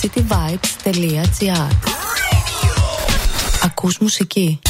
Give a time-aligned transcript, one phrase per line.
[0.00, 1.70] cityvibes.gr
[3.64, 4.60] Ακούς μουσική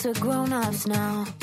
[0.00, 1.39] us are grown ups now.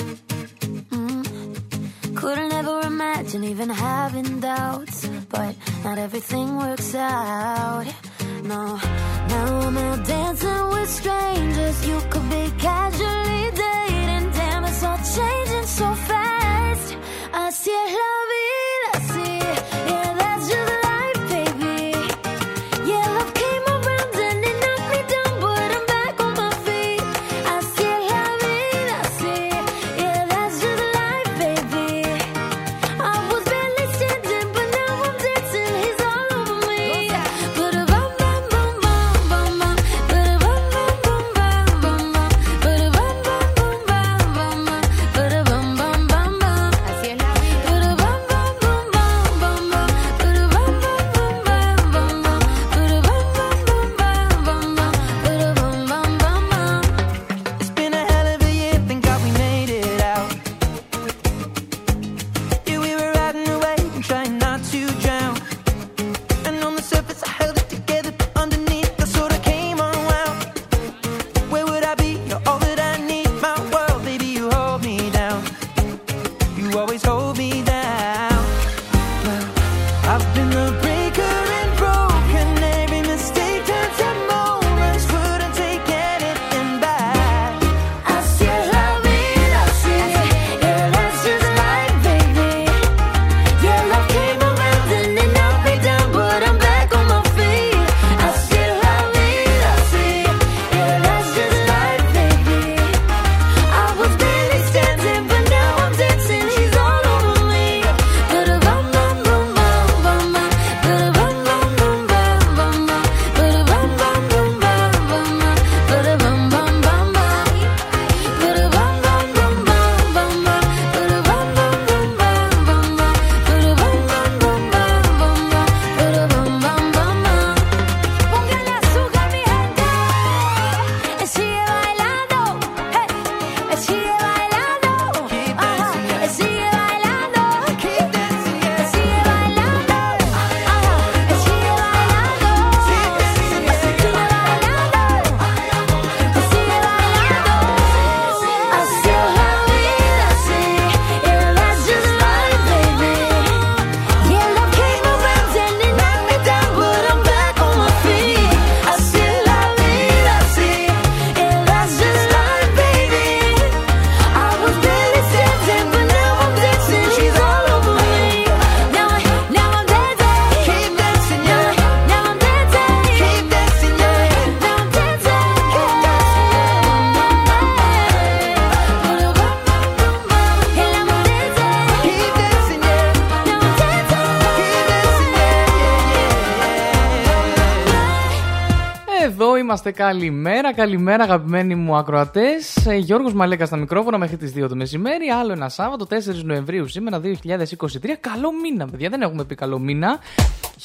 [189.98, 192.86] Καλημέρα, καλημέρα αγαπημένοι μου ακροατές.
[192.86, 195.28] Ε, Γιώργος Μαλέκα στα μικρόφωνα μέχρι τις 2 το μεσημέρι.
[195.28, 198.18] Άλλο ένα Σάββατο, 4 Νοεμβρίου σήμερα, 2023.
[198.20, 199.10] Καλό μήνα, παιδιά.
[199.10, 200.20] Δεν έχουμε πει καλό μήνα.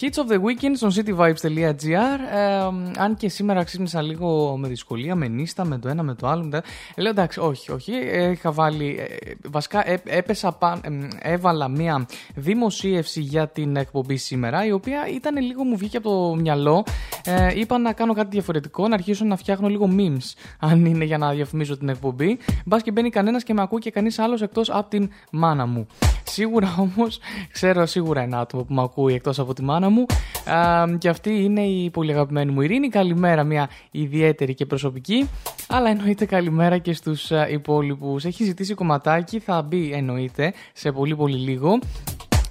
[0.00, 2.19] Hits of the Weekend στο cityvibes.gr.
[2.35, 2.62] Ε,
[2.99, 6.44] αν και σήμερα ξύπνησα λίγο με δυσκολία, με νύστα, με το ένα, με το άλλο.
[6.44, 6.62] Με
[6.97, 7.93] Λέω εντάξει, όχι, όχι.
[8.33, 8.99] Είχα βάλει.
[8.99, 15.65] Ε, βασικά έπεσα παν, έβαλα μία δημοσίευση για την εκπομπή σήμερα, η οποία ήταν λίγο
[15.65, 16.85] μου βγήκε από το μυαλό.
[17.25, 21.19] Ε, είπα να κάνω κάτι διαφορετικό, να αρχίσω να φτιάχνω λίγο memes, αν είναι για
[21.19, 22.38] να διαφημίζω την εκπομπή.
[22.65, 25.87] Μπας και μπαίνει κανένας και με ακούει και κανείς άλλος εκτός από την μάνα μου.
[26.25, 27.19] Σίγουρα όμως,
[27.53, 30.06] ξέρω σίγουρα ένα άτομο που με ακούει εκτός από τη μάνα μου.
[30.46, 32.88] Ε, και αυτή είναι η πολύ αγαπημένη μου Ειρήνη.
[32.88, 35.29] Καλημέρα, μια ιδιαίτερη και προσωπική.
[35.69, 38.25] Αλλά εννοείται καλημέρα και στους υπόλοιπους.
[38.25, 41.79] Έχει ζητήσει κομματάκι, θα μπει εννοείται σε πολύ πολύ λίγο.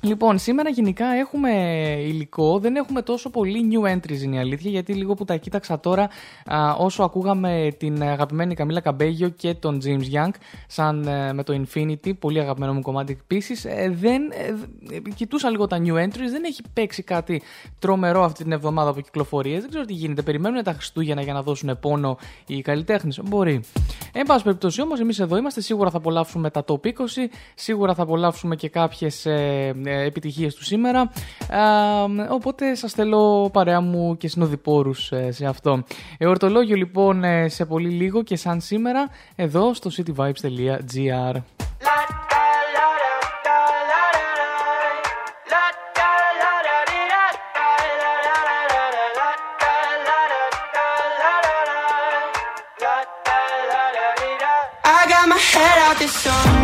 [0.03, 1.51] Λοιπόν, σήμερα γενικά έχουμε
[1.99, 5.79] υλικό, δεν έχουμε τόσο πολύ new entries είναι η αλήθεια, γιατί λίγο που τα κοίταξα
[5.79, 6.09] τώρα,
[6.45, 10.31] α, όσο ακούγαμε την αγαπημένη Καμίλα Καμπέγιο και τον James Young,
[10.67, 14.21] σαν ε, με το Infinity, πολύ αγαπημένο μου κομμάτι επίσης, ε, δεν,
[14.91, 17.41] ε, κοιτούσα λίγο τα new entries, δεν έχει παίξει κάτι
[17.79, 21.41] τρομερό αυτή την εβδομάδα από κυκλοφορίε, δεν ξέρω τι γίνεται, περιμένουν τα Χριστούγεννα για να
[21.41, 22.17] δώσουν πόνο
[22.47, 23.61] οι καλλιτέχνες, μπορεί.
[24.13, 26.91] Εν πάση περιπτώσει όμως, εμείς εδώ είμαστε, σίγουρα θα απολαύσουμε τα top 20,
[27.55, 29.25] σίγουρα θα απολαύσουμε και κάποιες
[29.91, 31.11] επιτυχίες του σήμερα.
[32.29, 35.83] οπότε σας θέλω παρέα μου και συνοδοιπόρους ε, σε αυτό.
[36.17, 41.35] Εορτολόγιο λοιπόν ε, σε πολύ λίγο και σαν σήμερα εδώ στο cityvibes.gr.
[54.83, 55.07] I
[56.23, 56.60] got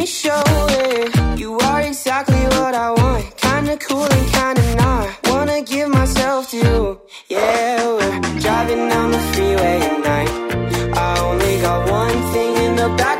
[0.00, 1.38] me show it.
[1.38, 3.36] You are exactly what I want.
[3.36, 5.06] Kinda cool and kinda not.
[5.30, 7.00] Wanna give myself to you.
[7.28, 10.32] Yeah, we're driving down the freeway at night.
[11.06, 13.19] I only got one thing in the back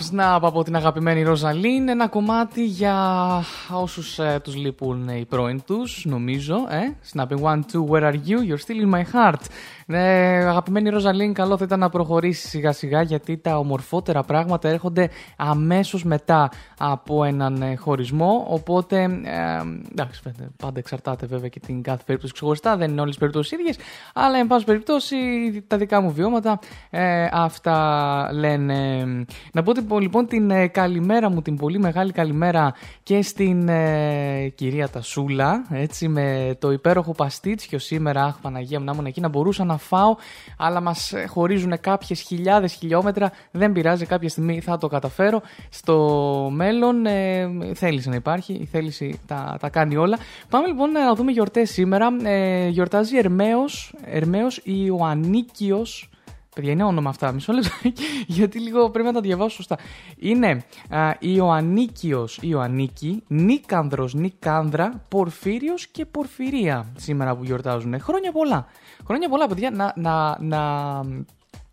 [0.00, 1.88] Snap, snap από την αγαπημένη Ροζαλίν.
[1.88, 2.96] Ένα κομμάτι για
[3.70, 6.56] όσους ε, τους λείπουν οι πρώην τους, νομίζω.
[6.68, 8.38] Ε; Snapping one, two, where are you?
[8.48, 9.40] You're still in my heart.
[9.92, 15.10] Ε, αγαπημένη Ροζαλίν, καλό θα ήταν να προχωρήσεις σιγά σιγά γιατί τα ομορφότερα πράγματα έρχονται
[15.36, 18.46] αμέσως μετά από έναν ε, χωρισμό.
[18.48, 19.08] Οπότε, ε,
[19.90, 23.58] εντάξει, φαίνεται, πάντα εξαρτάται βέβαια και την κάθε περίπτωση ξεχωριστά, δεν είναι όλες τι περιπτώσεις
[23.58, 23.78] ίδιες.
[24.14, 25.16] Αλλά, εν πάση περιπτώσει,
[25.66, 26.58] τα δικά μου βιώματα
[26.90, 29.04] ε, αυτά λένε.
[29.52, 34.48] Να πω την- λοιπόν την ε, καλημέρα μου, την πολύ μεγάλη καλημέρα και στην ε,
[34.54, 38.24] κυρία Τασούλα, έτσι, με το υπέροχο παστίτσιο σήμερα.
[38.24, 40.16] Αχ, Παναγία μου, να ήμουν εκεί να μπορούσα να φάω,
[40.56, 43.32] αλλά μας χωρίζουν κάποιες χιλιάδες χιλιόμετρα.
[43.50, 45.42] Δεν πειράζει, κάποια στιγμή θα το καταφέρω.
[45.70, 50.18] Στο μέλλον ε, θέληση να υπάρχει, η θέληση τα, τα κάνει όλα.
[50.48, 52.08] Πάμε λοιπόν να δούμε γιορτές σήμερα.
[52.22, 56.10] Ε, γιορτάζει Ερμαίος, Ερμαίος Ιωαννίκιος
[56.54, 57.32] Παιδιά, είναι όνομα αυτά.
[57.32, 57.70] Μισό λεπτό.
[58.26, 59.78] Γιατί λίγο πρέπει να τα διαβάσω σωστά.
[60.16, 68.00] Είναι α, Ιωαννίκιος, Ιωαννίκη, Νίκανδρος, Νικάνδρα, Πορφύριος και Πορφυρία σήμερα που γιορτάζουν.
[68.00, 68.66] Χρόνια πολλά.
[69.06, 69.70] Χρόνια πολλά, παιδιά.
[69.70, 71.02] Να, να, να,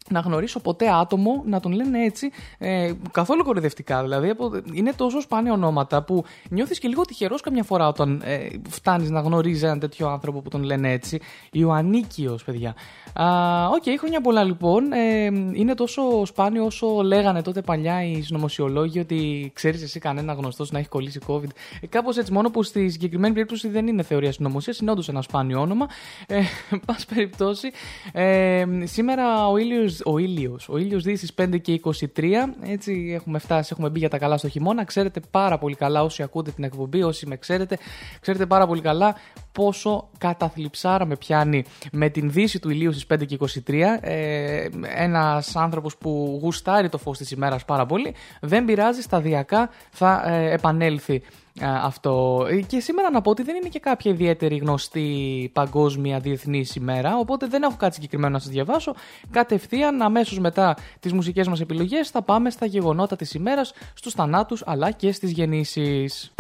[0.10, 4.02] να γνωρίσω ποτέ άτομο να τον λένε έτσι ε, καθόλου κορυδευτικά.
[4.02, 8.48] Δηλαδή απο- είναι τόσο σπάνια ονόματα που νιώθεις και λίγο τυχερός καμιά φορά όταν ε,
[8.70, 11.20] φτάνεις να γνωρίζεις έναν τέτοιο άνθρωπο που τον λένε έτσι.
[11.52, 12.76] Ιωαννίκιος, παιδιά.
[13.22, 14.92] Α, Οκ, χρόνια πολλά λοιπόν.
[14.92, 20.72] Ε, είναι τόσο σπάνιο όσο λέγανε τότε παλιά οι συνωμοσιολόγοι ότι ξέρεις εσύ κανένα γνωστός
[20.72, 21.50] να έχει κολλήσει COVID.
[21.82, 25.22] Ε, Κάπως έτσι, μόνο που στη συγκεκριμένη περίπτωση δεν είναι θεωρία συνωμοσία, είναι όντως ένα
[25.22, 25.88] σπάνιο όνομα.
[26.28, 27.72] Ε, εν πάση περιπτώσει,
[28.12, 33.40] ε, σήμερα ο ήλιος ο ήλιος, ο ήλιος δύει στις 5 και 23, έτσι έχουμε
[33.40, 34.84] φτάσει, έχουμε μπει για τα καλά στο χειμώνα.
[34.84, 37.78] Ξέρετε πάρα πολύ καλά όσοι ακούτε την εκπομπή, όσοι με ξέρετε,
[38.22, 39.16] ξέρετε πάρα πολύ καλά
[39.58, 43.74] πόσο καταθλιψάρα με πιάνει με την δύση του ηλίου στις 5 και 23.
[44.02, 50.24] Ε, ένας άνθρωπος που γουστάρει το φως της ημέρας πάρα πολύ, δεν πειράζει, σταδιακά θα
[50.28, 51.22] ε, επανέλθει
[51.66, 52.46] Α, αυτό.
[52.50, 57.18] Ε, Και σήμερα να πω ότι δεν είναι και κάποια ιδιαίτερη γνωστή παγκόσμια διεθνής ημέρα,
[57.18, 58.94] οπότε δεν έχω κάτι συγκεκριμένο να σας διαβάσω.
[59.32, 64.64] Κατευθείαν, αμέσως μετά τις μουσικές μας επιλογές, θα πάμε στα γεγονότα της ημέρας, στους θανάτους
[64.66, 66.32] αλλά και στις γεννήσεις.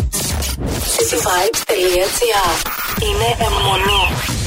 [2.99, 4.46] cityvibes.gr Είναι αιμονή.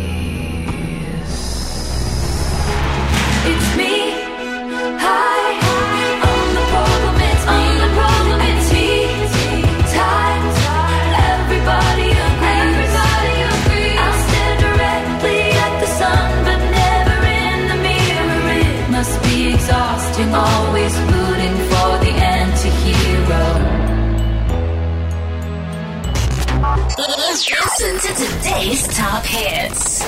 [27.81, 30.00] Listen to today's top hits.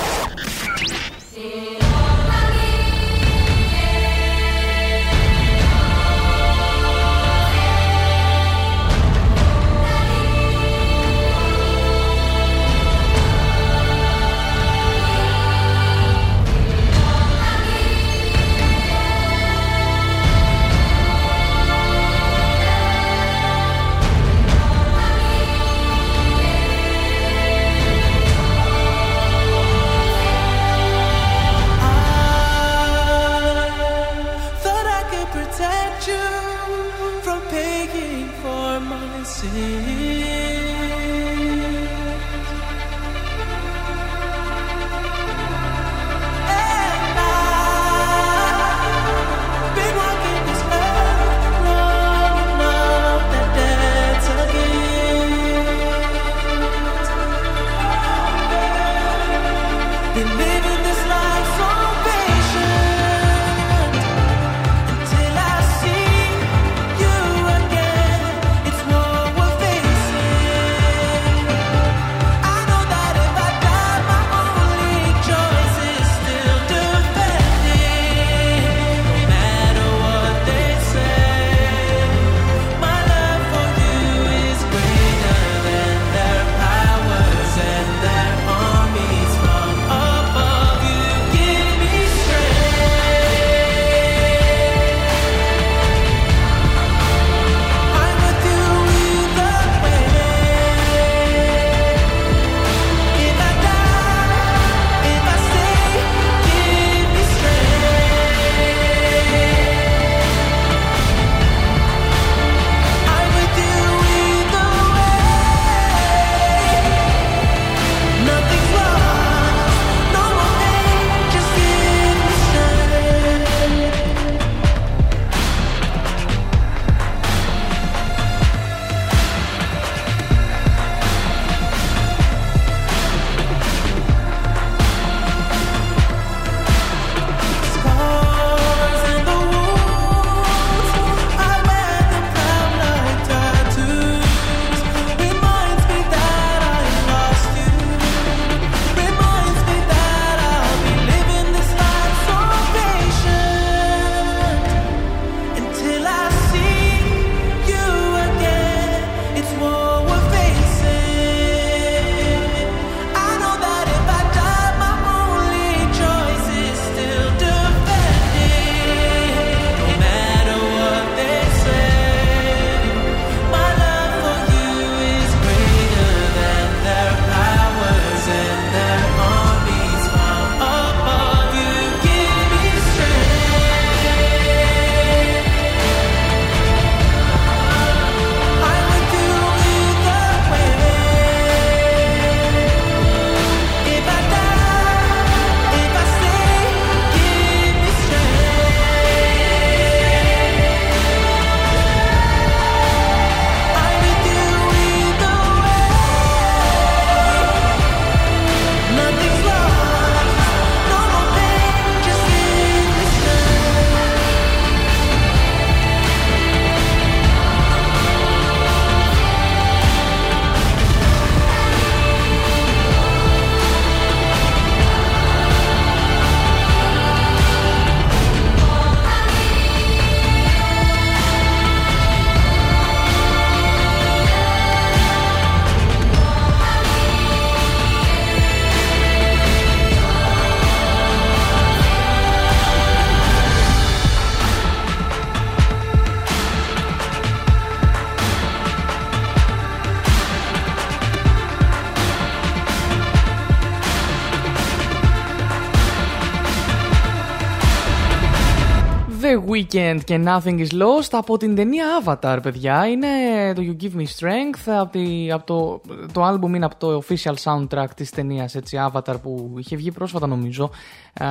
[259.74, 262.88] Weekend και Nothing is Lost από την ταινία Avatar, παιδιά.
[262.88, 263.08] Είναι
[263.54, 264.72] το You Give Me Strength.
[264.78, 265.80] Από, τη, από το,
[266.12, 270.26] το album είναι από το official soundtrack της ταινίας έτσι, Avatar που είχε βγει πρόσφατα
[270.26, 270.70] νομίζω.
[271.14, 271.26] Α,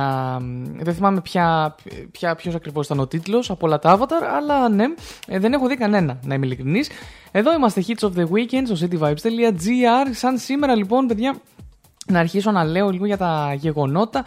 [0.78, 1.74] δεν θυμάμαι ποια,
[2.10, 4.84] ποια, ποιος ακριβώς ήταν ο τίτλος από όλα τα Avatar, αλλά ναι,
[5.26, 6.90] ε, δεν έχω δει κανένα, να είμαι ειλικρινής.
[7.32, 10.10] Εδώ είμαστε Hits of the Weekend στο cityvibes.gr.
[10.10, 11.34] Σαν σήμερα λοιπόν, παιδιά,
[12.06, 14.24] να αρχίσω να λέω λίγο για τα γεγονότα.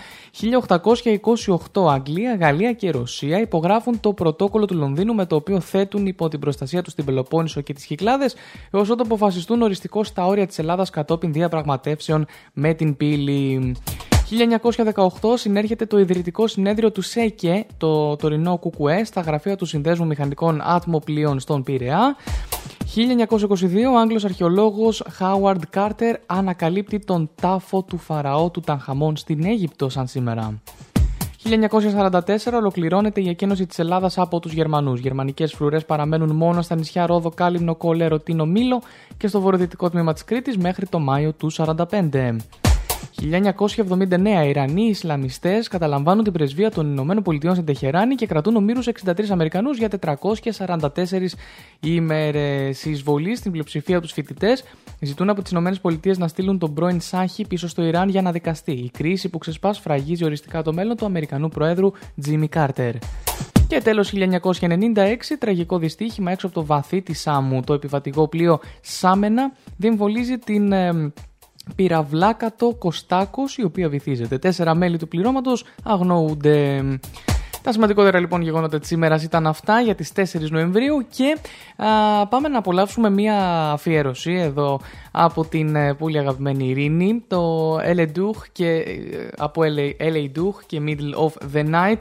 [1.74, 6.28] 1828 Αγγλία, Γαλλία και Ρωσία υπογράφουν το πρωτόκολλο του Λονδίνου με το οποίο θέτουν υπό
[6.28, 8.36] την προστασία τους την Πελοπόννησο και τις Κυκλάδες
[8.72, 13.76] έως ότου αποφασιστούν οριστικό στα όρια της Ελλάδας κατόπιν διαπραγματεύσεων με την πύλη.
[15.22, 20.62] 1918 συνέρχεται το ιδρυτικό συνέδριο του ΣΕΚΕ, το τωρινό ΚΚΕ, στα γραφεία του Συνδέσμου Μηχανικών
[20.64, 22.16] Άτμοπλοίων στον Πειραιά.
[22.96, 29.90] 1922 ο Άγγλος αρχαιολόγος Howard Carter ανακαλύπτει τον τάφο του Φαραώ του Τανχαμών στην Αίγυπτο
[29.90, 30.62] σαν σήμερα.
[31.44, 32.20] 1944
[32.54, 35.00] ολοκληρώνεται η εκένωση της Ελλάδας από τους Γερμανούς.
[35.00, 38.82] Γερμανικές φρουρές παραμένουν μόνο στα νησιά Ρόδο, Κάλυμνο, Κολέρο, Τίνο, Μήλο
[39.18, 42.67] και στο βορειοδυτικό τμήμα της Κρήτης μέχρι το Μάιο του 1945.
[43.22, 49.26] 1979 Ιρανοί Ισλαμιστές καταλαμβάνουν την πρεσβεία των Ηνωμένων Πολιτειών στην Τεχεράνη και κρατούν ομήρους 63
[49.30, 51.36] Αμερικανούς για 444
[51.80, 52.86] ημέρες.
[52.86, 54.64] Η εισβολή στην πλειοψηφία τους φοιτητές
[55.00, 58.32] ζητούν από τις Ηνωμένες Πολιτείες να στείλουν τον πρώην Σάχη πίσω στο Ιράν για να
[58.32, 58.72] δικαστεί.
[58.72, 62.96] Η κρίση που ξεσπάς σφραγίζει οριστικά το μέλλον του Αμερικανού Προέδρου Τζίμι Κάρτερ.
[63.68, 67.62] Και τέλος 1996, τραγικό δυστύχημα έξω από το βαθύ της Σάμου.
[67.62, 71.12] Το επιβατικό πλοίο Σάμενα διεμβολίζει την ε,
[71.76, 74.38] πυραυλάκατο Κωστάκος, η οποία βυθίζεται.
[74.38, 76.84] Τέσσερα μέλη του πληρώματος αγνοούνται.
[77.68, 81.38] Τα σημαντικότερα λοιπόν γεγονότα της σήμερα ήταν αυτά για τις 4 Νοεμβρίου και
[81.76, 83.36] α, πάμε να απολαύσουμε μία
[83.72, 84.80] αφιέρωση εδώ
[85.12, 90.64] από την ε, πολύ αγαπημένη Ειρήνη, το LA Duch και, ε, από LA, LA Duch
[90.66, 91.98] και Middle of the Night.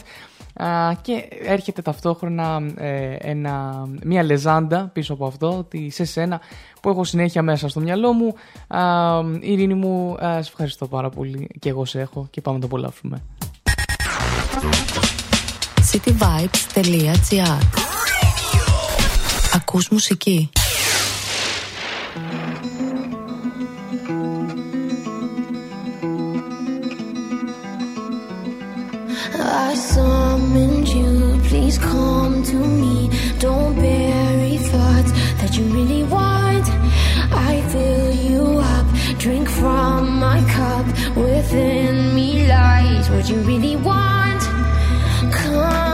[0.64, 6.40] Α, και έρχεται ταυτόχρονα ε, ένα, μια λεζάντα πίσω από αυτό, ότι σε σένα
[6.86, 8.34] που έχω συνέχεια μέσα στο μυαλό μου.
[8.68, 12.62] Α, Ειρήνη μου, α, σε ευχαριστώ πάρα πολύ και εγώ σε έχω και πάμε να
[12.62, 13.22] το απολαύσουμε.
[15.92, 17.58] cityvibes.gr
[19.54, 20.50] Ακούς μουσική.
[29.68, 31.10] I summoned you,
[31.48, 32.96] please come to me.
[33.44, 36.45] Don't bury thoughts that you really want.
[37.76, 38.86] Fill you up,
[39.18, 40.86] drink from my cup.
[41.14, 44.40] Within me lies what you really want.
[45.30, 45.85] Come,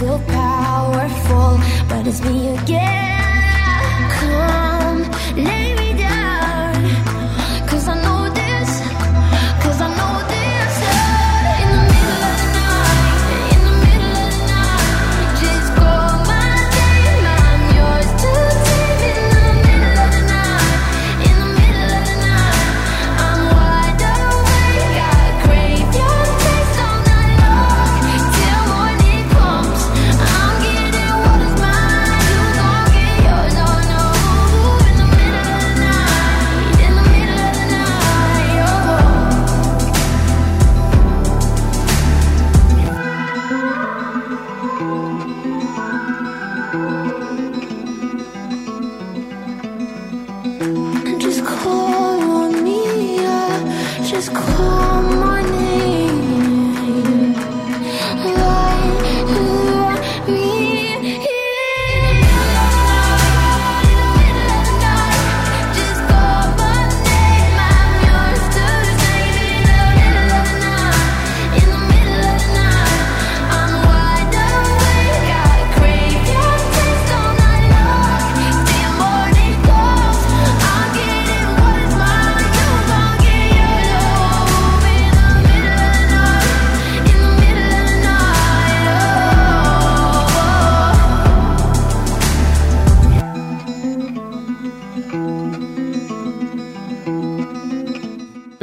[0.00, 4.10] feel powerful, but it's me again.
[4.18, 5.02] Come,
[5.36, 5.69] lay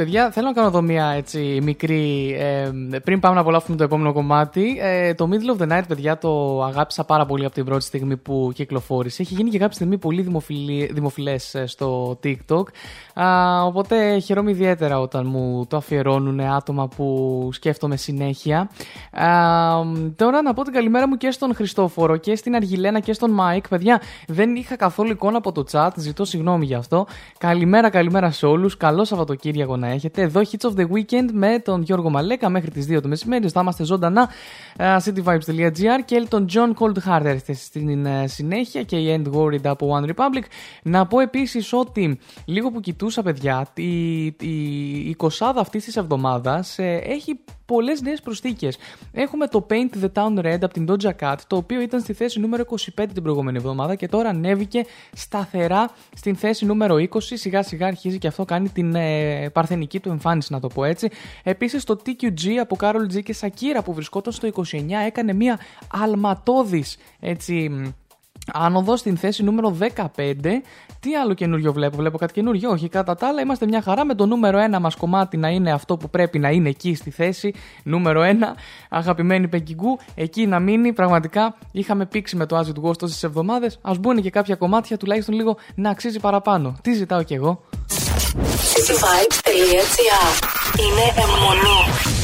[0.08, 2.36] Παιδιά, θέλω να κάνω εδώ μια έτσι μικρή.
[2.38, 2.70] Ε,
[3.04, 4.78] πριν πάμε να απολαύσουμε το επόμενο κομμάτι.
[4.80, 8.16] Ε, το Middle of the Night, παιδιά, το αγάπησα πάρα πολύ από την πρώτη στιγμή
[8.16, 9.22] που κυκλοφόρησε.
[9.22, 10.28] Έχει γίνει και κάποια στιγμή πολύ
[10.92, 12.62] δημοφιλές στο TikTok.
[13.14, 18.58] Α, οπότε χαιρόμαι ιδιαίτερα όταν μου το αφιερώνουν άτομα που σκέφτομαι συνέχεια.
[18.58, 19.28] Α,
[20.16, 23.68] τώρα να πω την καλημέρα μου και στον Χριστόφορο και στην Αργιλένα και στον Μάικ.
[23.68, 25.90] Παιδιά, δεν είχα καθόλου εικόνα από το chat.
[25.96, 27.06] Ζητώ συγγνώμη γι' αυτό.
[27.38, 28.76] Καλημέρα, καλημέρα σε όλους.
[28.76, 29.97] Καλό Σαββατοκύριακο να έχετε.
[30.14, 33.48] Εδώ Hits of the Weekend με τον Γιώργο Μαλέκα μέχρι τις 2 το μεσημέρι.
[33.48, 34.28] Θα είμαστε ζωντανά.
[34.76, 39.98] ε, cityvibes.gr και τον John Coldheart έρχεται στην ε, συνέχεια και η End Worried από
[39.98, 40.42] One Republic.
[40.82, 44.34] Να πω επίσης ότι λίγο που κοιτούσα, παιδιά, η, η,
[45.08, 48.78] η κοσάδα αυτής της εβδομάδας έχει πολλές νέες προσθήκες.
[49.12, 52.40] Έχουμε το Paint the Town Red από την Doja Cat, το οποίο ήταν στη θέση
[52.40, 52.64] νούμερο
[52.96, 57.06] 25 την προηγούμενη εβδομάδα και τώρα ανέβηκε σταθερά στην θέση νούμερο 20.
[57.20, 61.08] Σιγά σιγά αρχίζει και αυτό κάνει την ε, παρθενική του εμφάνιση, να το πω έτσι.
[61.42, 64.62] Επίσης το TQG από Carol G και Shakira που βρισκόταν στο 29
[65.06, 65.58] έκανε μια
[65.92, 67.86] αλματώδης έτσι μ,
[68.52, 70.62] Άνοδος στην θέση νούμερο 15.
[71.00, 74.14] Τι άλλο καινούριο βλέπω, βλέπω κάτι καινούριο; Όχι, κατά τα άλλα είμαστε μια χαρά με
[74.14, 77.54] το νούμερο 1 μας κομμάτι να είναι αυτό που πρέπει να είναι εκεί στη θέση.
[77.82, 78.26] Νούμερο 1,
[78.88, 80.92] αγαπημένη Πεκκιγκού, εκεί να μείνει.
[80.92, 83.78] Πραγματικά είχαμε πήξει με το As It Was τόσες εβδομάδες.
[83.82, 86.76] Α μπουν και κάποια κομμάτια τουλάχιστον λίγο να αξίζει παραπάνω.
[86.82, 87.60] Τι ζητάω κι εγώ;
[88.72, 90.32] cityvibes.gr
[90.78, 92.17] Είναι αιμονή.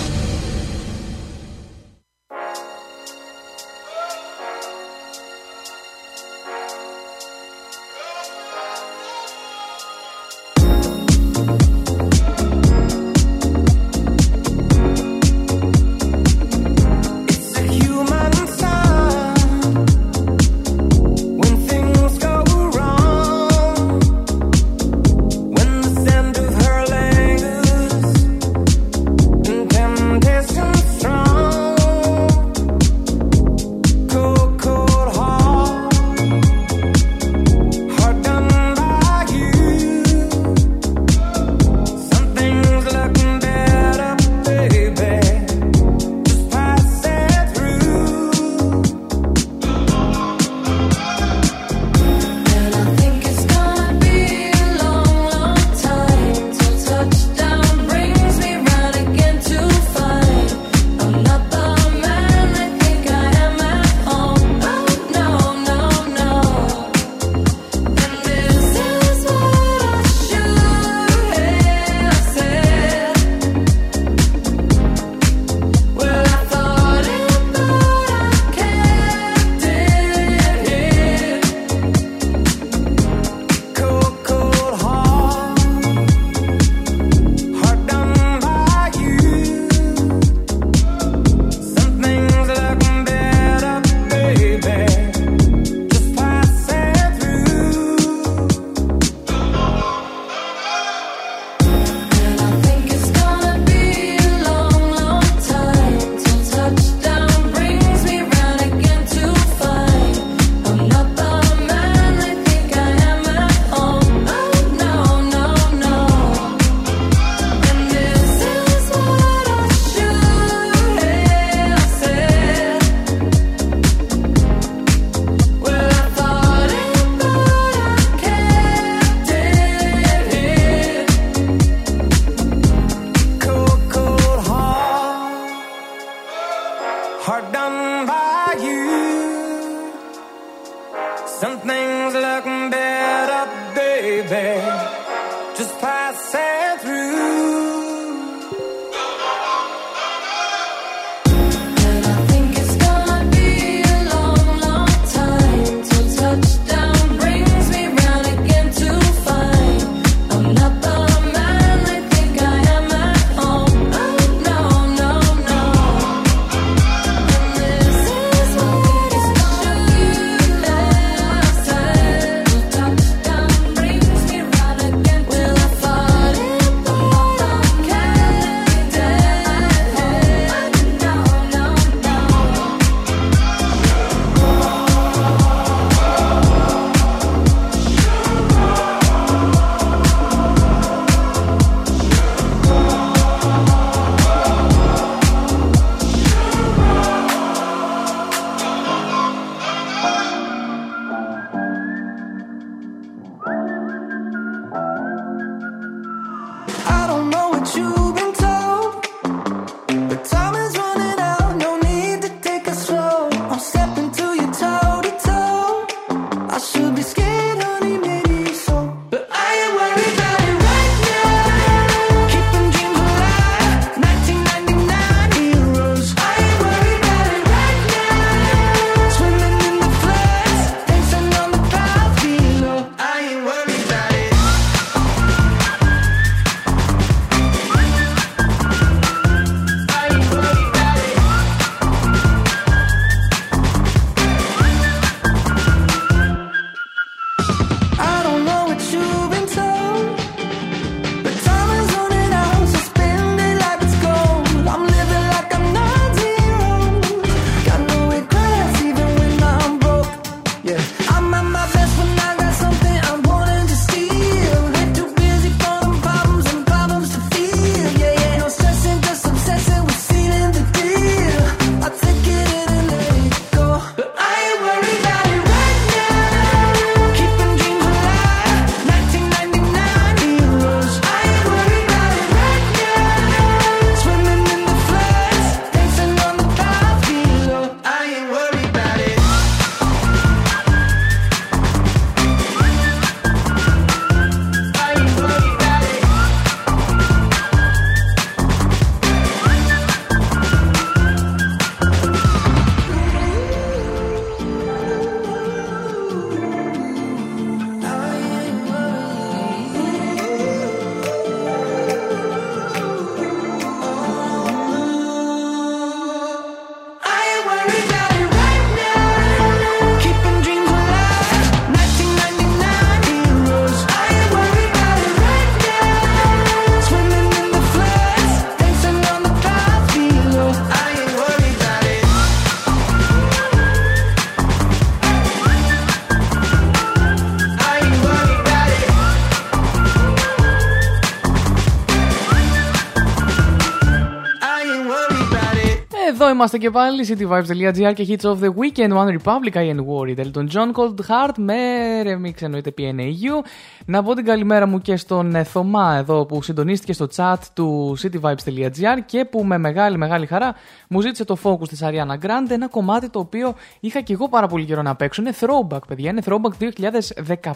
[346.35, 350.19] Είμαστε και πάλι, cityvibes.gr και hits of the weekend, One Republic, I am worried.
[350.19, 351.55] Elton John, Cold Heart, με
[352.03, 353.47] remix εννοείται PNAU.
[353.87, 357.97] Να πω την καλημέρα μου και στον ε, Θωμά εδώ που συντονίστηκε στο chat του
[358.03, 360.55] cityvibes.gr και που με μεγάλη μεγάλη χαρά
[360.89, 364.47] μου ζήτησε το focus της Ariana Grande, ένα κομμάτι το οποίο είχα και εγώ πάρα
[364.47, 365.23] πολύ καιρό να παίξω.
[365.23, 366.71] Είναι throwback, παιδιά, είναι throwback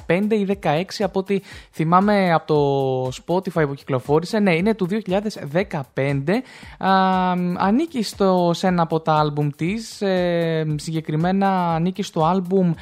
[0.07, 1.41] 2015 ή 16 από ό,τι
[1.72, 4.39] θυμάμαι από το Spotify που κυκλοφόρησε.
[4.39, 5.72] Ναι, είναι του 2015.
[6.79, 6.91] Α,
[7.57, 12.73] ανήκει στο, σε ένα από τα άλμπουμ της, ε, συγκεκριμένα ανήκει στο άλμπουμ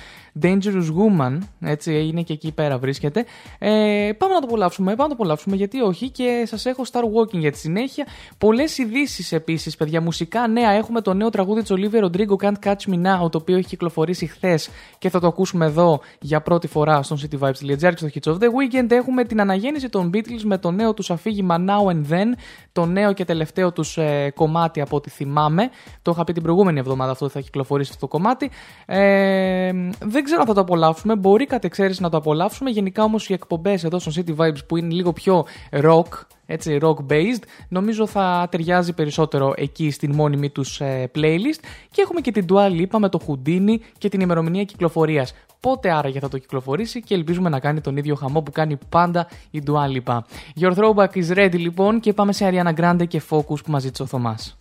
[0.43, 3.25] Dangerous Woman, έτσι είναι και εκεί πέρα βρίσκεται.
[3.59, 7.01] Ε, πάμε να το απολαύσουμε, πάμε να το απολαύσουμε γιατί όχι και σας έχω Star
[7.03, 8.07] Walking για τη συνέχεια.
[8.39, 10.71] Πολλές ειδήσεις επίσης παιδιά, μουσικά νέα.
[10.71, 14.27] Έχουμε το νέο τραγούδι της Olivia Rodrigo Can't Catch Me Now, το οποίο έχει κυκλοφορήσει
[14.27, 14.69] χθες
[14.99, 18.47] και θα το ακούσουμε εδώ για πρώτη φορά στον cityvibes.gr και στο Hits of the
[18.47, 18.91] Weekend.
[18.91, 22.39] Έχουμε την αναγέννηση των Beatles με το νέο τους αφήγημα Now and Then,
[22.73, 25.71] το νέο και τελευταίο τους ε, κομμάτι από ό,τι θυμάμαι.
[26.03, 28.51] Το είχα πει την προηγούμενη εβδομάδα αυτό θα κυκλοφορήσει αυτό το κομμάτι.
[28.87, 29.71] Ε,
[30.01, 31.17] δεν ξέρω αν θα το απολαύσουμε.
[31.17, 32.71] Μπορεί κατ' εξαίρεση να το απολαύσουμε.
[32.71, 36.09] Γενικά όμως οι εκπομπές εδώ στο City Vibes που είναι λίγο πιο rock,
[36.47, 41.61] έτσι, rock based, νομίζω θα ταιριάζει περισσότερο εκεί στην μόνιμη τους ε, playlist.
[41.91, 45.35] Και έχουμε και την Dua Lipa με το Houdini και την ημερομηνία κυκλοφορίας.
[45.61, 49.29] Πότε άραγε θα το κυκλοφορήσει και ελπίζουμε να κάνει τον ίδιο χαμό που κάνει πάντα
[49.51, 50.19] η Dua Lipa.
[50.61, 54.03] Your throwback is ready λοιπόν και πάμε σε Ariana Grande και Focus που μας ζήτησε
[54.03, 54.59] ο Θωμάς.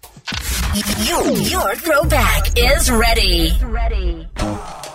[1.10, 3.38] Your, your throwback is ready.
[4.38, 4.95] I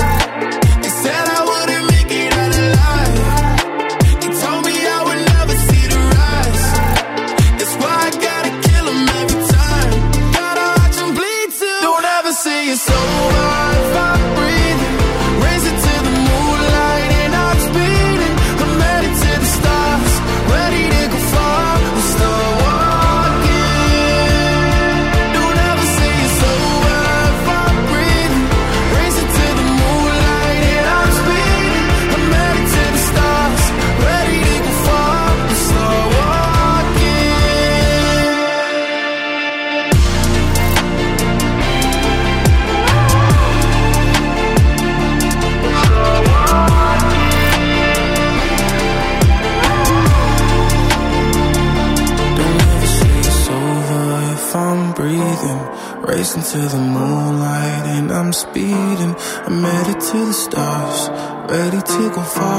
[56.51, 59.15] To the moonlight and I'm speeding.
[59.47, 61.09] I'm headed to the stars,
[61.49, 62.50] ready to go far.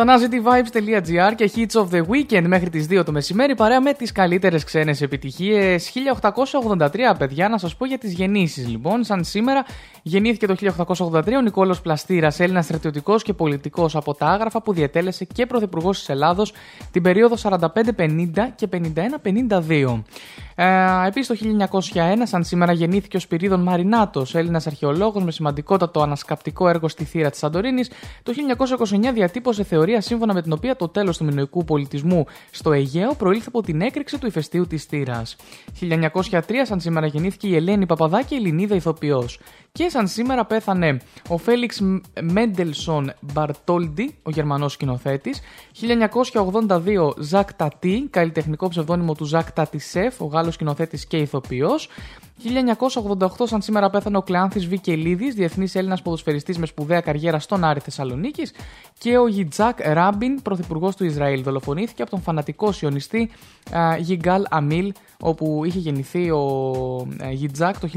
[0.00, 3.80] Εδώ είμαστε ζωντανά cityvibes.gr και hits of the weekend μέχρι τις 2 το μεσημέρι παρέα
[3.80, 5.92] με τις καλύτερες ξένες επιτυχίες.
[6.68, 6.88] 1883
[7.18, 9.04] παιδιά να σας πω για τις γεννήσεις λοιπόν.
[9.04, 9.64] Σαν σήμερα
[10.02, 10.54] γεννήθηκε το
[11.10, 15.98] 1883 ο Νικόλος Πλαστήρας Έλληνας στρατιωτικός και πολιτικός από τα άγραφα που διετέλεσε και πρωθυπουργός
[15.98, 16.52] της Ελλάδος
[16.90, 17.68] την περίοδο 45-50
[18.54, 20.02] και 51-52
[20.60, 21.34] ε, Επίσης το
[21.92, 27.30] 1901, σαν σήμερα, γεννήθηκε ο Σπυρίδων Μαρινάτος, Έλληνας αρχαιολόγος με σημαντικότατο ανασκαπτικό έργο στη θύρα
[27.30, 27.84] της Σαντορίνη.
[28.22, 28.32] Το
[29.08, 33.46] 1929 διατύπωσε θεωρία σύμφωνα με την οποία το τέλος του μινοϊκού πολιτισμού στο Αιγαίο προήλθε
[33.48, 35.22] από την έκρηξη του ηφαιστείου της θύρα.
[35.80, 39.40] 1903, σαν σήμερα, γεννήθηκε η Ελένη Παπαδάκη, Ελληνίδα ηθοποιός.
[39.72, 41.80] Και σαν σήμερα πέθανε ο Φέλιξ
[42.20, 45.40] Μέντελσον Μπαρτόλντι, ο Γερμανός σκηνοθέτης.
[45.72, 51.88] 1982 Ζακ Τατί, καλλιτεχνικό ψευδόνυμο του Ζακ Τατισεφ, ο Γάλλος σκηνοθέτης και ηθοποιός.
[52.44, 57.80] 1988 σαν σήμερα πέθανε ο Κλεάνθης Βικελίδης, διεθνής Έλληνας ποδοσφαιριστής με σπουδαία καριέρα στον Άρη
[57.80, 58.52] Θεσσαλονίκης.
[58.98, 63.30] Και ο Γιτζάκ Ράμπιν, πρωθυπουργός του Ισραήλ, δολοφονήθηκε από τον φανατικό σιωνιστή
[63.72, 66.42] α, Γιγκάλ Αμίλ, όπου είχε γεννηθεί ο
[67.20, 67.88] ε, Γιτζάκ το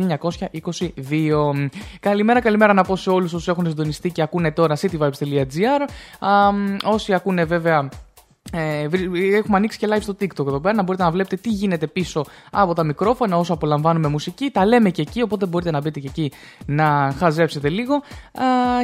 [0.52, 1.70] 1922.
[2.00, 5.88] Καλημέρα, καλημέρα να πω σε όλους όσους έχουν συντονιστεί και ακούνε τώρα cityvibes.gr.
[6.26, 7.90] Α, μ, Όσοι ακούνε βέβαια
[8.54, 11.50] ε, βρι- έχουμε ανοίξει και live στο TikTok εδώ πέρα να μπορείτε να βλέπετε τι
[11.50, 14.50] γίνεται πίσω από τα μικρόφωνα όσο απολαμβάνουμε μουσική.
[14.50, 16.32] Τα λέμε και εκεί, οπότε μπορείτε να μπείτε και εκεί
[16.66, 17.94] να χαζέψετε λίγο.
[17.94, 18.02] Α,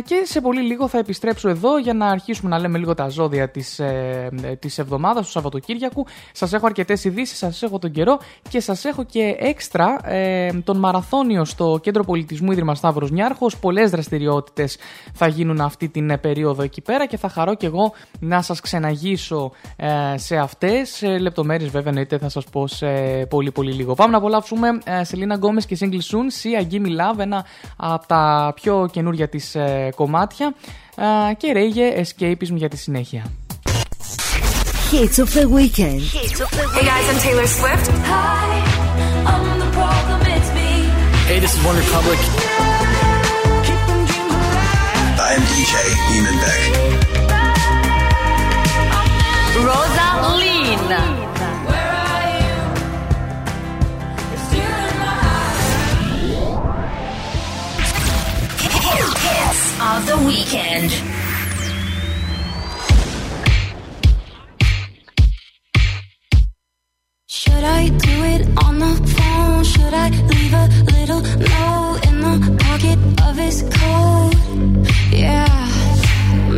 [0.05, 3.49] και σε πολύ λίγο θα επιστρέψω εδώ για να αρχίσουμε να λέμε λίγο τα ζώδια
[3.49, 6.05] της, ε, ε, της εβδομάδας του Σαββατοκύριακου.
[6.32, 10.78] Σας έχω αρκετές ειδήσεις, σας έχω τον καιρό και σας έχω και έξτρα ε, τον
[10.78, 13.57] μαραθώνιο στο Κέντρο Πολιτισμού Ίδρυμα Σταύρος Νιάρχος.
[13.57, 14.78] Πολλές δραστηριότητες
[15.13, 18.61] θα γίνουν αυτή την ε, περίοδο εκεί πέρα και θα χαρώ και εγώ να σας
[18.61, 21.03] ξεναγήσω ε, σε αυτές.
[21.20, 22.88] λεπτομέρειες βέβαια εννοείται θα σας πω σε
[23.30, 23.93] πολύ πολύ λίγο.
[23.93, 27.45] Πάμε να απολαύσουμε ε, Σελίνα Γκόμες και Single Soon, Sia Gimme Love, ένα
[27.78, 30.53] από τα πιο καινούργια της ε, κομμάτια.
[31.38, 33.24] Και Ρέγε Escapism για τη συνέχεια.
[50.68, 50.80] Green.
[59.24, 60.91] Hits of the weekend.
[67.30, 69.63] Should I do it on the phone?
[69.63, 74.36] Should I leave a little note in the pocket of his coat?
[75.13, 75.47] Yeah,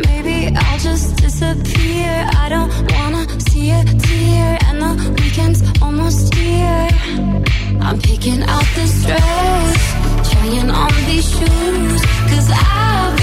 [0.06, 2.28] maybe I'll just disappear.
[2.34, 2.79] I don't
[3.60, 6.88] tear, tear, and the weekend's almost here.
[7.80, 13.19] I'm picking out this dress, trying on these shoes, cause I've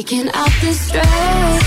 [0.00, 1.59] Taking out the stress.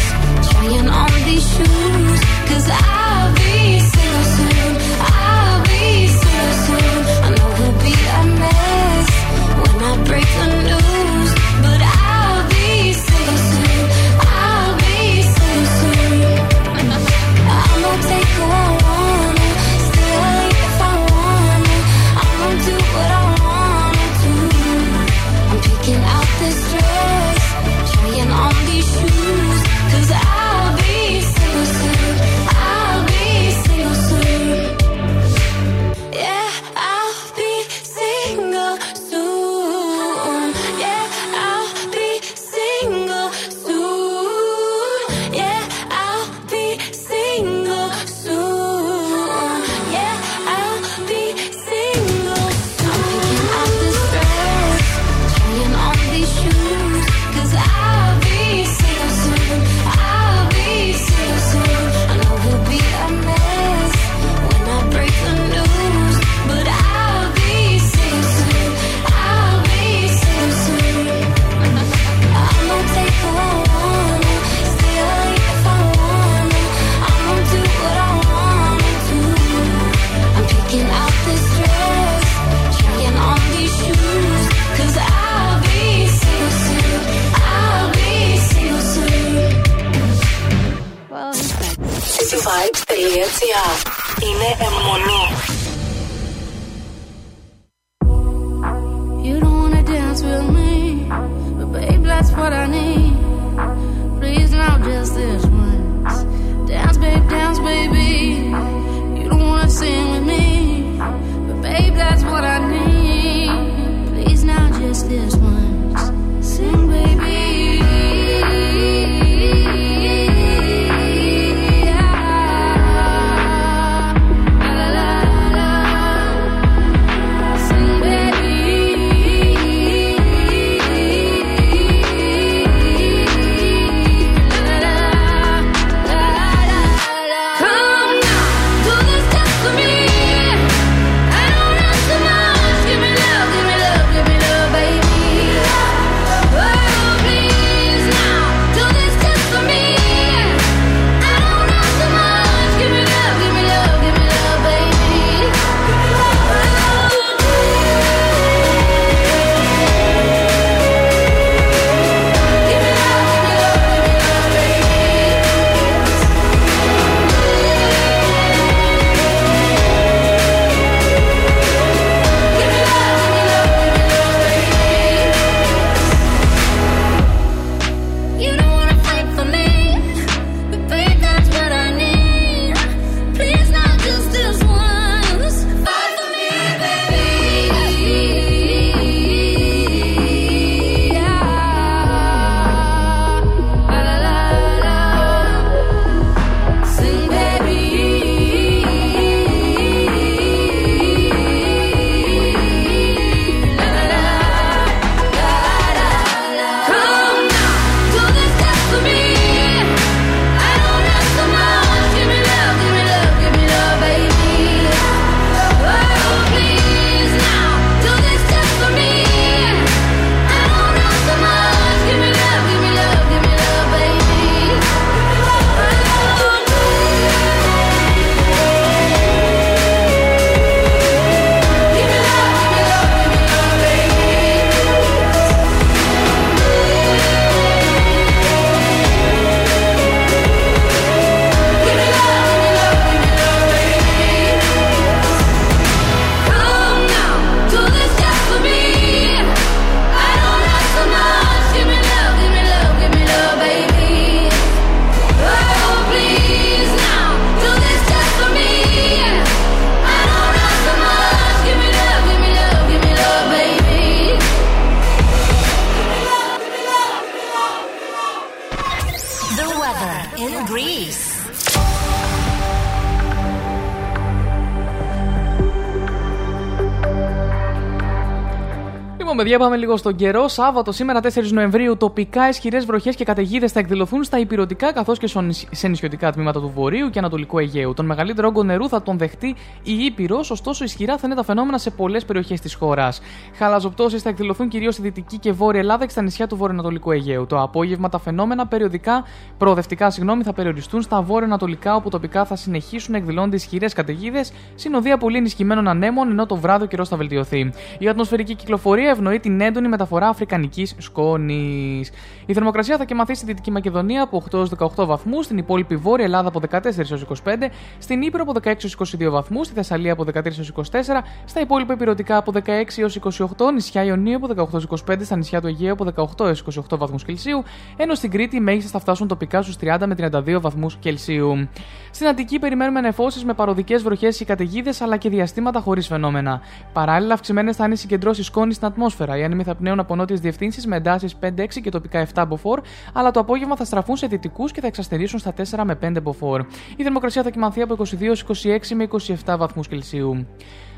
[279.54, 280.47] Παιδιά, πάμε λίγο στον καιρό.
[280.47, 285.28] Σάββατο, σήμερα 4 Νοεμβρίου, τοπικά ισχυρές βροχές και καταιγίδες θα εκδηλωθούν στα υπηρετικά καθώς και
[285.72, 287.93] σε νησιωτικά τμήματα του Βορείου και Ανατολικού Αιγαίου.
[287.93, 291.78] Τον μεγαλύτερο όγκο νερού θα τον δεχτεί η Ήπειρος, ωστόσο ισχυρά θα είναι τα φαινόμενα
[291.78, 293.22] σε πολλές περιοχές της χώρας.
[293.56, 297.45] Χαλαζοπτώσεις θα εκδηλωθούν κυρίως στη δυτική και βόρεια Ελλάδα και στα νησιά του Βορειοανατολικού Αιγαίου.
[297.45, 299.24] Το απόγευμα τα φαινόμενα περιοδικά,
[299.58, 305.18] προοδευτικά συγγνώμη, θα περιοριστούν στα βόρεια-ανατολικά, όπου τοπικά θα συνεχίσουν να εκδηλώνονται ισχυρές καταιγίδες, συνοδεία
[305.18, 307.74] πολύ ενισχυμένων ανέμων, ενώ το βράδυ ο καιρός θα βελτιωθεί.
[307.99, 312.12] Η ατμοσφαιρική κυκλοφορία ευνοεί την έντονη μεταφορά αφρικανικής σκόνης.
[312.46, 316.26] Η θερμοκρασία θα κυμαθεί στη Δυτική Μακεδονία από 8 έως 18 βαθμούς, στην υπόλοιπη Βόρεια
[316.26, 320.24] Ελλάδα από 14 έως 25, στην Ήπειρο από 16 έως 22 βαθμούς, στη Θεσσαλία από
[320.24, 324.88] 13 έως 24, στα υπόλοιπα υπηρετικά από 16 έως 28, νησιά Ιωνίου από 18 έως
[325.10, 326.06] 25, στα νησιά του Αιγαίου από
[326.39, 327.64] 18 έως 28 βαθμούς Κελσίου,
[327.98, 331.68] ενώ στην Κρήτη οι μέγιστες θα φτάσουν τοπικά στους 30 με 32 βαθμούς Κελσίου.
[332.12, 336.62] Στην Αττική περιμένουμε νεφώσεις με παροδικές βροχές ή καταιγίδες αλλά και διαστήματα χωρίς φαινόμενα.
[336.94, 339.22] Παράλληλα, αυξημένες θα είναι οι συγκεντρώσεις σκόνης στην ατμόσφαιρα.
[339.28, 342.82] Οι άνεμοι θα πνέουν από νότιες διευθύνσεις με εντάσεις 5-6 και τοπικά 7 μποφόρ,
[343.13, 346.65] αλλά το απόγευμα θα στραφούν σε δυτικούς και θα εξαστερήσουν στα 4 με 5 μποφόρ.
[346.95, 348.34] Η θερμοκρασία θα κοιμανθεί από 22
[348.82, 349.07] 26 με
[349.45, 350.47] 27 βαθμούς Κελσίου.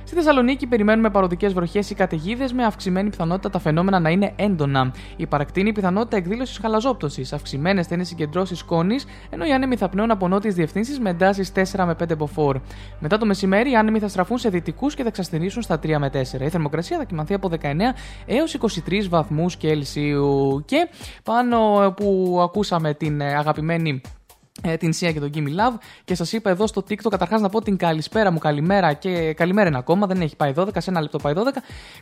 [0.08, 4.93] Στη Θεσσαλονίκη περιμένουμε παροδικές βροχές ή καταιγίδες με αυξημένη πιθανότητα τα φαινόμενα να είναι έντονα.
[5.16, 7.34] Η παρακτήνη πιθανότητα εκδήλωσης χαλαζόπτωσης.
[7.34, 11.51] Αυξημένες θα είναι συγκεντρώσεις σκόνης, ενώ οι άνεμοι θα πνέουν από νότιες διευθύνσεις με εντάσεις
[11.51, 12.60] 4 με 5 μποφόρ.
[12.99, 16.10] Μετά το μεσημέρι, οι άνεμοι θα στραφούν σε δυτικούς και θα εξασθενήσουν στα 3 με
[16.10, 16.41] 4.
[16.41, 17.93] Η θερμοκρασία θα κοιμανθεί από 19
[18.26, 20.64] έως 23 βαθμούς Κελσίου.
[20.66, 20.89] Και
[21.24, 24.10] πάνω που ακούσαμε την ε, αγαπημένη ε,
[24.80, 27.62] την Σία και τον Gimme Love και σας είπα εδώ στο TikTok καταρχάς να πω
[27.62, 31.18] την καλησπέρα μου, καλημέρα και καλημέρα είναι ακόμα, δεν έχει πάει 12, σε ένα λεπτό
[31.18, 31.39] πάει 12.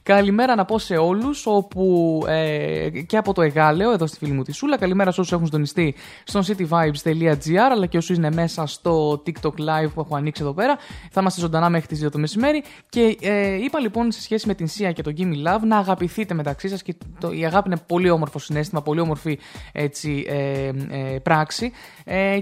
[0.04, 4.44] Καλημέρα να πω σε όλους, όπου ε, και από το Εγάλεο, εδώ στη φίλη μου
[4.44, 4.78] τη Σούλα.
[4.78, 9.90] Καλημέρα σε όσους έχουν συντονιστεί στο cityvibes.gr αλλά και όσου είναι μέσα στο TikTok live
[9.94, 10.78] που έχω ανοίξει εδώ πέρα.
[11.12, 12.64] Θα είμαστε ζωντανά μέχρι τις 2 το μεσημέρι.
[12.90, 16.34] Και ε, είπα λοιπόν σε σχέση με την Σία και τον Gimme Love να αγαπηθείτε
[16.34, 19.40] μεταξύ σας και το, η αγάπη είναι πολύ όμορφο συνέστημα, πολύ όμορφη
[19.72, 21.72] έτσι, ε, ε, πράξη.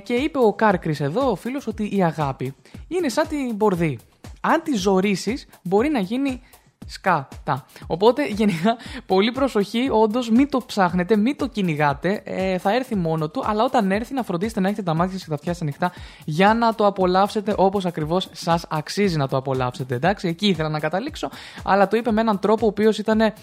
[0.01, 2.55] Ε, και είπε ο Κάρκρι εδώ, ο φίλος, ότι η αγάπη
[2.87, 3.99] είναι σαν την μπορδί.
[4.41, 6.41] Αν τη ζωρίσεις, μπορεί να γίνει
[6.87, 7.65] σκάτα.
[7.87, 12.21] Οπότε γενικά πολύ προσοχή, όντως μην το ψάχνετε, μην το κυνηγάτε.
[12.23, 15.25] Ε, θα έρθει μόνο του, αλλά όταν έρθει να φροντίσετε να έχετε τα μάτια και
[15.27, 15.91] τα αυτιά ανοιχτά
[16.25, 19.95] για να το απολαύσετε όπως ακριβώς σας αξίζει να το απολαύσετε.
[19.95, 21.29] Εντάξει, εκεί ήθελα να καταλήξω,
[21.63, 23.21] αλλά το είπε με έναν τρόπο ο οποίος ήταν.
[23.21, 23.33] ε,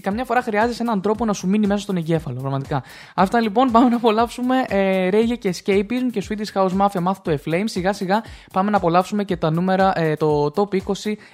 [0.00, 2.82] Καμιά φορά χρειάζεσαι έναν τρόπο να σου μείνει μέσα στον εγκέφαλο, πραγματικά.
[3.14, 7.30] Αυτά λοιπόν, πάμε να απολαύσουμε ε, Reggae και Escapism και Swedish House Mafia Math to
[7.30, 7.64] a Flame.
[7.64, 8.22] Σιγά σιγά
[8.52, 10.80] πάμε να απολαύσουμε και τα νούμερα, ε, το top 20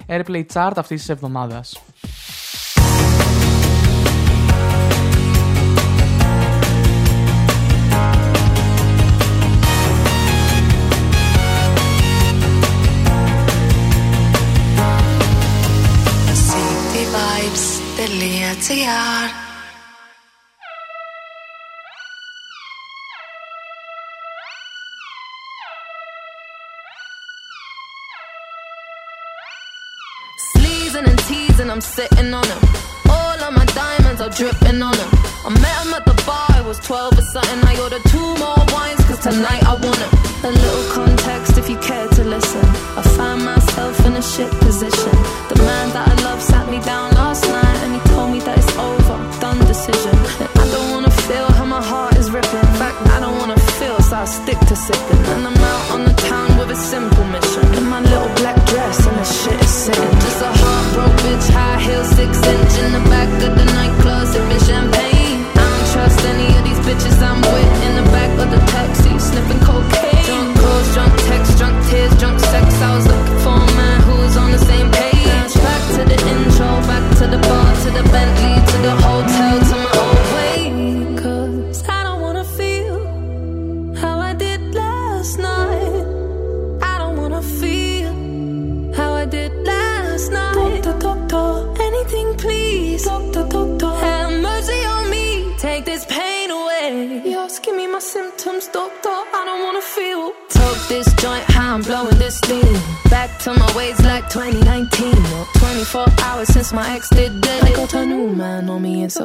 [0.07, 1.36] Airplay Chart αυτής της εβδομάδας.
[1.37, 1.79] llamadas.
[16.33, 17.81] City vibes,
[31.77, 32.61] I'm sitting on him.
[33.07, 35.09] All of my diamonds are dripping on him.
[35.45, 37.59] I met him at the bar, it was 12 or something.
[37.69, 40.11] I ordered two more wines, cause tonight I want him.
[40.49, 42.65] A little context if you care to listen.
[42.97, 45.13] I find myself in a shit position.
[45.53, 48.57] The man that I love sat me down last night and he told me that
[48.57, 50.56] it's over, done decision.
[54.17, 55.23] I stick to sipping.
[55.33, 57.65] And I'm out on the town with a simple mission.
[57.77, 60.13] In my little black dress and the shit is sitting.
[60.25, 64.63] Just a heartbroken bitch, high heel, six inch in the back of the nightclub, sipping
[64.65, 65.45] champagne.
[65.53, 69.19] I don't trust any of these bitches I'm with in the back of the taxi,
[69.19, 70.06] sniffing cocaine.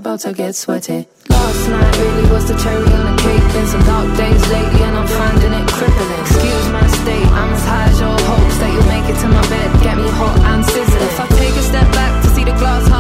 [0.03, 1.07] About to get sweaty.
[1.29, 3.47] Last night really was the cherry on the cake.
[3.55, 6.21] Been some dark days lately, and I'm finding it crippling.
[6.27, 9.45] Excuse my state, I'm as high as your hopes that you'll make it to my
[9.49, 9.69] bed.
[9.87, 11.03] Get me hot and sizzling.
[11.03, 12.92] If I take a step back to see the glass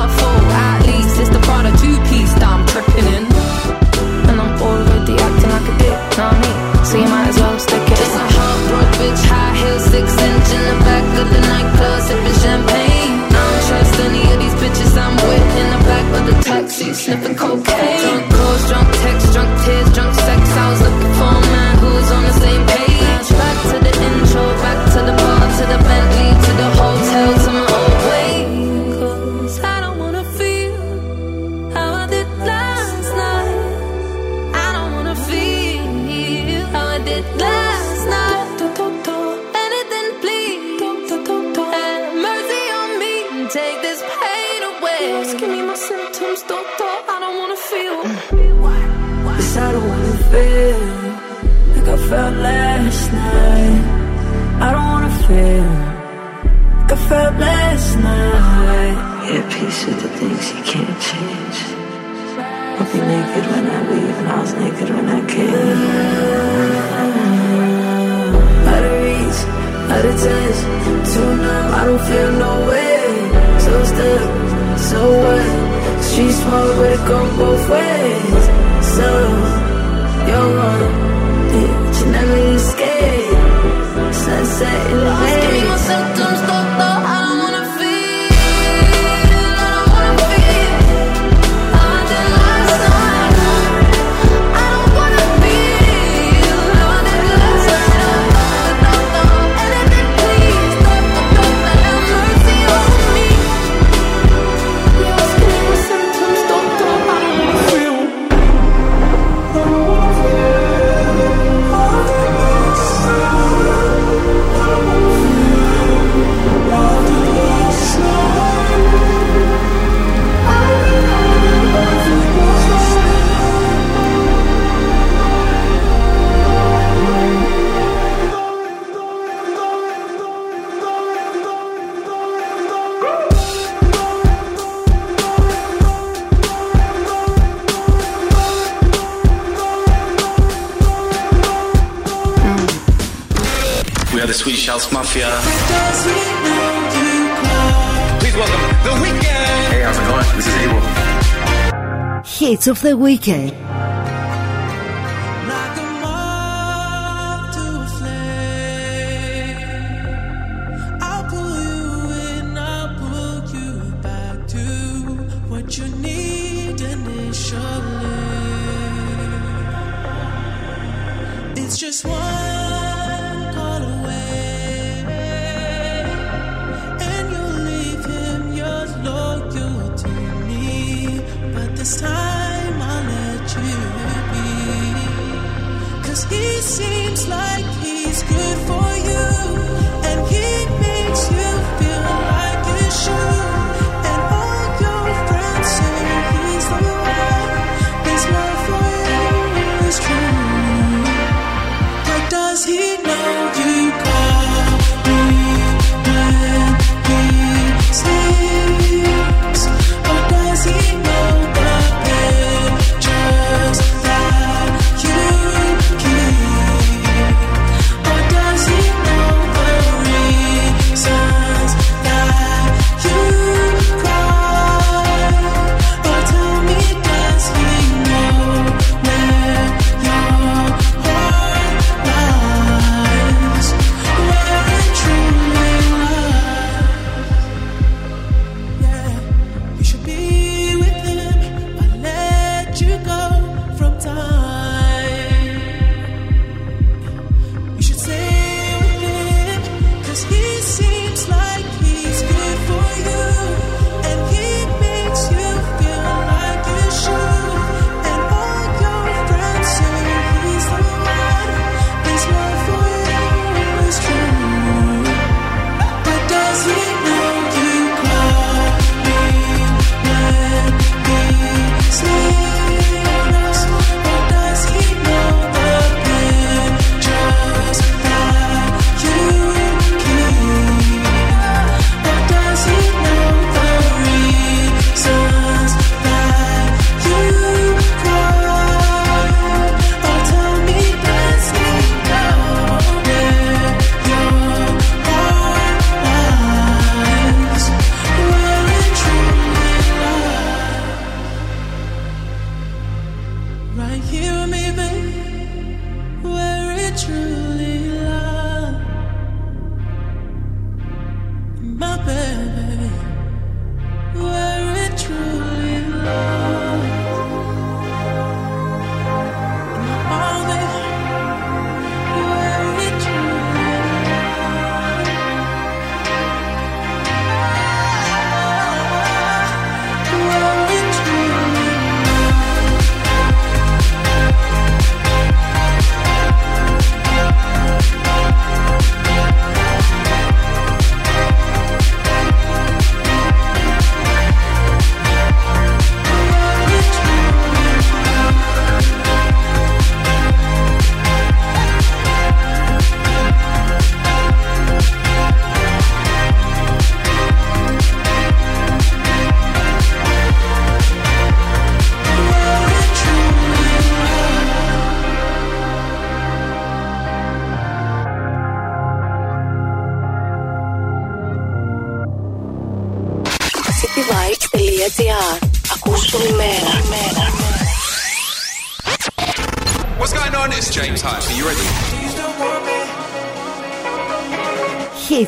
[153.22, 153.61] Okay.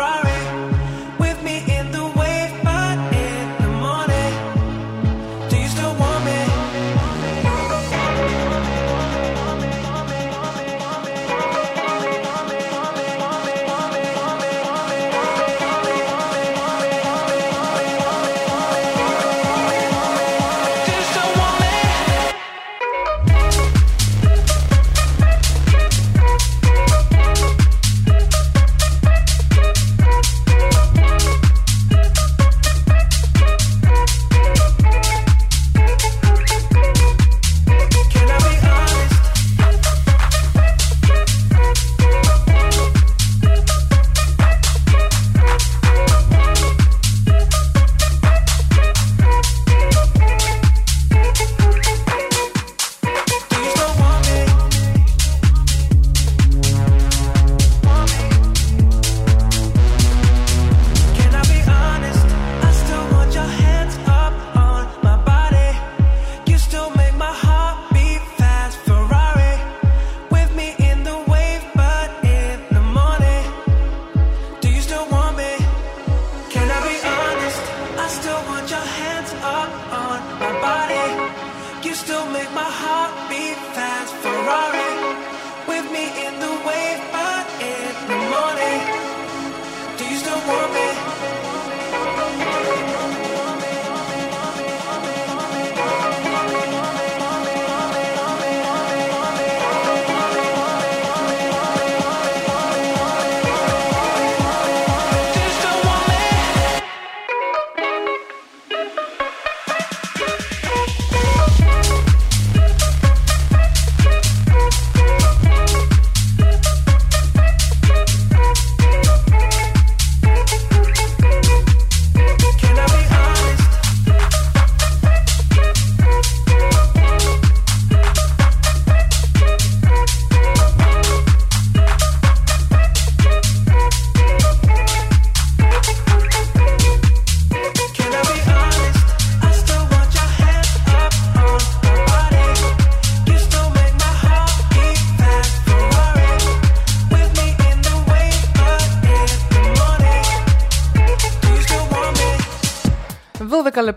[0.00, 0.79] Ferrari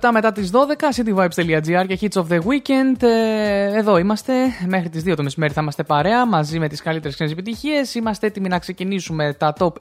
[0.04, 0.58] λεπτά μετά τις 12,
[0.96, 3.04] cityvibes.gr και hits of the weekend.
[3.04, 4.34] Ε, εδώ είμαστε.
[4.68, 7.96] Μέχρι τις 2 το μεσημέρι θα είμαστε παρέα μαζί με τις καλύτερες ξένες επιτυχίες.
[7.96, 9.72] Είμαστε έτοιμοι να ξεκινήσουμε τα top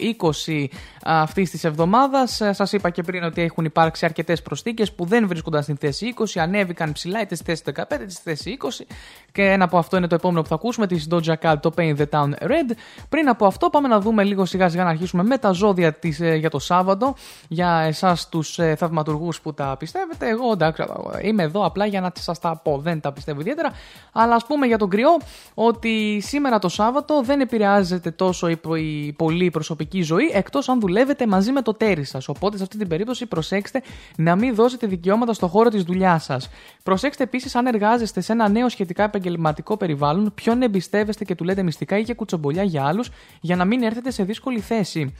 [0.49, 0.67] 20
[1.05, 2.41] αυτής της εβδομάδας.
[2.41, 6.07] Ε, Σας είπα και πριν ότι έχουν υπάρξει αρκετές προσθήκες που δεν βρίσκονταν στην θέση
[6.07, 8.85] 20, ανέβηκαν ψηλά είτε στη θέση 15 είτε στη θέση 20.
[9.33, 11.97] Και ένα από αυτό είναι το επόμενο που θα ακούσουμε, της Doja Cat, το Paint
[11.97, 12.71] the Town Red.
[13.09, 16.21] Πριν από αυτό, πάμε να δούμε λίγο σιγά σιγά να αρχίσουμε με τα ζώδια της,
[16.21, 17.15] ε, για το Σάββατο.
[17.49, 20.85] Για εσάς τους ε, θαυματουργούς που τα πιστεύετε, εγώ εντάξει,
[21.23, 22.79] είμαι εδώ απλά για να σας τα πω.
[22.79, 23.73] Δεν τα πιστεύω ιδιαίτερα.
[24.13, 25.09] Αλλά ας πούμε για τον κρυό
[25.55, 30.79] ότι σήμερα το Σάββατο δεν επηρεάζεται τόσο η, πο- η πολύ προσωπική ζωή εκτός αν
[30.93, 32.29] δουλεύετε μαζί με το τέρι σας.
[32.29, 33.83] Οπότε σε αυτή την περίπτωση προσέξτε
[34.17, 36.49] να μην δώσετε δικαιώματα στο χώρο της δουλειάς σας.
[36.83, 41.63] Προσέξτε επίσης αν εργάζεστε σε ένα νέο σχετικά επαγγελματικό περιβάλλον, ποιον εμπιστεύεστε και του λέτε
[41.63, 43.11] μυστικά ή και κουτσομπολιά για άλλους,
[43.41, 45.15] για να μην έρθετε σε δύσκολη θέση.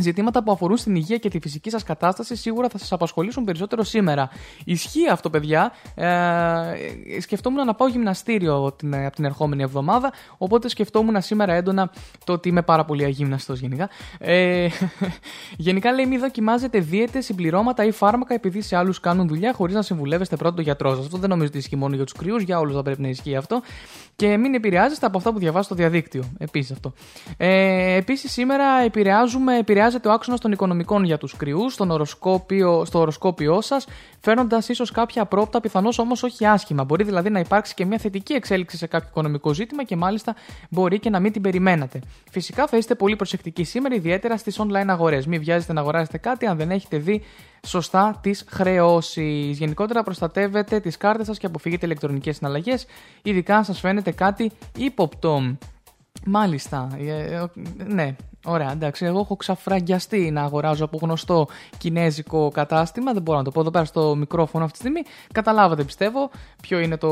[0.00, 3.82] Ζητήματα που αφορούν στην υγεία και τη φυσική σας κατάσταση σίγουρα θα σας απασχολήσουν περισσότερο
[3.82, 4.30] σήμερα.
[4.64, 5.72] Ισχύει αυτό, παιδιά.
[5.94, 10.12] Ε, σκεφτόμουν να πάω γυμναστήριο την, από την ερχόμενη εβδομάδα.
[10.38, 11.90] Οπότε σκεφτόμουν σήμερα έντονα
[12.24, 13.88] το ότι είμαι πάρα πολύ αγύμναστος γενικά.
[14.18, 14.68] Ε,
[15.66, 19.82] γενικά λέει μην δοκιμάζετε δίαιτες, συμπληρώματα ή φάρμακα επειδή σε άλλους κάνουν δουλειά χωρίς να
[19.82, 21.04] συμβουλεύεστε πρώτον τον γιατρό σας.
[21.04, 23.36] Αυτό δεν νομίζω ότι ισχύει μόνο για τους κρυούς, για όλους θα πρέπει να ισχύει
[23.36, 23.62] αυτό.
[24.16, 26.22] Και μην επηρεάζεστε από αυτά που διαβάζετε στο διαδίκτυο.
[26.38, 26.92] Επίσης αυτό.
[27.36, 32.84] Ε, Επίσης σήμερα επηρεάζουμε, επηρεάζει επηρεάζεται ο άξονας των οικονομικών για τους κρυούς στο οροσκόπιο,
[32.84, 33.86] στο οροσκόπιό σας,
[34.20, 36.84] φέρνοντας ίσως κάποια απρόπτα, πιθανώς όμως όχι άσχημα.
[36.84, 40.34] Μπορεί δηλαδή να υπάρξει και μια θετική εξέλιξη σε κάποιο οικονομικό ζήτημα και μάλιστα
[40.70, 42.00] μπορεί και να μην την περιμένατε.
[42.30, 45.26] Φυσικά θα είστε πολύ προσεκτικοί σήμερα, ιδιαίτερα στις online αγορές.
[45.26, 47.22] Μην βιάζετε να αγοράσετε κάτι αν δεν έχετε δει
[47.66, 49.58] σωστά τις χρεώσεις.
[49.58, 52.86] Γενικότερα προστατεύετε τις κάρτες σας και αποφύγετε ηλεκτρονικές συναλλαγές,
[53.22, 55.56] ειδικά αν σας φαίνεται κάτι ύποπτο.
[56.26, 56.88] Μάλιστα.
[56.98, 57.46] Ε, ε,
[57.86, 58.16] ναι,
[58.48, 59.04] ωραία, εντάξει.
[59.04, 61.46] Εγώ έχω ξαφραγκιαστεί να αγοράζω από γνωστό
[61.78, 63.12] κινέζικο κατάστημα.
[63.12, 65.02] Δεν μπορώ να το πω εδώ πέρα στο μικρόφωνο αυτή τη στιγμή.
[65.32, 66.30] Καταλάβατε, πιστεύω,
[66.62, 67.08] ποιο είναι το,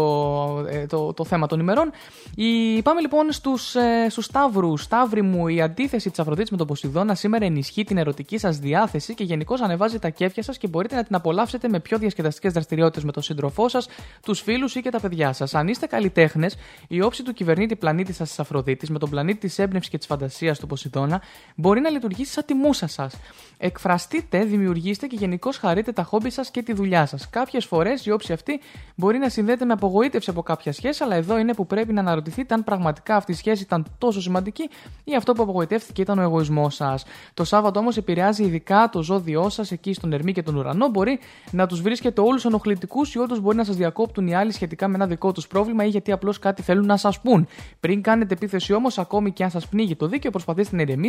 [0.68, 1.90] ε, το, το θέμα των ημερών.
[2.34, 4.82] Η, πάμε λοιπόν στους ε, στους Σταύρους.
[4.82, 9.14] Σταύρη μου, η αντίθεση της Αφροδίτης με τον Ποσειδώνα σήμερα ενισχύει την ερωτική σας διάθεση
[9.14, 13.04] και γενικώς ανεβάζει τα κέφια σας και μπορείτε να την απολαύσετε με πιο διασκεδαστικές δραστηριότητες
[13.04, 13.88] με τον σύντροφό σας,
[14.22, 15.54] τους φίλους ή και τα παιδιά σας.
[15.54, 16.56] Αν είστε καλλιτέχνες,
[16.88, 20.06] η όψη του κυβερνήτη πλανήτη σας της Αφροδίτης με τον πλανήτη της έμπνευση και της
[20.06, 21.22] φαντασίας του Ποσειδώνα
[21.56, 23.14] μπορεί να λειτουργήσει σαν τη μουσα σας.
[23.58, 27.30] Εκφραστείτε, δημιουργήστε και γενικώ χαρείτε τα χόμπι σας και τη δουλειά σας.
[27.30, 28.60] Κάποιες φορές η όψη αυτή
[28.94, 32.54] μπορεί να συνδέεται με απογοήτευση από κάποια σχέση, αλλά εδώ είναι που πρέπει να αναρωτηθείτε
[32.54, 34.68] αν πραγματικά αυτή η σχέση ήταν τόσο σημαντική
[35.04, 37.04] ή αυτό που απογοητεύτηκε ήταν ο εγωισμός σας.
[37.34, 40.88] Το Σάββατο όμως επηρεάζει ειδικά το ζώδιό σας εκεί στον Ερμή και τον ουρανό.
[40.88, 41.18] Μπορεί
[41.50, 44.94] να τους βρίσκετε όλους ενοχλητικούς ή όντως μπορεί να σας διακόπτουν οι άλλοι σχετικά με
[44.94, 47.48] ένα δικό τους πρόβλημα ή γιατί απλώς κάτι θέλουν να σας πούν.
[47.80, 51.05] Πριν κάνετε επίθεση όμως, ακόμη και αν σας πνίγει το δίκαιο, προσπαθήστε να ηρεμήσετε,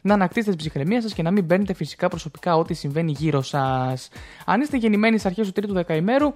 [0.00, 4.08] να ανακτήσετε την ψυχραιμία σας και να μην παίρνετε φυσικά προσωπικά ό,τι συμβαίνει γύρω σας.
[4.46, 6.32] Αν είστε γεννημένοι στις αρχές του τρίτου δεκαημέρου,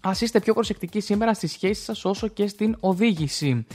[0.00, 3.66] Α είστε πιο προσεκτικοί σήμερα στις σχέσεις σας όσο και στην οδήγηση.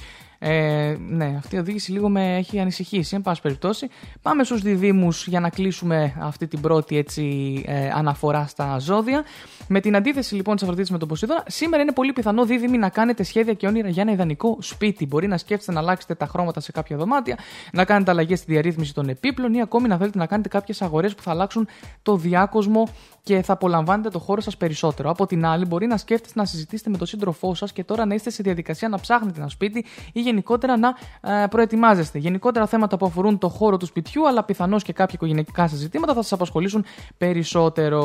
[0.45, 3.87] Ε, ναι, αυτή η οδήγηση λίγο με έχει ανησυχήσει, εν πάση περιπτώσει.
[4.21, 7.23] Πάμε στους διδήμους για να κλείσουμε αυτή την πρώτη έτσι,
[7.67, 9.23] ε, αναφορά στα ζώδια.
[9.67, 12.89] Με την αντίθεση λοιπόν της Αφροδίτης με τον Ποσειδώνα, σήμερα είναι πολύ πιθανό δίδυμοι να
[12.89, 15.05] κάνετε σχέδια και όνειρα για ένα ιδανικό σπίτι.
[15.05, 17.37] Μπορεί να σκέφτεστε να αλλάξετε τα χρώματα σε κάποια δωμάτια,
[17.71, 21.15] να κάνετε αλλαγές στη διαρρύθμιση των επίπλων ή ακόμη να θέλετε να κάνετε κάποιες αγορές
[21.15, 21.67] που θα αλλάξουν
[22.01, 22.87] το διάκοσμο
[23.23, 25.09] και θα απολαμβάνετε το χώρο σας περισσότερο.
[25.09, 28.13] Από την άλλη, μπορεί να σκέφτεστε να συζητήσετε με τον σύντροφό σας και τώρα να
[28.13, 32.17] είστε σε διαδικασία να ψάχνετε ένα σπίτι ή γενικότερα να ε, προετοιμάζεστε.
[32.17, 36.13] Γενικότερα θέματα που αφορούν το χώρο του σπιτιού, αλλά πιθανώς και κάποια οικογενειακά σας ζητήματα
[36.13, 36.85] θα σας απασχολήσουν
[37.17, 38.01] περισσότερο.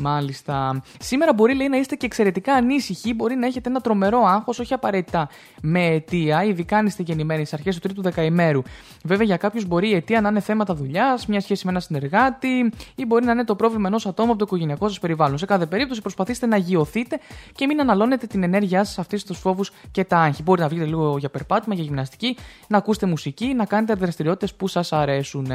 [0.00, 0.82] Μάλιστα.
[0.98, 4.74] Σήμερα μπορεί λέει, να είστε και εξαιρετικά ανήσυχοι, μπορεί να έχετε ένα τρομερό άγχος, όχι
[4.74, 5.28] απαραίτητα
[5.62, 8.62] με αιτία, ειδικά αν είστε γεννημένοι στις αρχές του τρίτου δεκαημέρου.
[9.04, 12.72] Βέβαια, για κάποιους μπορεί η αιτία να είναι θέματα δουλειάς, μια σχέση με ένα συνεργάτη
[12.94, 15.38] ή μπορεί να είναι το πρόβλημα ενός ατόμου από το οικογενειακό σας περιβάλλον.
[15.38, 17.18] Σε κάθε περίπτωση, προσπαθήστε να γιωθείτε
[17.52, 20.42] και μην αναλώνετε την ενέργειά σας αυτή στου φόβους και τα άγχη.
[20.42, 22.36] Μπορείτε να βγείτε λίγο για περπάτημα, για γυμναστική,
[22.68, 25.50] να ακούσετε μουσική, να κάνετε δραστηριότητες που σας αρέσουν.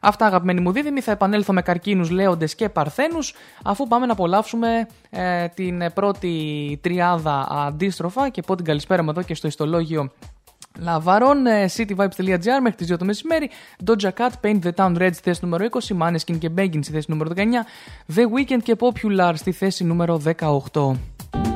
[0.00, 3.34] Αυτά αγαπημένοι μου δίδυμοι, θα επανέλθω με καρκίνους, λέοντες και παρθένους
[3.64, 9.22] αφού πάμε να απολαύσουμε ε, την πρώτη τριάδα αντίστροφα και πω την καλησπέρα μου εδώ
[9.22, 10.10] και στο ιστολόγιο
[10.78, 13.50] Λαβαρών, ε, cityvibes.gr μέχρι τις 2 το μεσημέρι,
[13.86, 17.10] Doja Cat, Paint the Town Red στη θέση νούμερο 20, Maneskin και Beggin στη θέση
[17.10, 17.40] νούμερο 19,
[18.14, 21.55] The Weekend και Popular στη θέση νούμερο 18.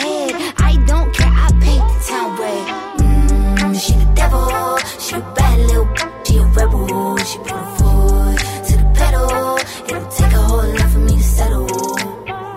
[6.55, 7.17] Rebel.
[7.17, 8.37] She put her foot
[8.67, 9.57] to the pedal.
[9.89, 11.67] It'll take a whole lot for me to settle.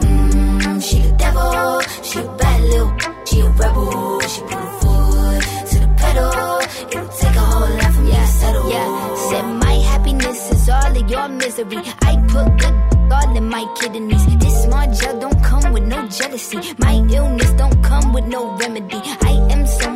[0.00, 1.80] Mm, she the devil.
[2.02, 2.92] She a bad little.
[3.26, 4.20] She a rebel.
[4.32, 6.60] She put her foot to the pedal.
[6.92, 8.70] It'll take a whole lot for me to settle.
[8.70, 11.78] Yeah, said my happiness is all of your misery.
[12.02, 12.74] I put good
[13.12, 14.24] all in my kidneys.
[14.38, 16.58] This small gel don't come with no jealousy.
[16.78, 19.00] My illness don't come with no remedy.
[19.30, 19.43] I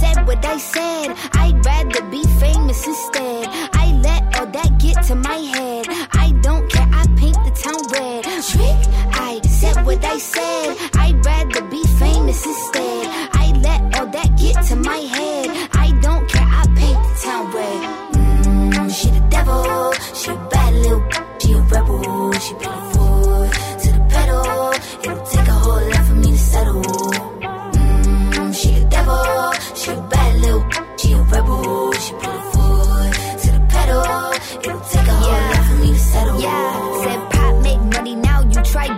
[0.00, 1.08] said what I said.
[1.32, 3.48] I'd rather be famous instead.
[3.72, 5.86] I let all that get to my head.
[6.24, 8.24] I don't care, I paint the town red.
[8.50, 8.80] Trick,
[9.30, 10.76] I said what I said.
[10.94, 13.06] I'd rather be famous instead.
[13.42, 15.48] I let all that get to my head.
[15.72, 17.80] I don't care, I paint the town red.
[18.12, 21.02] Mm, she the devil, she a bad little,
[21.40, 23.52] she a rebel, she put her foot
[23.82, 24.72] to the pedal.
[25.04, 25.35] It'll
[36.16, 36.40] settle.
[36.40, 38.88] Yeah, said pop, make money, now you try.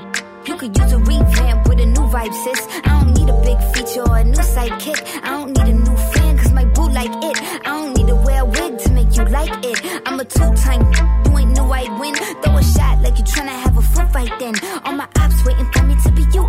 [0.46, 2.60] You could use a revamp with a new vibe, sis.
[2.84, 4.98] I don't need a big feature or a new sidekick.
[5.26, 7.36] I don't need a new fan, cause my boo like it.
[7.66, 9.78] I don't need to wear a wig to make you like it.
[10.06, 10.82] I'm a two-time,
[11.24, 12.14] you ain't new, I win.
[12.42, 14.54] Throw a shot like you tryna have a foot fight then.
[14.84, 16.07] All my ops waiting for me to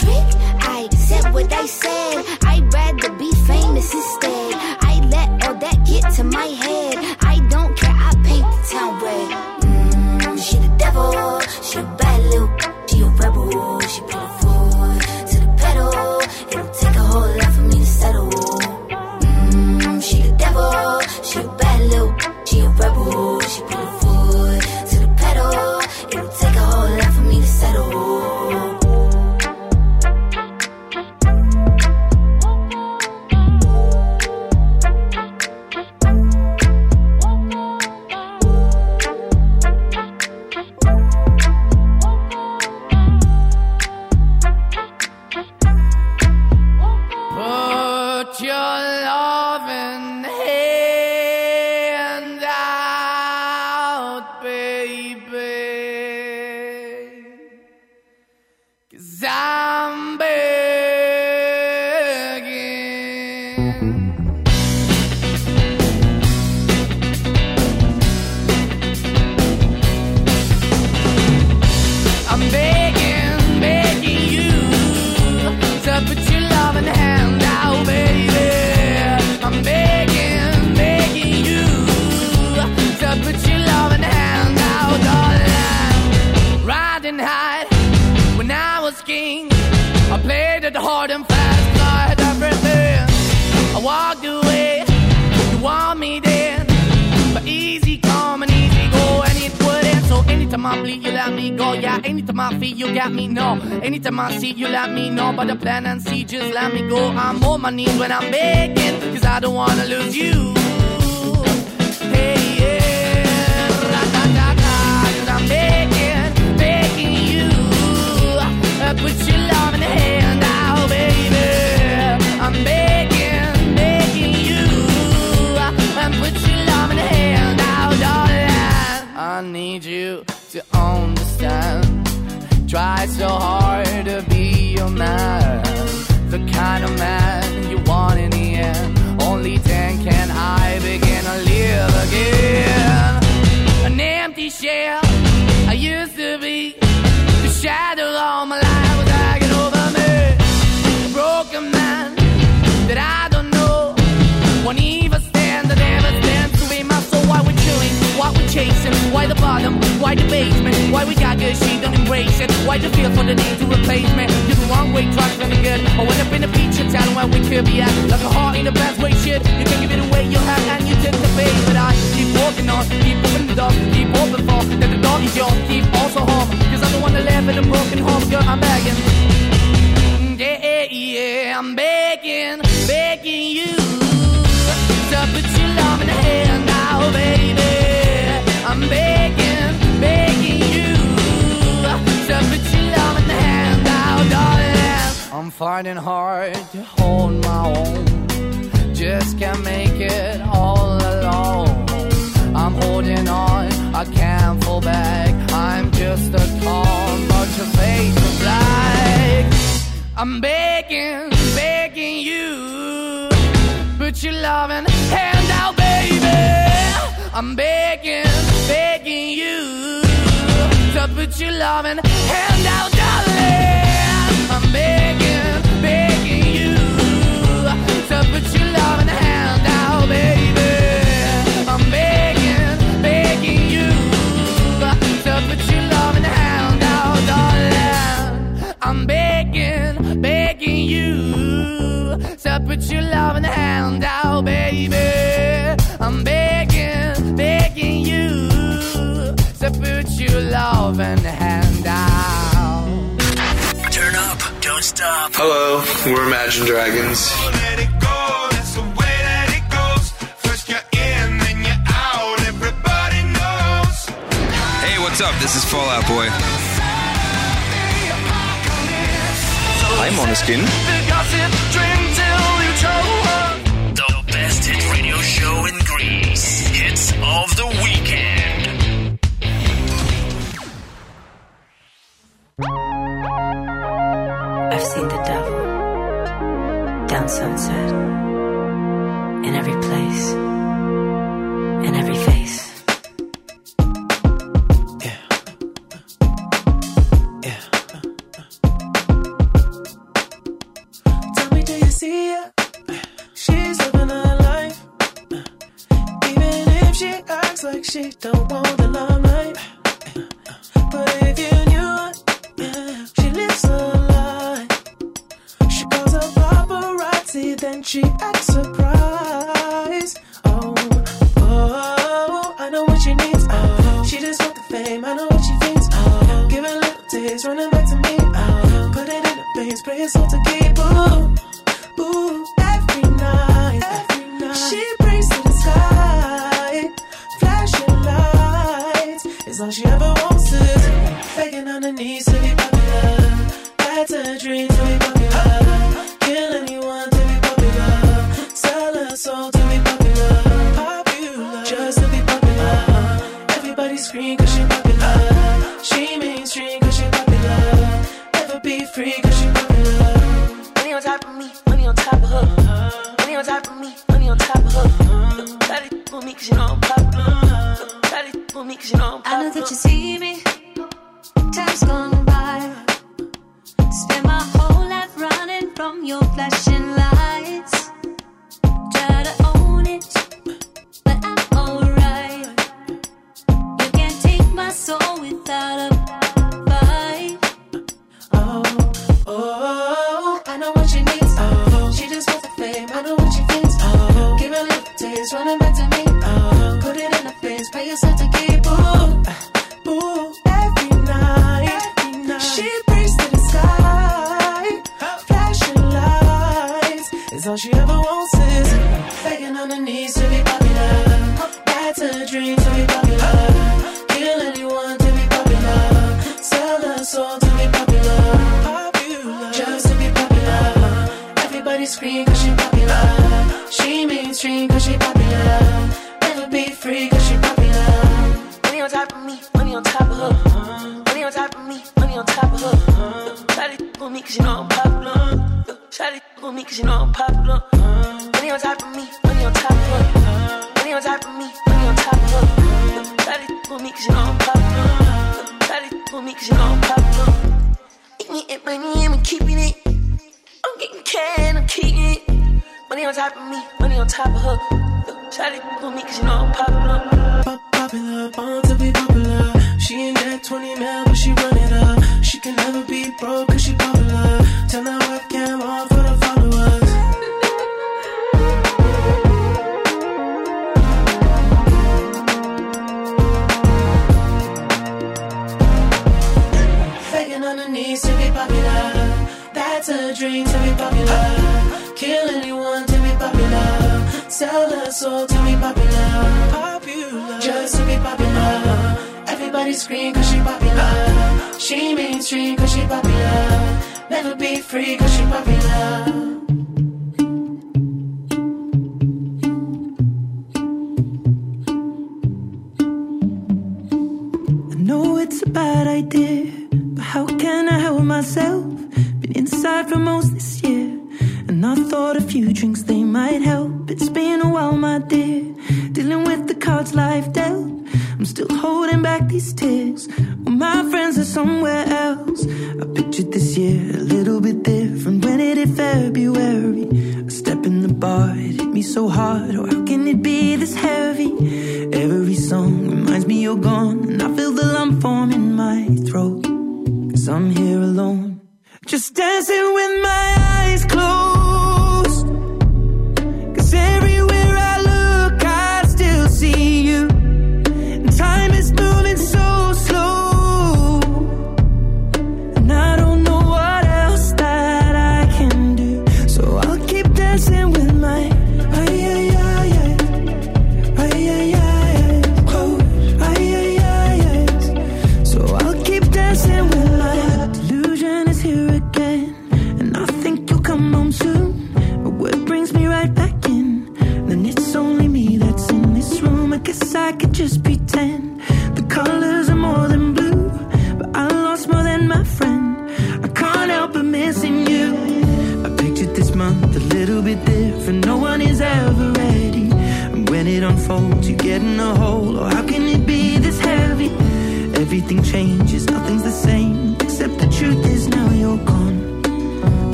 [0.00, 0.26] trick.
[0.60, 2.24] I said what they said.
[2.42, 2.60] I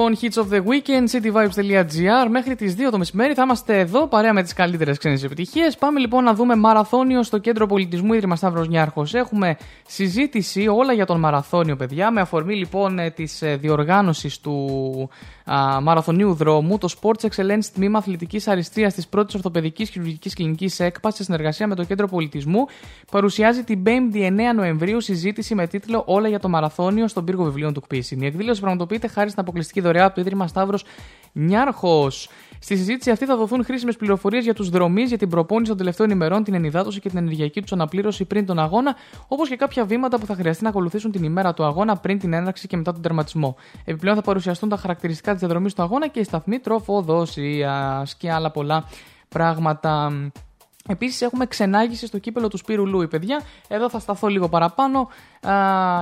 [0.00, 2.28] λοιπόν Hits of the Weekend, cityvibes.gr.
[2.30, 5.76] Μέχρι τις 2 το μεσημέρι θα είμαστε εδώ παρέα με τις καλύτερες ξένες επιτυχίες.
[5.76, 9.14] Πάμε λοιπόν να δούμε μαραθώνιο στο κέντρο πολιτισμού Ίδρυμα Σταύρος Νιάρχος.
[9.14, 9.56] Έχουμε
[9.86, 15.08] συζήτηση όλα για τον μαραθώνιο, παιδιά, με αφορμή λοιπόν της διοργάνωσης του
[15.52, 16.78] α, μαραθωνίου δρόμου.
[16.78, 21.74] Το Sports Excellence Τμήμα Αθλητικής Αριστείας της πρώτης Ορθοπαιδικής Χειρουργικής Κλινικής ΕΚΠΑ σε συνεργασία με
[21.74, 22.66] το Κέντρο Πολιτισμού
[23.10, 27.72] παρουσιάζει την 5η 9 Νοεμβρίου συζήτηση με τίτλο Όλα για το μαραθώνιο στον πύργο βιβλίων
[27.72, 28.20] του Κπίσιν.
[28.20, 30.84] Η εκδήλωση πραγματοποιείται χάρη στην αποκλειστική δωρεά από το Ίδρυμα Σταύρος
[31.32, 32.28] Νιάρχος.
[32.62, 36.10] Στη συζήτηση αυτή θα δοθούν χρήσιμες πληροφορίες για τους δρομείς, για την προπόνηση των τελευταίων
[36.10, 38.96] ημερών, την ενυδάτωση και την ενεργειακή τους αναπλήρωση πριν τον αγώνα,
[39.28, 42.32] όπως και κάποια βήματα που θα χρειαστεί να ακολουθήσουν την ημέρα του αγώνα πριν την
[42.32, 43.56] έναρξη και μετά τον τερματισμό.
[43.84, 48.50] Επιπλέον θα παρουσιαστούν τα χαρακτηριστικά της διαδρομής του αγώνα και η σταθμή τροφοδοσίας και άλλα
[48.50, 48.84] πολλά
[49.28, 50.12] πράγματα.
[50.88, 53.40] Επίσης, έχουμε ξενάγηση στο κύπελο του Σπύρου Λούι, παιδιά.
[53.68, 55.08] Εδώ θα σταθώ λίγο παραπάνω.
[55.40, 55.54] Α,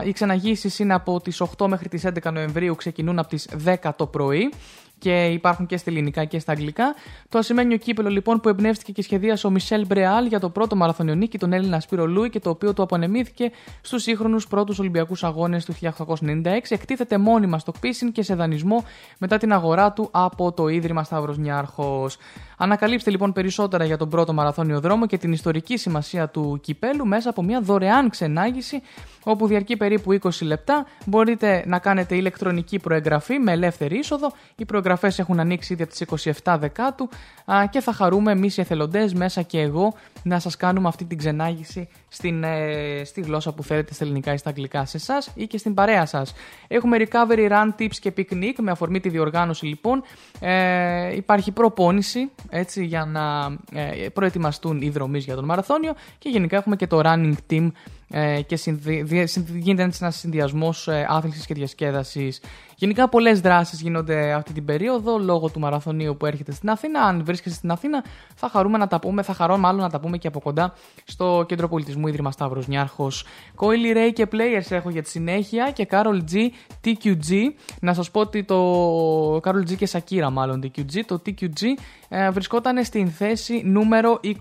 [0.04, 4.06] οι ξεναγήσεις είναι από τις 8 μέχρι τις 11 Νοεμβρίου, ξεκινούν από τις 10 το
[4.06, 4.52] πρωί
[4.98, 6.94] και υπάρχουν και στα ελληνικά και στα αγγλικά.
[7.28, 11.38] Το ασημένιο κύπελο λοιπόν που εμπνεύστηκε και σχεδίασε ο Μισελ Μπρεάλ για το πρώτο μαραθωνιονίκη,
[11.38, 13.50] τον Έλληνα Σπύρο Λούι και το οποίο του απονεμήθηκε
[13.80, 18.84] στους σύγχρονους πρώτους Ολυμπιακούς Αγώνες του 1896, εκτίθεται μόνιμα στο Κπίσιν και σε δανεισμό
[19.18, 22.16] μετά την αγορά του από το Ίδρυμα Σταύρος Νιάρχος.
[22.60, 27.30] Ανακαλύψτε λοιπόν περισσότερα για τον πρώτο μαραθώνιο δρόμο και την ιστορική σημασία του κυπέλου μέσα
[27.30, 28.82] από μια δωρεάν ξενάγηση
[29.22, 30.86] όπου διαρκεί περίπου 20 λεπτά.
[31.04, 34.32] Μπορείτε να κάνετε ηλεκτρονική προεγγραφή με ελεύθερη είσοδο.
[34.56, 37.08] Οι προεγγραφές έχουν ανοίξει ήδη από τις 27 Δεκάτου
[37.52, 41.18] α, και θα χαρούμε εμείς οι εθελοντές μέσα και εγώ να σας κάνουμε αυτή την
[41.18, 45.46] ξενάγηση στην, ε, στη γλώσσα που θέλετε, στα ελληνικά ή στα αγγλικά σε εσάς ή
[45.46, 46.34] και στην παρέα σας.
[46.68, 50.02] Έχουμε recovery run tips και picnic με αφορμή τη διοργάνωση λοιπόν.
[50.40, 56.56] Ε, υπάρχει προπόνηση έτσι, για να ε, προετοιμαστούν οι δρομείς για τον μαραθώνιο και γενικά
[56.56, 57.70] έχουμε και το running team
[58.10, 59.02] ε, και συνδυ...
[59.02, 62.40] δι- συνδυ- γίνεται έτσι ένας συνδυασμός ε, άθλησης και διασκέδασης.
[62.76, 67.00] Γενικά, πολλές δράσεις γίνονται αυτή την περίοδο λόγω του μαραθωνίου που έρχεται στην Αθήνα.
[67.00, 68.04] Αν βρίσκεσαι στην Αθήνα,
[68.34, 70.74] θα χαρούμε να τα πούμε, θα χαρώ μάλλον να τα πούμε και από κοντά
[71.04, 73.24] στο Κέντρο Πολιτισμού Ίδρυμα Σταύρος Νιάρχος.
[73.56, 76.48] Coily Ray και Players έχω για τη συνέχεια και Carol G
[76.84, 77.34] TQG.
[77.80, 81.00] Να σας πω ότι το Carol G και Sakira, μάλλον TQG.
[81.06, 81.62] Το TQG
[82.08, 84.32] ε, βρισκόταν στην θέση νούμερο 20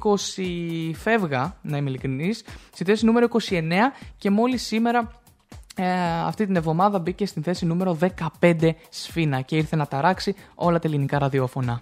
[0.94, 3.62] φεύγα, να είμαι ειλικρινής, στη θέση νούμερο 29
[4.18, 5.12] και μόλις σήμερα
[5.76, 5.86] ε,
[6.26, 7.98] αυτή την εβδομάδα μπήκε στην θέση νούμερο
[8.42, 11.82] 15 σφίνα και ήρθε να ταράξει όλα τα ελληνικά ραδιόφωνα.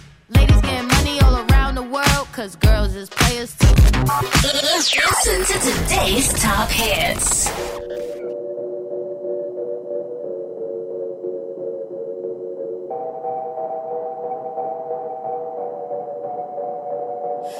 [0.33, 3.67] Ladies getting money all around the world, cause girls is players too.
[4.43, 7.49] Listen to today's top hits.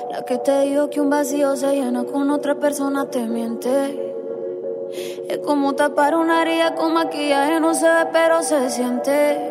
[0.10, 4.14] La que te dijo que un vacío se llena con otra persona te miente.
[5.30, 9.51] Es como tapar una herida con maquillaje, no se ve pero se siente.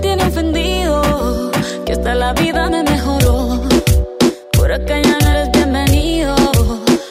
[0.00, 1.50] tiene ofendido.
[1.84, 3.60] Que hasta la vida me mejoró,
[4.52, 6.34] por acá ya no eres bienvenido.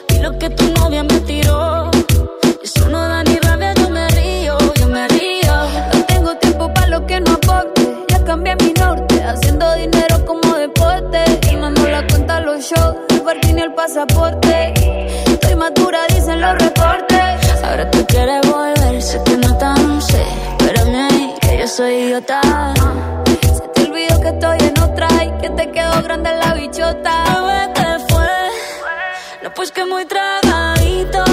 [0.09, 1.91] Y lo que tu novia me tiró,
[2.63, 5.53] eso no da ni rabia, yo me río, yo me río.
[5.93, 7.81] No tengo tiempo para lo que no aporte.
[8.09, 11.23] Ya cambié mi norte, haciendo dinero como deporte.
[11.51, 14.73] Y mando la cuenta a los shows, el parking y el pasaporte.
[15.27, 17.63] Estoy madura, dicen los reportes.
[17.63, 18.42] Ahora tú quieres
[21.83, 22.39] soy idiota.
[23.57, 27.13] Se te olvidó que estoy en otra y que te quedó grande la bichota.
[27.45, 28.35] Bebé, ¿qué fue?
[29.43, 31.23] No, pues que muy tragadito,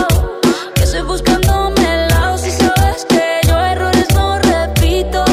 [0.74, 5.24] que estoy buscándome el lado, si sabes que yo errores no repito.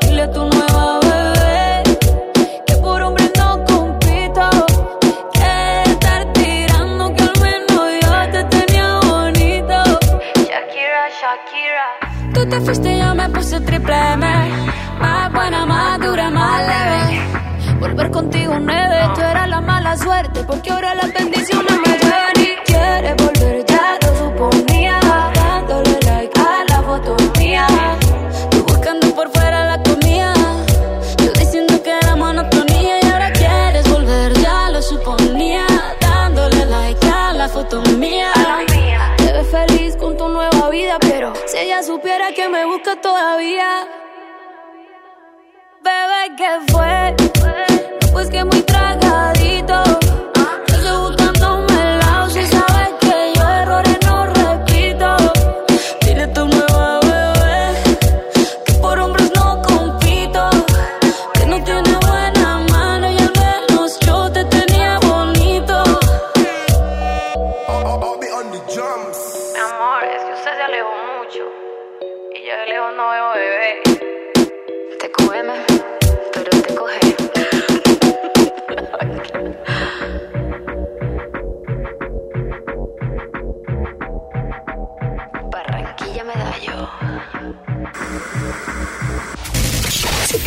[0.00, 1.82] Dile a tu nueva bebé
[2.66, 4.46] que por hombre no compito.
[5.38, 9.78] Que estar tirando que al menos yo te tenía bonito.
[10.50, 11.86] Shakira, Shakira.
[12.34, 12.91] Tú te fuiste
[20.46, 24.98] porque ahora las bendiciones me llevan y quieres volver ya lo suponía.
[25.34, 27.66] Dándole like a la foto mía.
[28.50, 30.34] Tú buscando por fuera la comida.
[31.18, 35.66] Yo diciendo que era monotonía y ahora quieres volver, ya lo suponía.
[36.00, 38.32] Dándole like a la foto mía.
[39.16, 43.88] Te ves feliz con tu nueva vida, pero si ella supiera que me busca todavía.
[45.82, 47.14] Bebé, ¿qué fue?
[48.12, 49.91] Pues que muy tragadito.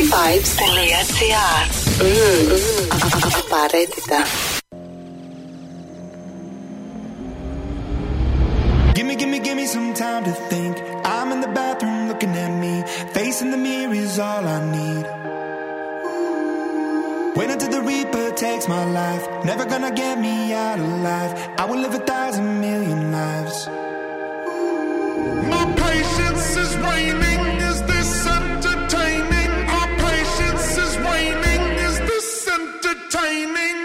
[0.04, 1.64] Cityvibes.gr
[3.38, 4.20] Απαραίτητα.
[8.94, 10.74] Gimme, gimme, gimme some time to think.
[11.04, 12.50] I'm in the bathroom looking at
[13.16, 15.04] face in the mirror is all I need.
[17.36, 19.24] Wait until the Reaper takes my life.
[19.50, 20.36] Never gonna get me
[20.66, 21.32] out alive.
[21.60, 23.56] I will live a thousand million lives.
[25.52, 27.42] My patience is waning.
[27.70, 28.53] Is this entertaining?
[33.25, 33.84] shining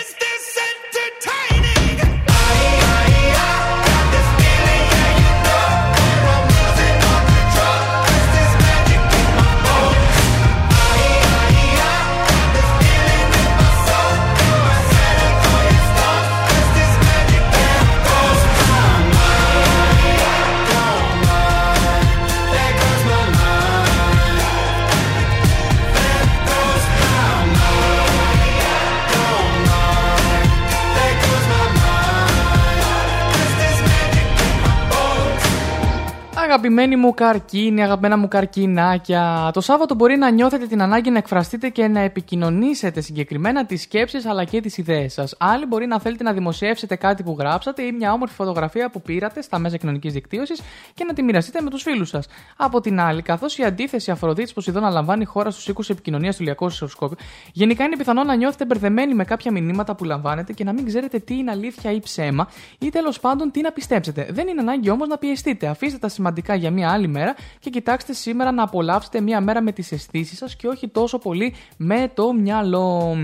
[36.53, 39.51] Αγαπημένοι μου καρκίνοι, αγαπημένα μου καρκινάκια.
[39.53, 44.25] Το Σάββατο μπορεί να νιώθετε την ανάγκη να εκφραστείτε και να επικοινωνήσετε συγκεκριμένα τις σκέψεις
[44.25, 45.35] αλλά και τις ιδέες σας.
[45.39, 49.41] Άλλοι μπορεί να θέλετε να δημοσιεύσετε κάτι που γράψατε ή μια όμορφη φωτογραφία που πήρατε
[49.41, 50.61] στα μέσα κοινωνικής δικτύωσης
[50.93, 52.27] και να τη μοιραστείτε με τους φίλους σας.
[52.57, 56.65] Από την άλλη, καθώς η αντίθεση Αφροδίτης Ποσειδώνα λαμβάνει χώρα στους οίκους επικοινωνίας του Λιακού
[56.65, 57.15] Ισοσκόπου,
[57.53, 61.19] γενικά είναι πιθανό να νιώθετε μπερδεμένοι με κάποια μηνύματα που λαμβάνετε και να μην ξέρετε
[61.19, 62.47] τι είναι αλήθεια ή ψέμα
[62.79, 64.27] ή τέλος πάντων τι να πιστέψετε.
[64.31, 65.67] Δεν είναι ανάγκη όμως να πιεστείτε.
[65.67, 69.71] Αφήστε τα σημαντικά για μια άλλη μέρα και κοιτάξτε σήμερα να απολαύσετε μια μέρα με
[69.71, 73.17] τις αισθήσεις σας και όχι τόσο πολύ με το μυαλό.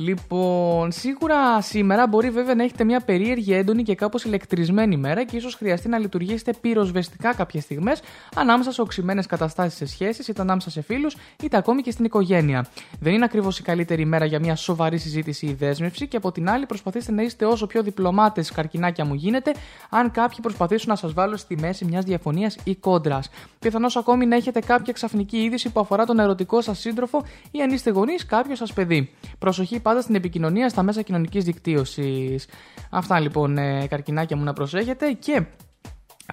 [0.00, 5.36] Λοιπόν, σίγουρα σήμερα μπορεί βέβαια να έχετε μια περίεργη, έντονη και κάπως ηλεκτρισμένη μέρα και
[5.36, 8.00] ίσως χρειαστεί να λειτουργήσετε πυροσβεστικά κάποιες στιγμές
[8.34, 12.66] ανάμεσα σε οξυμένες καταστάσεις σε σχέσεις, είτε ανάμεσα σε φίλους, είτε ακόμη και στην οικογένεια.
[13.00, 16.50] Δεν είναι ακριβώς η καλύτερη μέρα για μια σοβαρή συζήτηση ή δέσμευση και από την
[16.50, 19.52] άλλη προσπαθήστε να είστε όσο πιο διπλωμάτες καρκινάκια μου γίνεται,
[19.90, 23.30] αν κάποιοι προσπαθήσουν να σας βάλουν στη μέση μιας διαφωνίας ή κόντρας.
[23.58, 27.70] Πιθανώς ακόμη να έχετε κάποια ξαφνική είδηση που αφορά τον ερωτικό σας σύντροφο ή αν
[27.70, 29.10] είστε γονείς κάποιος σας παιδί.
[29.38, 32.48] Προσοχή πάντα στην επικοινωνία στα μέσα κοινωνικής δικτύωσης.
[32.90, 35.42] Αυτά λοιπόν, ε, καρκινάκια μου να προσέχετε και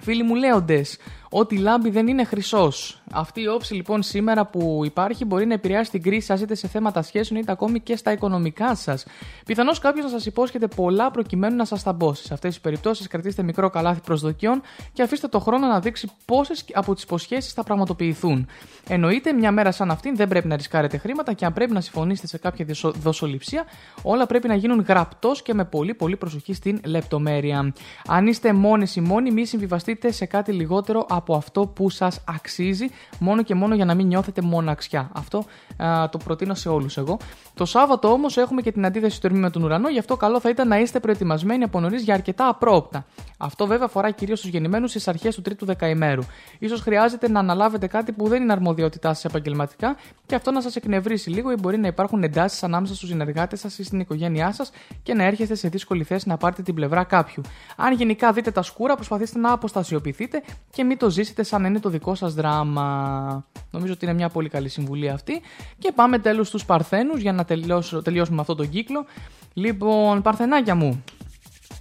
[0.02, 0.98] Φίλοι μου λέοντες,
[1.30, 3.00] ότι λάμπει δεν είναι χρυσός.
[3.12, 6.68] Αυτή η όψη λοιπόν σήμερα που υπάρχει μπορεί να επηρεάσει την κρίση σας είτε σε
[6.68, 9.06] θέματα σχέσεων είτε ακόμη και στα οικονομικά σας.
[9.46, 12.24] Πιθανώς κάποιος να σας υπόσχεται πολλά προκειμένου να σας ταμπώσει.
[12.24, 14.60] Σε αυτές τις περιπτώσεις κρατήστε μικρό καλάθι προσδοκιών
[14.92, 18.46] και αφήστε το χρόνο να δείξει πόσες από τις υποσχέσεις θα πραγματοποιηθούν.
[18.88, 22.26] Εννοείται, μια μέρα σαν αυτήν δεν πρέπει να ρισκάρετε χρήματα και αν πρέπει να συμφωνήσετε
[22.26, 23.64] σε κάποια δοσο- δοσοληψία,
[24.02, 27.72] όλα πρέπει να γίνουν γραπτός και με πολύ πολύ προσοχή στην λεπτομέρεια.
[28.06, 32.86] Αν είστε μόνοι ή μόνοι, μη συμβιβαστείτε σε κάτι λιγότερο από αυτό που σας αξίζει,
[33.18, 35.10] μόνο και μόνο για να μην νιώθετε μοναξιά.
[35.12, 35.44] Αυτό
[35.76, 37.18] α, το προτείνω σε όλους εγώ.
[37.54, 40.40] Το Σάββατο όμως έχουμε και την αντίθεση του ερμήνου με τον ουρανό, γι' αυτό καλό
[40.40, 43.06] θα ήταν να είστε προετοιμασμένοι από νωρίς για αρκετά απρόπτα.
[43.38, 46.22] Αυτό βέβαια αφορά κυρίως τους γεννημένους στις αρχές του τρίτου δεκαημέρου.
[46.68, 50.76] σω χρειάζεται να αναλάβετε κάτι που δεν είναι αρμοδιότητά σας επαγγελματικά και αυτό να σας
[50.76, 54.70] εκνευρίσει λίγο ή μπορεί να υπάρχουν εντάσεις ανάμεσα στους συνεργάτες σας ή στην οικογένειά σας
[55.02, 57.42] και να έρχεστε σε δύσκολη θέση να πάρετε την πλευρά κάποιου.
[57.76, 61.80] Αν γενικά δείτε τα σκούρα, προσπαθήστε να αποστασιοποιηθείτε και μην το ζήσετε σαν να είναι
[61.80, 63.46] το δικό σας δράμα.
[63.70, 65.40] Νομίζω ότι είναι μια πολύ καλή συμβουλή αυτή.
[65.78, 69.04] Και πάμε τέλος στους Παρθένους για να τελειώσω, τελειώσουμε αυτό τον κύκλο.
[69.52, 71.04] Λοιπόν, Παρθενάκια μου,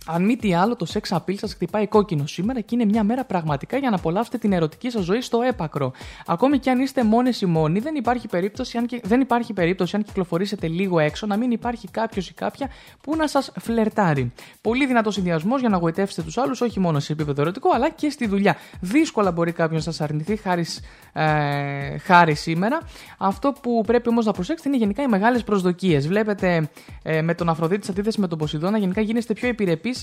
[0.07, 3.25] Αν μη τι άλλο, το sex appeal σας χτυπάει κόκκινο σήμερα και είναι μια μέρα
[3.25, 5.91] πραγματικά για να απολαύσετε την ερωτική σας ζωή στο έπακρο.
[6.25, 9.95] Ακόμη και αν είστε μόνες ή μόνοι, δεν υπάρχει περίπτωση, αν, και, δεν υπάρχει περίπτωση
[9.95, 12.69] αν κυκλοφορήσετε λίγο έξω να μην υπάρχει κάποιος ή κάποια
[13.01, 14.33] που να σας φλερτάρει.
[14.61, 18.09] Πολύ δυνατός συνδυασμός για να γοητεύσετε τους άλλους, όχι μόνο σε επίπεδο ερωτικό, αλλά και
[18.09, 18.55] στη δουλειά.
[18.79, 20.65] Δύσκολα μπορεί κάποιος να σας αρνηθεί χάρη,
[21.13, 22.79] ε, χάρη σήμερα.
[23.17, 26.07] Αυτό που πρέπει όμως να προσέξετε είναι γενικά οι μεγάλες προσδοκίες.
[26.07, 26.69] Βλέπετε
[27.03, 29.94] ε, με τον Αφροδίτη σε αντίθεσης με τον Ποσειδώνα, γενικά γίνεστε πιο επιρρεπείς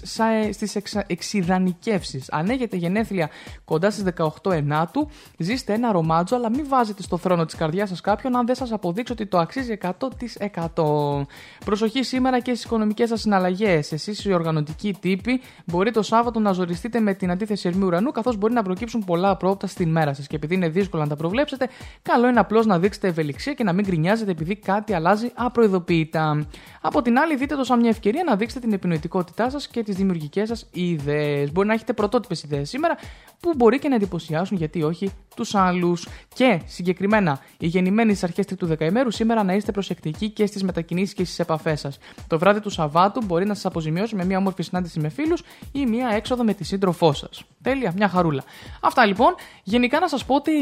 [0.52, 2.24] στις εξειδανικεύσει.
[2.30, 3.30] Αν έχετε γενέθλια
[3.64, 4.04] κοντά στις
[4.42, 5.08] 18 Ενάτου,
[5.38, 8.72] ζήστε ένα ρομάτζο, αλλά μην βάζετε στο θρόνο της καρδιάς σας κάποιον αν δεν σας
[8.72, 11.26] αποδείξει ότι το αξίζει 100%.
[11.64, 13.92] Προσοχή σήμερα και στις οικονομικές σας συναλλαγές.
[13.92, 18.36] Εσείς οι οργανωτικοί τύποι μπορεί το Σάββατο να ζοριστείτε με την αντίθεση ερμή ουρανού, καθώς
[18.36, 20.26] μπορεί να προκύψουν πολλά απρόπτα στην μέρα σας.
[20.26, 21.68] Και επειδή είναι δύσκολο να τα προβλέψετε,
[22.02, 26.46] καλό είναι απλώς να δείξετε ευελιξία και να μην γκρινιάζετε επειδή κάτι αλλάζει απροειδοποιητά.
[26.80, 29.96] Από την άλλη, δείτε το σαν μια ευκαιρία να δείξετε την επινοητικότητά σας και τις
[29.96, 31.52] δημιουργικές σας ιδέες.
[31.52, 32.96] Μπορεί να έχετε πρωτότυπες ιδέες σήμερα
[33.40, 36.08] που μπορεί και να εντυπωσιάσουν, γιατί όχι, τους άλλους.
[36.34, 41.14] Και συγκεκριμένα, οι γεννημένοι στις αρχές τρίτου δεκαημέρου σήμερα να είστε προσεκτικοί και στις μετακινήσεις
[41.14, 41.98] και στις επαφές σας.
[42.26, 45.42] Το βράδυ του Σαββάτου μπορεί να σας αποζημιώσει με μια όμορφη συνάντηση με φίλους
[45.72, 47.44] ή μια έξοδο με τη σύντροφό σας.
[47.62, 48.44] Τέλεια, μια χαρούλα.
[48.80, 49.34] Αυτά λοιπόν.
[49.62, 50.52] Γενικά να σας πω ότι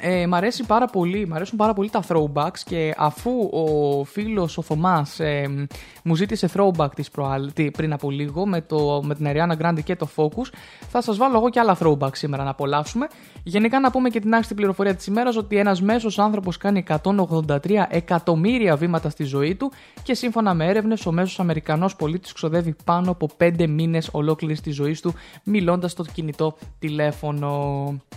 [0.00, 4.58] ε, μ' αρέσει πάρα πολύ, μ' αρέσουν πάρα πολύ τα throwbacks και αφού ο φίλος
[4.58, 5.66] ο Θωμάς ε,
[6.02, 9.82] μου ζήτησε throwback της προάλλ, τι, πριν από λίγο με, το, με την Ariana Grande
[9.84, 10.52] και το Focus
[10.88, 13.06] θα σας βάλω εγώ και άλλα throwback σήμερα να απολαύσουμε.
[13.44, 17.56] Γενικά να πούμε και την άξιτη πληροφορία της ημέρας ότι ένας μέσος άνθρωπος κάνει 183
[17.88, 23.10] εκατομμύρια βήματα στη ζωή του και σύμφωνα με έρευνες ο μέσος Αμερικανός πολίτης ξοδεύει πάνω
[23.10, 25.14] από 5 μήνες ολόκληρης της ζωής του
[25.44, 27.50] μιλώντας στο κινητό τηλέφωνο.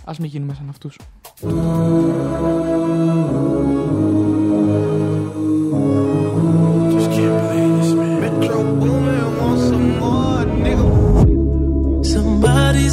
[0.04, 0.98] Ας μην γίνουμε σαν αυτούς.
[6.92, 7.08] Just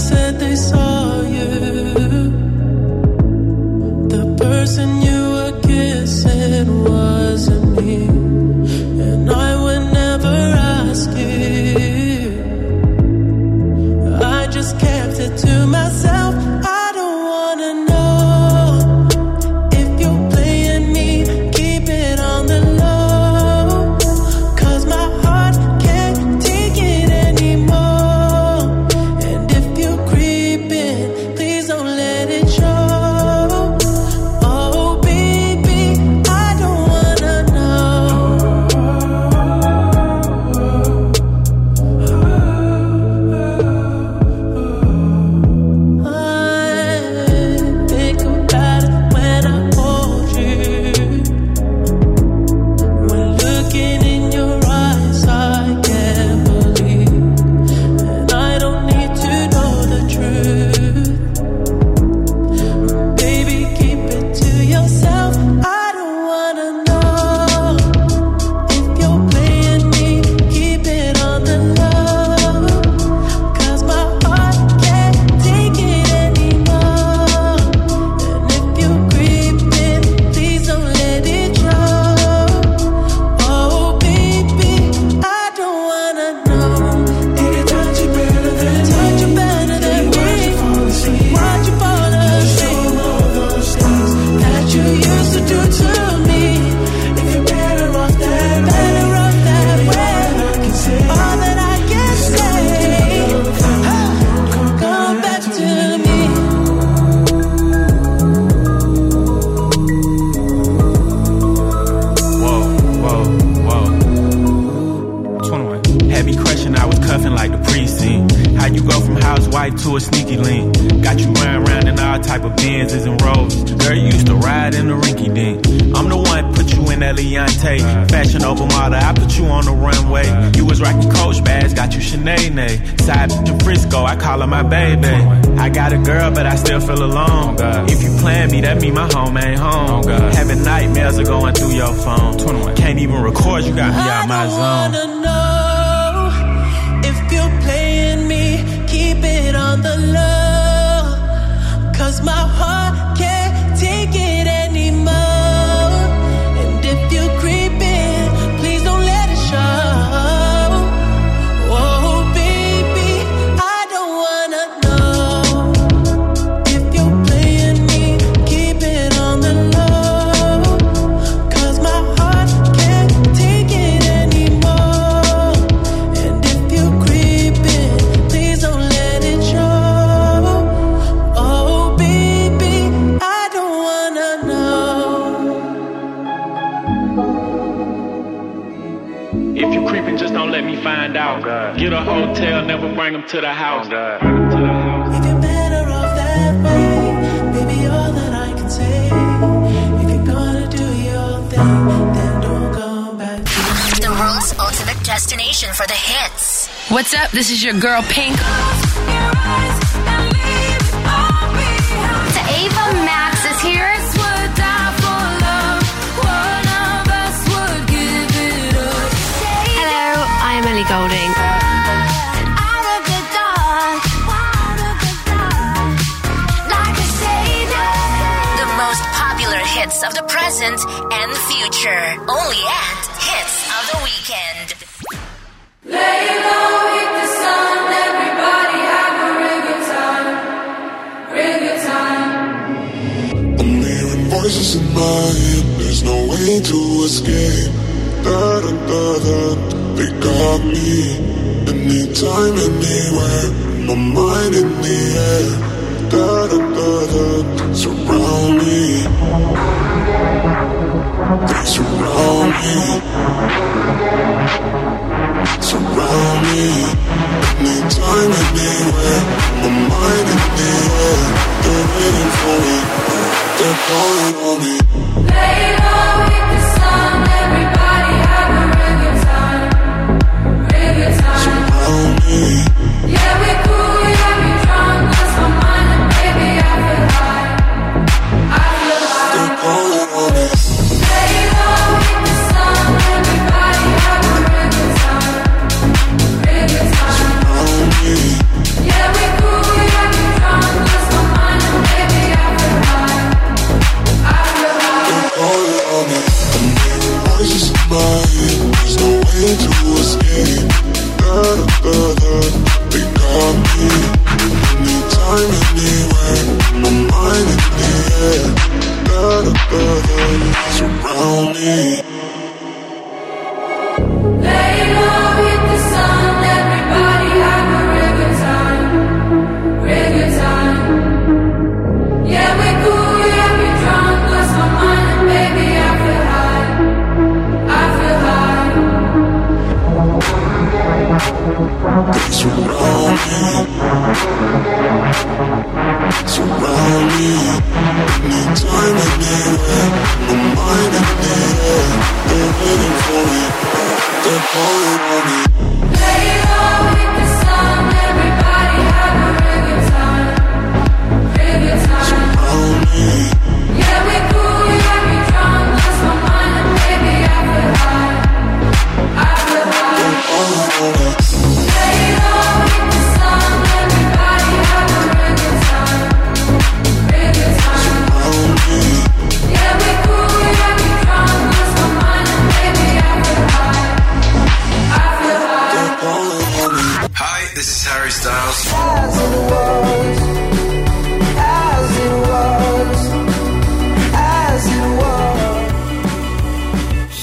[0.09, 0.22] can't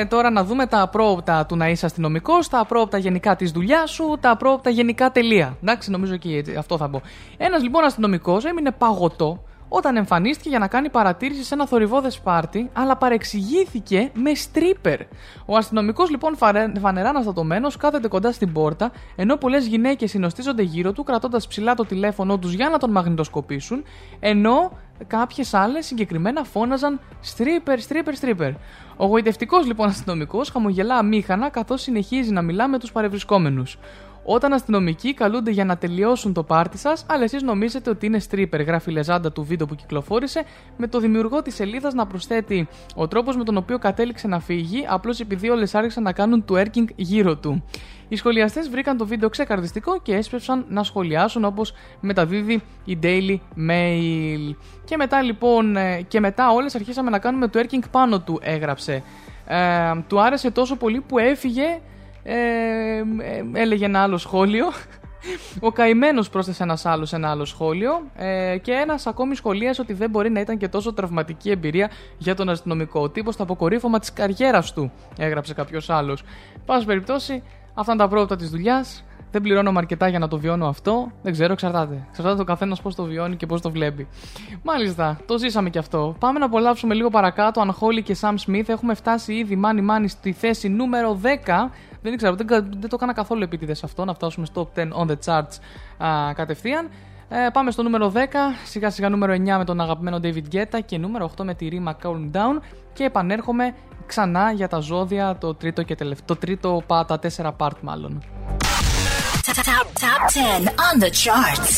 [0.00, 3.90] Πάμε τώρα να δούμε τα πρόοπτα του να είσαι αστυνομικός, τα πρόοπτα γενικά της δουλειάς
[3.90, 5.56] σου, τα πρόοπτα γενικά τελεία.
[5.62, 7.02] Εντάξει, νομίζω και έτσι, αυτό θα πω.
[7.36, 12.70] Ένας λοιπόν αστυνομικός έμεινε παγωτό όταν εμφανίστηκε για να κάνει παρατήρηση σε ένα θορυβόδες πάρτι,
[12.72, 15.00] αλλά παρεξηγήθηκε με στρίπερ.
[15.46, 20.92] Ο αστυνομικός λοιπόν φαρε- φανερά αναστατωμένο κάθεται κοντά στην πόρτα, ενώ πολλές γυναίκες συνοστίζονται γύρω
[20.92, 23.84] του, κρατώντας ψηλά το τηλέφωνό τους για να τον μαγνητοσκοπήσουν,
[24.20, 24.72] ενώ
[25.06, 28.52] κάποιες άλλες συγκεκριμένα φώναζαν στρίπερ, στρίπερ, στρίπερ.
[28.96, 33.78] Ο γοητευτικός λοιπόν αστυνομικός χαμογελά αμήχανα καθώς συνεχίζει να μιλά με τους παρευρισκόμενους.
[34.24, 38.64] Όταν αστυνομικοί καλούνται για να τελειώσουν το πάρτι σας, αλλά εσείς νομίζετε ότι είναι stripper,
[38.66, 40.44] γράφει η λεζάντα του βίντεο που κυκλοφόρησε,
[40.76, 44.84] με το δημιουργό της σελίδας να προσθέτει ο τρόπος με τον οποίο κατέληξε να φύγει,
[44.88, 47.64] απλώς επειδή όλες άρχισαν να κάνουν twerking γύρω του.
[48.10, 53.38] Οι σχολιαστές βρήκαν το βίντεο ξεκαρδιστικό και έσπευσαν να σχολιάσουν όπως μεταδίδει η Daily
[53.68, 54.54] Mail.
[54.84, 59.02] Και μετά λοιπόν, ε, και μετά όλες αρχίσαμε να κάνουμε twerking πάνω του, έγραψε.
[59.46, 59.56] Ε,
[60.06, 61.80] του άρεσε τόσο πολύ που έφυγε
[62.22, 63.02] ε, ε,
[63.52, 64.66] έλεγε ένα άλλο σχόλιο.
[65.60, 68.02] Ο καημένος πρόσθεσε ένας άλλος σε ένα άλλο σχόλιο.
[68.16, 72.34] Ε, και ένας ακόμη σχολίασε ότι δεν μπορεί να ήταν και τόσο τραυματική εμπειρία για
[72.34, 73.00] τον αστυνομικό.
[73.00, 76.22] Ο τύπος στο αποκορύφωμα της καριέρας του, έγραψε κάποιος άλλος.
[76.64, 77.42] Πάση περιπτώσει,
[77.80, 79.04] αυτά είναι τα πρώτα της δουλειάς.
[79.32, 81.10] Δεν πληρώνω αρκετά για να το βιώνω αυτό.
[81.22, 82.04] Δεν ξέρω, εξαρτάται.
[82.08, 84.08] Εξαρτάται το καθένας πώς το βιώνει και πώς το βλέπει.
[84.62, 86.16] Μάλιστα, το ζήσαμε και αυτό.
[86.18, 87.60] Πάμε να απολαύσουμε λίγο παρακάτω.
[87.60, 91.26] Αν Χόλι και Sam Smith έχουμε φτάσει ήδη μάνι μάνι στη θέση νούμερο 10.
[92.02, 94.82] Δεν ξέρω, δεν, κα- δεν το έκανα καθόλου επίτηδες αυτό να φτάσουμε στο top 10
[94.82, 95.58] on the charts
[96.06, 96.88] α, κατευθείαν.
[97.28, 98.18] Ε, πάμε στο νούμερο 10,
[98.64, 101.96] σιγά σιγά νούμερο 9 με τον αγαπημένο David Guetta και νούμερο 8 με τη ρήμα
[102.02, 102.60] Calm Down
[102.92, 103.74] και επανέρχομαι
[104.10, 106.26] ξανά για τα ζώδια το τρίτο και τελευταίο.
[106.26, 108.22] Το τρίτο, τα τέσσερα part μάλλον.
[109.46, 111.74] Top, top 10 on the charts.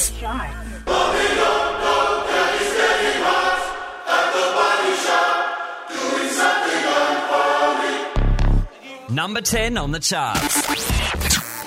[9.21, 10.55] Number 10 on the charts.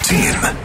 [0.09, 0.64] 10.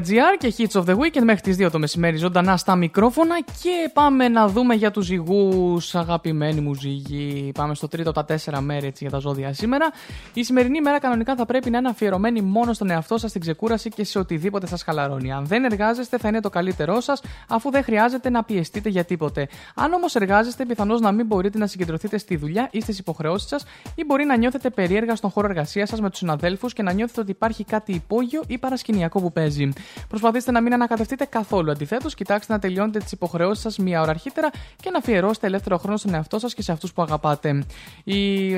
[0.00, 3.90] cityvibes.gr και hits of the weekend μέχρι τις 2 το μεσημέρι ζωντανά στα μικρόφωνα και
[3.92, 7.52] πάμε να δούμε για τους ζυγούς αγαπημένοι μου ζυγοί.
[7.54, 9.90] Πάμε στο τρίτο από τα τέσσερα μέρη έτσι, για τα ζώδια σήμερα.
[10.34, 13.88] Η σημερινή μέρα κανονικά θα πρέπει να είναι αφιερωμένη μόνο στον εαυτό σας στην ξεκούραση
[13.88, 15.32] και σε οτιδήποτε σας χαλαρώνει.
[15.32, 19.48] Αν δεν εργάζεστε θα είναι το καλύτερό σας αφού δεν χρειάζεται να πιεστείτε για τίποτε.
[19.74, 23.64] Αν όμως εργάζεστε πιθανώς να μην μπορείτε να συγκεντρωθείτε στη δουλειά ή στις υποχρεώσεις σας
[23.94, 27.20] ή μπορεί να νιώθετε περίεργα στον χώρο εργασίας σας με τους συναδέλφους και να νιώθετε
[27.20, 29.68] ότι υπάρχει κάτι υπόγειο ή παρασκηνιακό που παίζει.
[30.08, 31.70] Προσπαθήστε να μην ανακατευτείτε καθόλου.
[31.70, 34.50] Αντιθέτως, κοιτάξτε να τελειώνετε τις υποχρεώσεις σας μία ώρα αρχίτερα
[34.82, 37.64] και να αφιερώσετε ελεύθερο χρόνο στον εαυτό σας και σε αυτούς που αγαπάτε.
[38.04, 38.50] Η...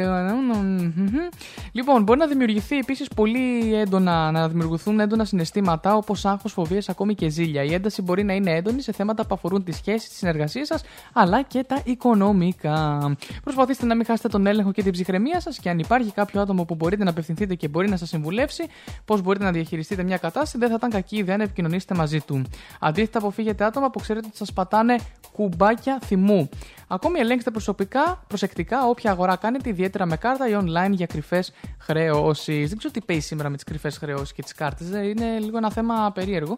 [1.73, 7.14] Λοιπόν, μπορεί να δημιουργηθεί επίση πολύ έντονα, να δημιουργηθούν έντονα συναισθήματα όπω άγχο, φοβίε, ακόμη
[7.14, 7.62] και ζήλια.
[7.62, 10.82] Η ένταση μπορεί να είναι έντονη σε θέματα που αφορούν τις σχέσεις, τι συνεργασίε σας
[11.12, 13.14] αλλά και τα οικονομικά.
[13.42, 16.64] Προσπαθήστε να μην χάσετε τον έλεγχο και την ψυχραιμία σας και αν υπάρχει κάποιο άτομο
[16.64, 18.66] που μπορείτε να απευθυνθείτε και μπορεί να σας συμβουλεύσει
[19.04, 22.42] πώς μπορείτε να διαχειριστείτε μια κατάσταση, δεν θα ήταν κακή ιδέα να επικοινωνήσετε μαζί του.
[22.80, 24.96] Αντίθετα, αποφύγετε άτομα που ξέρετε ότι σας πατάνε
[25.32, 26.48] κουμπάκια θυμού.
[26.86, 32.68] Ακόμη ελέγξτε προσωπικά, προσεκτικά όποια αγορά κάνετε, ιδιαίτερα με κάρτα ή online για κρυφές χρεώσεις.
[32.68, 34.88] Δεν ξέρω τι παίζει σήμερα με τις κρυφές χρεώσεις και τις κάρτες.
[34.88, 36.56] Είναι λίγο ένα θέμα περίεργο.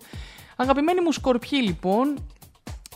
[0.56, 2.18] Αγαπημένοι μου σκορπιοί, λοιπόν,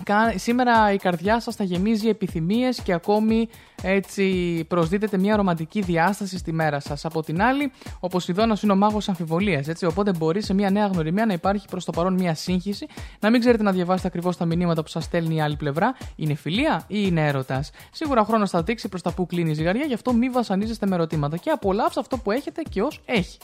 [0.05, 3.49] Κα- Σήμερα η καρδιά σας θα γεμίζει επιθυμίες και ακόμη
[3.83, 7.05] έτσι προσδίδεται μια ρομαντική διάσταση στη μέρα σας.
[7.05, 10.87] Από την άλλη, ο Ποσειδώνας είναι ο μάγος αμφιβολίας, έτσι, οπότε μπορεί σε μια νέα
[10.87, 12.87] γνωριμία να υπάρχει προς το παρόν μια σύγχυση,
[13.21, 16.35] να μην ξέρετε να διαβάσετε ακριβώς τα μηνύματα που σας στέλνει η άλλη πλευρά, είναι
[16.35, 17.71] φιλία ή είναι έρωτας.
[17.91, 20.87] Σίγουρα ο χρόνος θα δείξει προς τα που κλείνει η ζυγαριά, γι' αυτό μη βασανίζεστε
[20.87, 23.39] με ερωτήματα και απολαύστε αυτό που έχετε και ως έχει.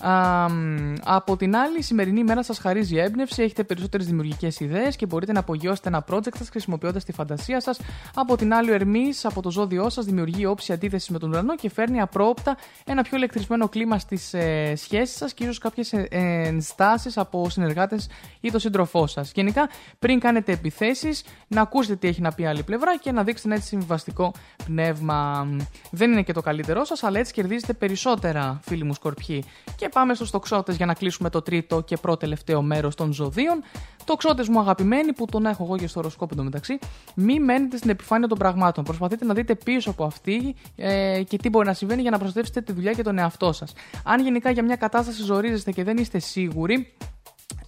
[0.00, 4.96] Α, μ, από την άλλη, η σημερινή ημέρα σας χαρίζει έμπνευση, έχετε περισσότερες δημιουργικές ιδέες
[4.96, 7.80] και μπορείτε να απογειώσετε ένα project σας χρησιμοποιώντας τη φαντασία σας.
[8.14, 11.56] Από την άλλη, ο Ερμής από το ζώδιό σας δημιουργεί όψη αντίθεσης με τον ουρανό
[11.56, 17.18] και φέρνει απρόπτα ένα πιο ηλεκτρισμένο κλίμα στις ε, σχέσεις σας και ίσω κάποιε ενστάσεις
[17.18, 18.08] από συνεργάτες
[18.40, 19.32] ή τον σύντροφό σας.
[19.34, 23.22] Γενικά, πριν κάνετε επιθέσεις, να ακούσετε τι έχει να πει η άλλη πλευρά και να
[23.22, 24.32] δείξετε ένα έτσι συμβιβαστικό
[24.64, 25.48] πνεύμα.
[25.90, 29.44] Δεν είναι και το καλύτερό σας, αλλά έτσι κερδίζετε περισσότερα, φίλοι μου σκορπιοί.
[29.76, 33.62] Και πάμε στους τοξότες για να κλείσουμε το τρίτο και πρώτο τελευταίο μέρος των ζωδίων.
[34.04, 36.78] Τοξότες μου αγαπημένοι, που τον έχω εγώ και στο οροσκόπο εντωμεταξύ,
[37.14, 38.84] μη μένετε στην επιφάνεια των πραγμάτων.
[38.84, 42.60] Προσπαθείτε να δείτε πίσω από αυτή ε, και τι μπορεί να συμβαίνει για να προστατεύσετε
[42.60, 43.72] τη δουλειά και τον εαυτό σας.
[44.04, 46.92] Αν γενικά για μια κατάσταση ζορίζεστε και δεν είστε σίγουροι,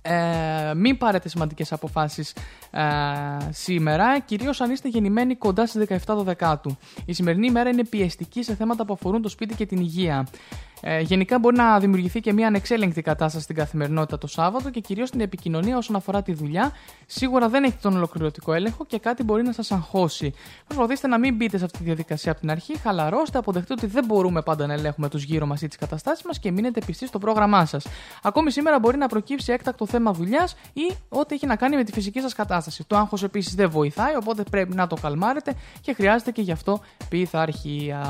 [0.02, 2.34] ε, μην πάρετε σημαντικές αποφάσεις
[2.70, 2.82] ε,
[3.50, 6.76] σήμερα, κυρίως αν είστε γεννημένοι κοντά στις 17 το δεκάτου.
[7.04, 10.26] Η σημερινή ημέρα είναι πιεστική σε θέματα που αφορούν το σπίτι και την υγεία.
[10.80, 15.08] Ε, γενικά μπορεί να δημιουργηθεί και μια ανεξέλεγκτη κατάσταση στην καθημερινότητα το Σάββατο και κυρίως
[15.08, 16.72] στην επικοινωνία όσον αφορά τη δουλειά.
[17.06, 20.32] Σίγουρα δεν έχετε τον ολοκληρωτικό έλεγχο και κάτι μπορεί να σας αγχώσει.
[20.66, 24.04] Προσπαθήστε να μην μπείτε σε αυτή τη διαδικασία από την αρχή, χαλαρώστε, αποδεχτείτε ότι δεν
[24.04, 27.18] μπορούμε πάντα να ελέγχουμε τους γύρω μας ή τις καταστάσεις μας και μείνετε πιστοί στο
[27.18, 27.86] πρόγραμμά σας.
[28.22, 31.92] Ακόμη σήμερα μπορεί να προκύψει έκτακτο θέμα δουλειάς ή ό,τι έχει να κάνει με τη
[31.92, 32.84] φυσική σας κατάσταση.
[32.86, 36.80] Το άγχος επίσης δεν βοηθάει, οπότε πρέπει να το καλμάρετε και χρειάζεται και γι' αυτό
[37.08, 38.02] πειθαρχία.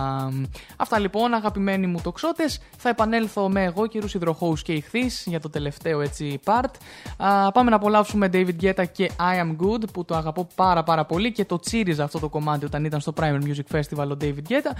[0.76, 2.57] Αυτά λοιπόν, αγαπημένοι μου τοξότες.
[2.80, 6.70] Θα επανέλθω με εγώ, κύριου Ιδροχώους και ηχθείς για το τελευταίο έτσι part.
[7.16, 11.04] Α, πάμε να απολαύσουμε David Guetta και I am good που το αγαπώ πάρα πάρα
[11.04, 14.42] πολύ και το τσίριζα αυτό το κομμάτι όταν ήταν στο Primer Music Festival ο David
[14.48, 14.72] Guetta.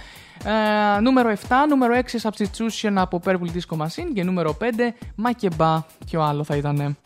[0.97, 1.37] Ε, νούμερο 7,
[1.69, 4.65] νούμερο 6 Substitution από Purple Disco Machine και νούμερο 5
[5.27, 5.79] Makeba.
[6.07, 6.97] Ποιο άλλο θα ήταν.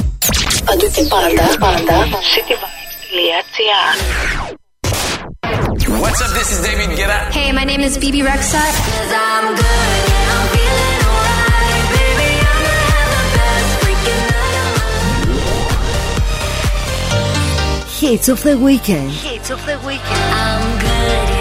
[0.64, 3.92] Παντού και πάντα, πάντα, cityvibes.gr
[6.02, 6.30] What's up?
[6.38, 7.18] This is David Guetta.
[7.38, 8.62] Hey, my name is Phoebe Rexha.
[9.24, 10.01] I'm good.
[18.02, 19.12] Hits of the weekend.
[19.12, 21.31] Hits of the weekend I'm good.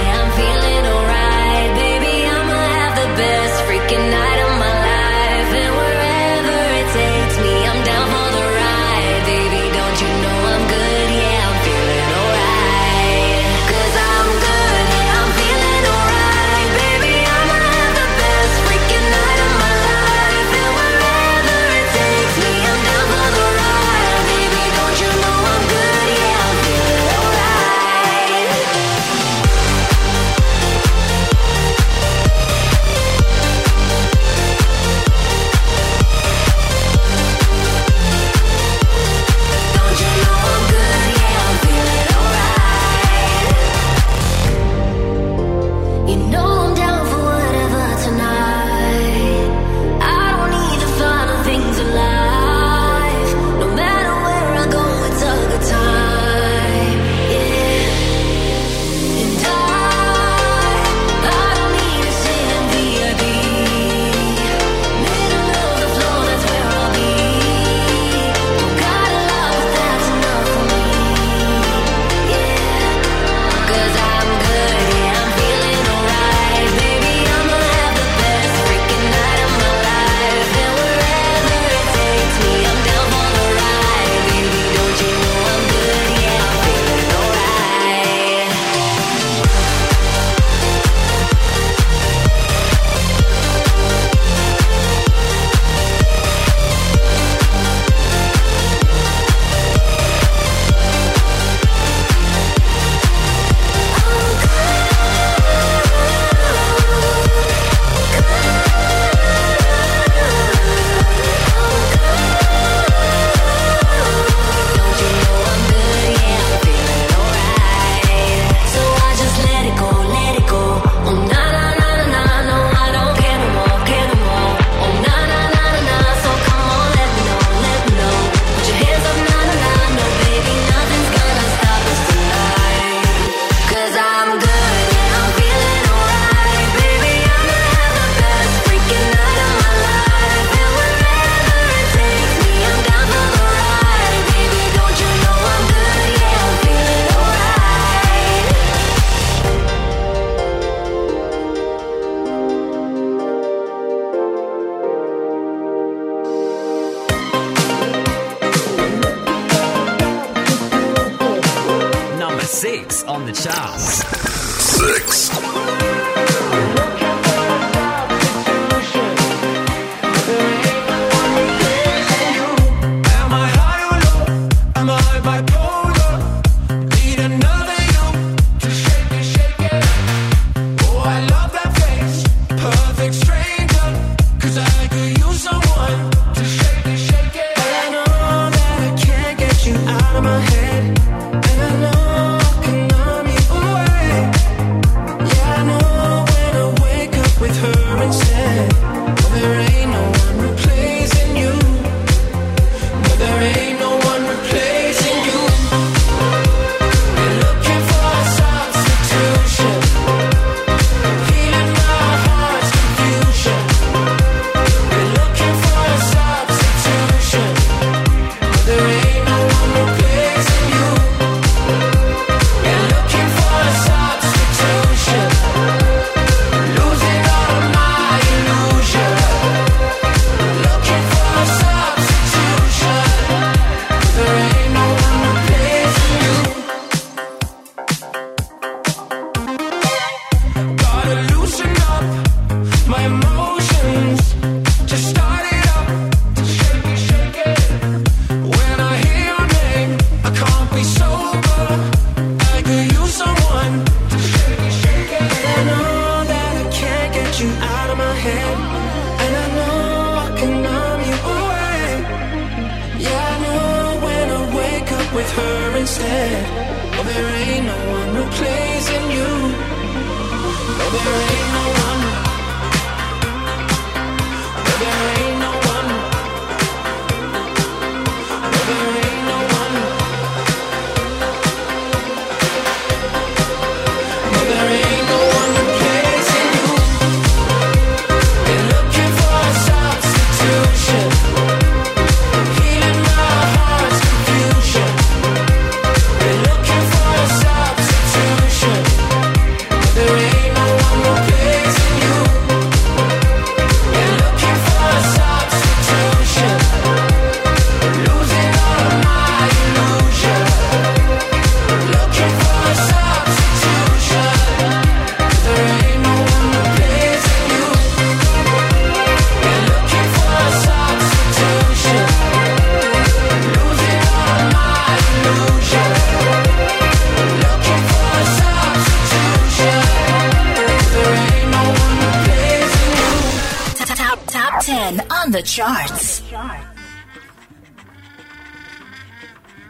[335.51, 336.21] Charts.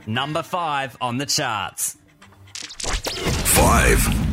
[0.06, 1.98] Number five on the charts.
[3.56, 4.32] Five.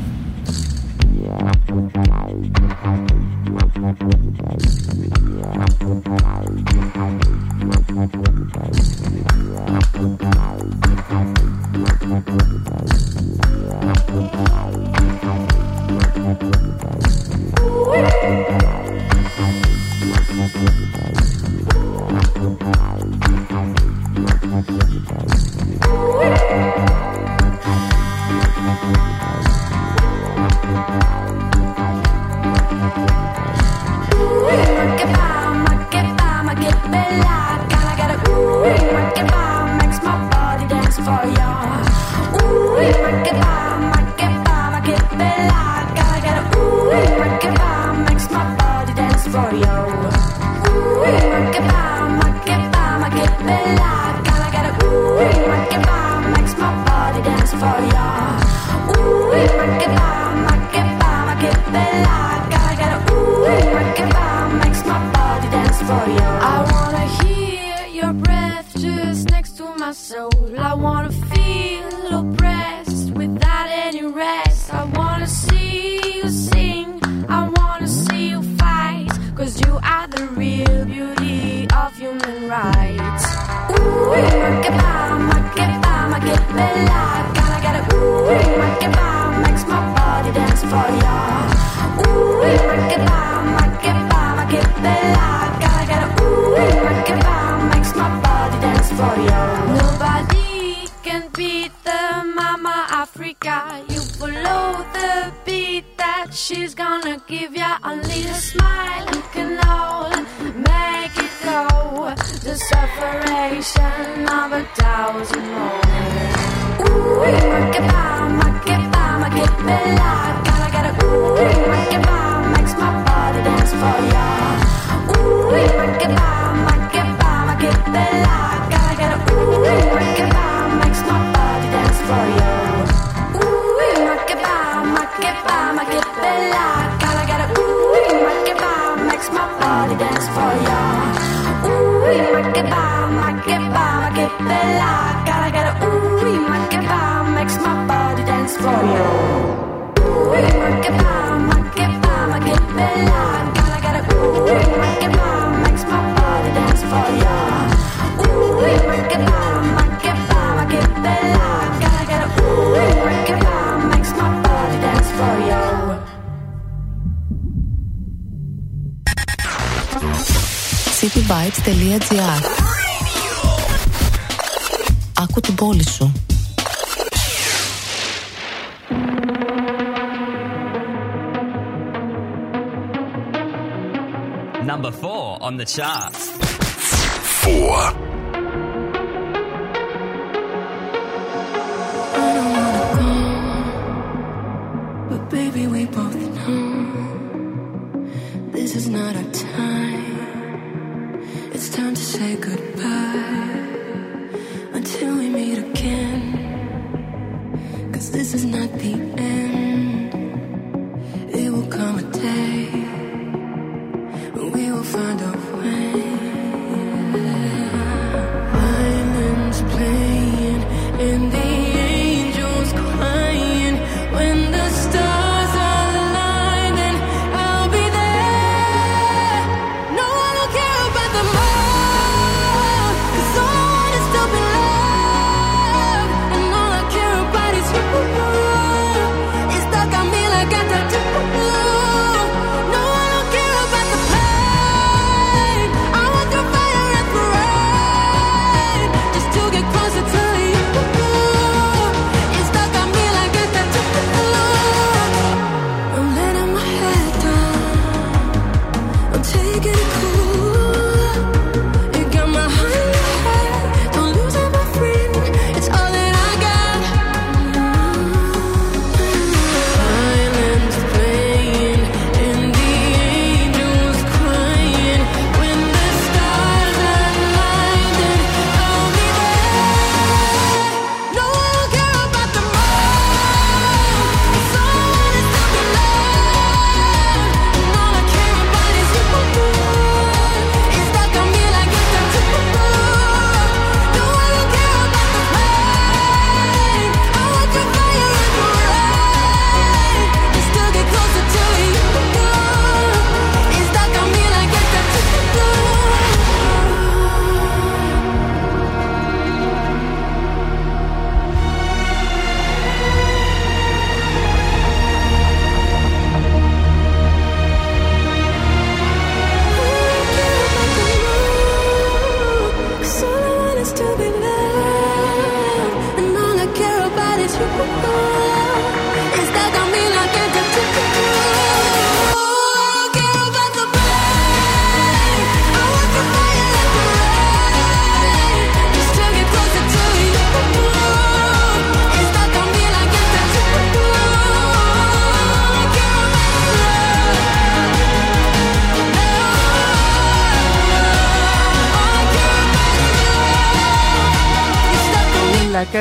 [41.09, 41.48] Fire.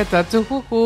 [0.04, 0.77] 打招呼。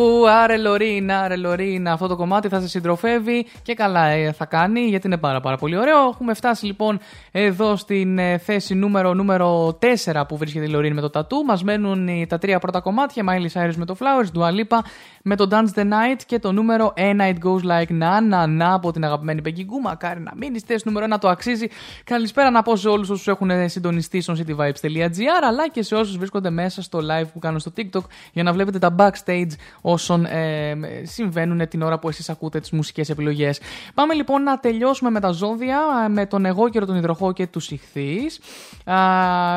[0.43, 4.81] Άρε Λωρίνα, Άρε Λωρίνα, αυτό το κομμάτι θα σε συντροφεύει και καλά ε, θα κάνει
[4.81, 6.09] γιατί είναι πάρα πάρα πολύ ωραίο.
[6.09, 6.99] Έχουμε φτάσει λοιπόν
[7.31, 11.45] εδώ στην ε, θέση νούμερο, νούμερο 4 που βρίσκεται η Λωρίνα με το τατού.
[11.45, 14.79] Μας μένουν τα τρία πρώτα κομμάτια, Miley Cyrus με το Flowers, Dua Lipa
[15.23, 18.73] με το Dance the Night και το νούμερο 1 It Goes Like Na Na Na
[18.73, 19.83] από την αγαπημένη Peggy Goo.
[19.83, 21.67] Μακάρι να μείνει θέση νούμερο 1, το αξίζει.
[22.05, 26.17] Καλησπέρα να πω σε όλους όσους έχουν ε, συντονιστεί στο cityvibes.gr αλλά και σε όσους
[26.17, 30.75] βρίσκονται μέσα στο live που κάνω στο TikTok για να βλέπετε τα backstage όσων ε,
[31.03, 33.61] συμβαίνουν την ώρα που εσείς ακούτε τις μουσικές επιλογές.
[33.95, 35.79] Πάμε λοιπόν να τελειώσουμε με τα ζώδια,
[36.09, 38.41] με τον εγώ εγώκερο, τον υδροχό και τους ηχθείς.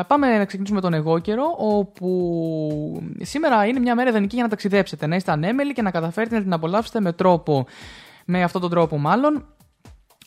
[0.06, 1.54] Πάμε να ξεκινήσουμε τον εγώ καιρό.
[1.58, 6.36] όπου σήμερα είναι μια μέρα ιδανική για να ταξιδέψετε, να είστε ανέμελοι και να καταφέρετε
[6.36, 7.66] να την απολαύσετε με τρόπο,
[8.24, 9.44] με αυτόν τον τρόπο μάλλον.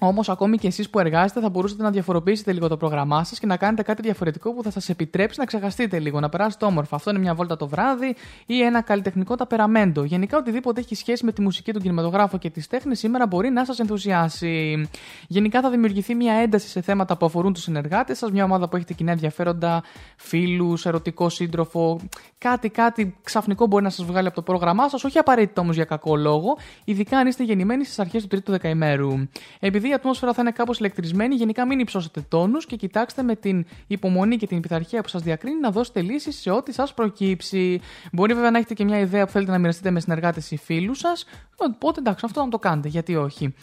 [0.01, 3.45] Όμως, ακόμη και εσείς που εργάζεστε, θα μπορούσατε να διαφοροποιήσετε λίγο το πρόγραμμά σας και
[3.45, 6.95] να κάνετε κάτι διαφορετικό που θα σας επιτρέψει να ξεχαστείτε λίγο, να περάσετε όμορφα.
[6.95, 10.03] Αυτό είναι μια βόλτα το βράδυ ή ένα καλλιτεχνικό ταπεραμέντο.
[10.03, 13.65] Γενικά, οτιδήποτε έχει σχέση με τη μουσική, τον κινηματογράφο και τις τέχνες σήμερα μπορεί να
[13.65, 14.87] σας ενθουσιάσει.
[15.27, 18.75] Γενικά, θα δημιουργηθεί μια ένταση σε θέματα που αφορούν τους συνεργάτες σας, μια ομάδα που
[18.75, 19.83] έχετε κοινά ενδιαφέροντα,
[20.17, 21.99] φίλους, ερωτικό σύντροφο.
[22.37, 25.85] Κάτι, κάτι ξαφνικό μπορεί να σας βγάλει από το πρόγραμμά σας, όχι απαραίτητα όμως για
[25.85, 29.11] κακό λόγο, ειδικά αν είστε γεννημένοι στις αρχές του τρίτου δεκαημέρου.
[29.59, 33.65] Επειδή η ατμόσφαιρα θα είναι κάπως ηλεκτρισμένη, γενικά μην υψώσετε τόνους και κοιτάξτε με την
[33.87, 37.81] υπομονή και την πειθαρχία που σας διακρίνει να δώσετε λύσεις σε ό,τι σας προκύψει.
[38.11, 40.97] Μπορεί βέβαια να έχετε και μια ιδέα που θέλετε να μοιραστείτε με συνεργάτες ή φίλους
[40.99, 41.25] σας.
[41.55, 43.53] Οπότε εντάξει, αυτό να το κάνετε, γιατί όχι;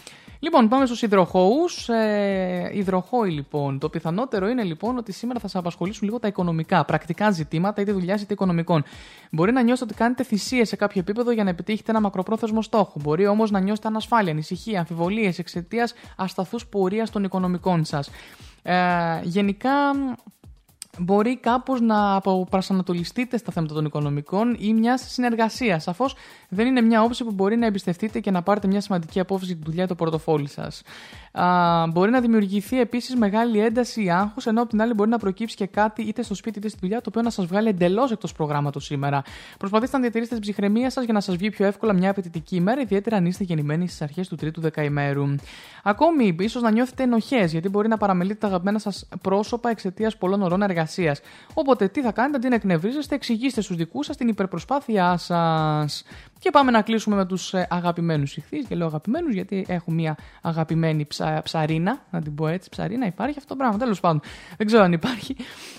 [0.47, 1.89] Λοιπόν, πάμε στους υδροχώους.
[1.89, 3.78] Ε, υδροχώοι, λοιπόν.
[3.78, 7.92] Το πιθανότερο είναι λοιπόν ότι σήμερα θα σα απασχολήσουν λίγο τα οικονομικά, πρακτικά ζητήματα, είτε
[7.92, 8.84] δουλειάς είτε οικονομικών.
[9.31, 12.92] Μπορεί να νιώσετε ότι κάνετε θυσίε σε κάποιο επίπεδο για να επιτύχετε ένα μακροπρόθεσμο στόχο.
[13.02, 18.10] Μπορεί όμως να νιώσετε ανασφάλεια, ανησυχία, αμφιβολίες εξαιτίας ασταθούς πορείας των οικονομικών σας.
[18.62, 18.75] Ε,
[19.23, 19.70] γενικά,
[20.99, 25.83] μπορεί κάπως να αποπρασανατολιστείτε στα θέματα των οικονομικών ή μιας συνεργασίας.
[25.83, 26.16] Σαφώς
[26.49, 29.57] δεν είναι μια όψη που μπορεί να εμπιστευτείτε και να πάρετε μια σημαντική απόφαση για
[29.57, 30.83] τη δουλειά ή το πορτοφόλι σας.
[31.89, 35.56] Μπορεί να δημιουργηθεί επίσης μεγάλη ένταση ή άγχος, ενώ από την άλλη μπορεί να προκύψει
[35.56, 38.32] και κάτι είτε στο σπίτι είτε στη δουλειά, το οποίο να σας βγάλει εντελώς εκτός
[38.32, 39.23] προγράμματος σήμερα.
[39.58, 42.81] Προσπαθήστε να διατηρήσετε την ψυχραιμία σας για να σας βγει πιο εύκολα μια απαιτητική ημέρα,
[42.81, 45.24] ιδιαίτερα αν είστε γεννημένοι στις αρχές του τρίτου δεκαημέρου.
[45.82, 50.42] Ακόμη, ίσως να νιώθετε ενοχές, γιατί μπορεί να παραμελείτε τα αγαπημένα σας πρόσωπα εξαιτίας πολλών
[50.42, 51.20] ωρών εργασίας.
[51.55, 56.05] Οπότε, τι θα κάνετε, αντί να εκνευρίζεστε, εξηγήστε στους δικούς σας την υπερπροσπάθειά σας.
[56.47, 58.66] Και πάμε να κλείσουμε με τους αγαπημένους ηχθείς.
[58.66, 62.68] Και λέω αγαπημένους γιατί έχω μια αγαπημένη ψα, ψαρίνα, να την πω έτσι.
[62.68, 64.20] Ψαρίνα υπάρχει αυτό το πράγμα, τέλος πάντων.
[64.57, 65.36] Δεν ξέρω αν υπάρχει.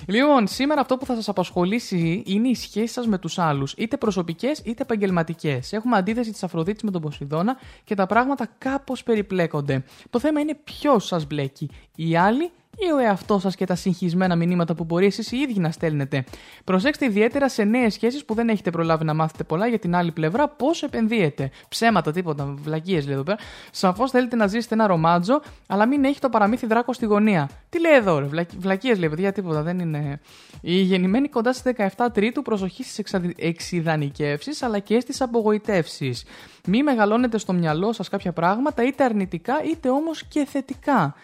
[0.08, 3.98] Λοιπόν, σήμερα αυτό που θα σας απασχολήσει είναι οι σχέσει σας με τους άλλους, είτε
[3.98, 5.74] προσωπικές είτε επαγγελματικές.
[5.74, 9.84] Έχουμε αντίθεση της Αφροδίτης με τον Ποσειδώνα και τα πράγματα κάπως περιπλέκονται.
[10.10, 14.36] Το θέμα είναι ποιος σας μπλέκει, οι άλλοι ή ο εαυτό σας και τα συγχυσμένα
[14.36, 16.24] μηνύματα που μπορεί εσείς οι ίδιοι να στέλνετε;
[16.64, 20.12] Προσέξτε ιδιαίτερα σε νέες σχέσεις που δεν έχετε προλάβει να μάθετε πολλά για την άλλη
[20.12, 21.52] πλευρά πώς επενδύετε.
[21.70, 23.38] Ψέματα, τίποτα, βλακίες λέει εδώ πέρα.
[23.72, 27.50] Σαφώς θέλετε να ζήσετε ένα ρομάτζο, αλλά μην έχει το παραμύθι δράκο στη γωνία.
[27.70, 30.20] Τι λέει εδώ, ρε, βλακίες λέει, παιδιά, τίποτα, δεν είναι.
[30.62, 36.26] Η γεννημένη κοντά στις 17 Τρίτου προσοχή στις εξειδανικεύσεις αλλά και στις απογοητεύσεις.
[36.68, 41.16] Μην μεγαλώνετε στο μυαλό σας κάποια πράγματα είτε αρνητικά είτε όμως και θετικά.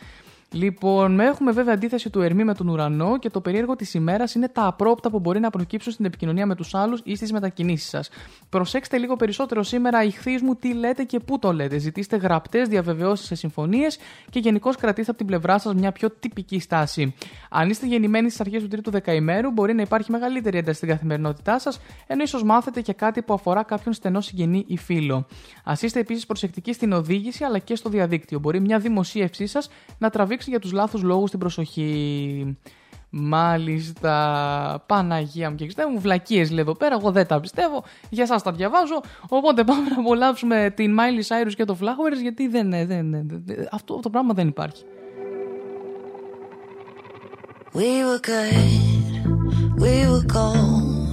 [0.54, 4.48] Λοιπόν, έχουμε βέβαια αντίθεση του Ερμή με τον ουρανό και το περίεργο της ημέρας είναι
[4.48, 8.10] τα απρόπτα που μπορεί να προκύψουν στην επικοινωνία με τους άλλους ή στις μετακινήσεις σας.
[8.50, 11.78] Προσέξτε λίγο περισσότερο σήμερα, ηχθείς μου, τι λέτε και πού το λέτε.
[11.78, 13.98] Ζητήστε γραπτές διαβεβαιώσεις σε συμφωνίες
[14.30, 17.14] και γενικώς κρατήστε από την πλευρά σας μια πιο τυπική στάση.
[17.50, 21.60] Αν είστε γεννημένοι στις αρχές του τρίτου δεκαημέρου, μπορεί να υπάρχει μεγαλύτερη ένταση στην καθημερινότητά
[21.60, 25.28] σας, ενώ ίσως μάθετε και κάτι που αφορά κάποιον στενό συγγενή ή φίλο.
[25.64, 28.40] Α είστε επίσης προσεκτικοί στην οδήγηση αλλά και στο διαδίκτυο.
[28.40, 32.58] Μπορεί μια δημοσίευσή σας να τραβήξει για τους λάθους λόγους την προσοχή.
[33.16, 38.26] Μάλιστα, Παναγία μου και Χριστέ μου, βλακίες λέει εδώ πέρα, εγώ δεν τα πιστεύω, για
[38.26, 42.70] σας τα διαβάζω, οπότε πάμε να απολαύσουμε την Miley Cyrus και το Flowers, γιατί δεν,
[42.70, 44.84] δεν, δεν, δεν αυτό το πράγμα δεν υπάρχει.
[47.74, 51.04] We were good, we were gold.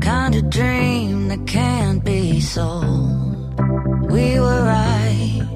[0.00, 3.58] Kind of dream that can't be sold.
[4.10, 5.48] We were right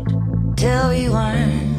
[0.57, 1.78] till we weren't.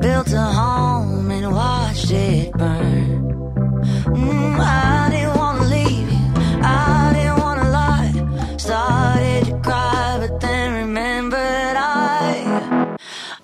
[0.00, 3.82] Built a home and watched it burn.
[4.06, 8.12] Mm, I didn't wanna leave you, I didn't wanna lie.
[8.56, 12.96] Started to cry, but then remembered I,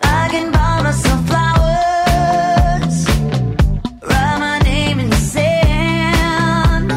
[0.02, 2.96] I can buy myself flowers.
[4.08, 6.90] Write my name in the sand.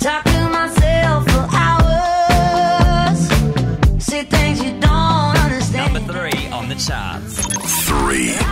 [0.00, 3.18] Talk to myself for hours.
[4.02, 5.92] Say things you don't understand.
[5.92, 7.34] Number three on the charts.
[7.86, 8.43] Three.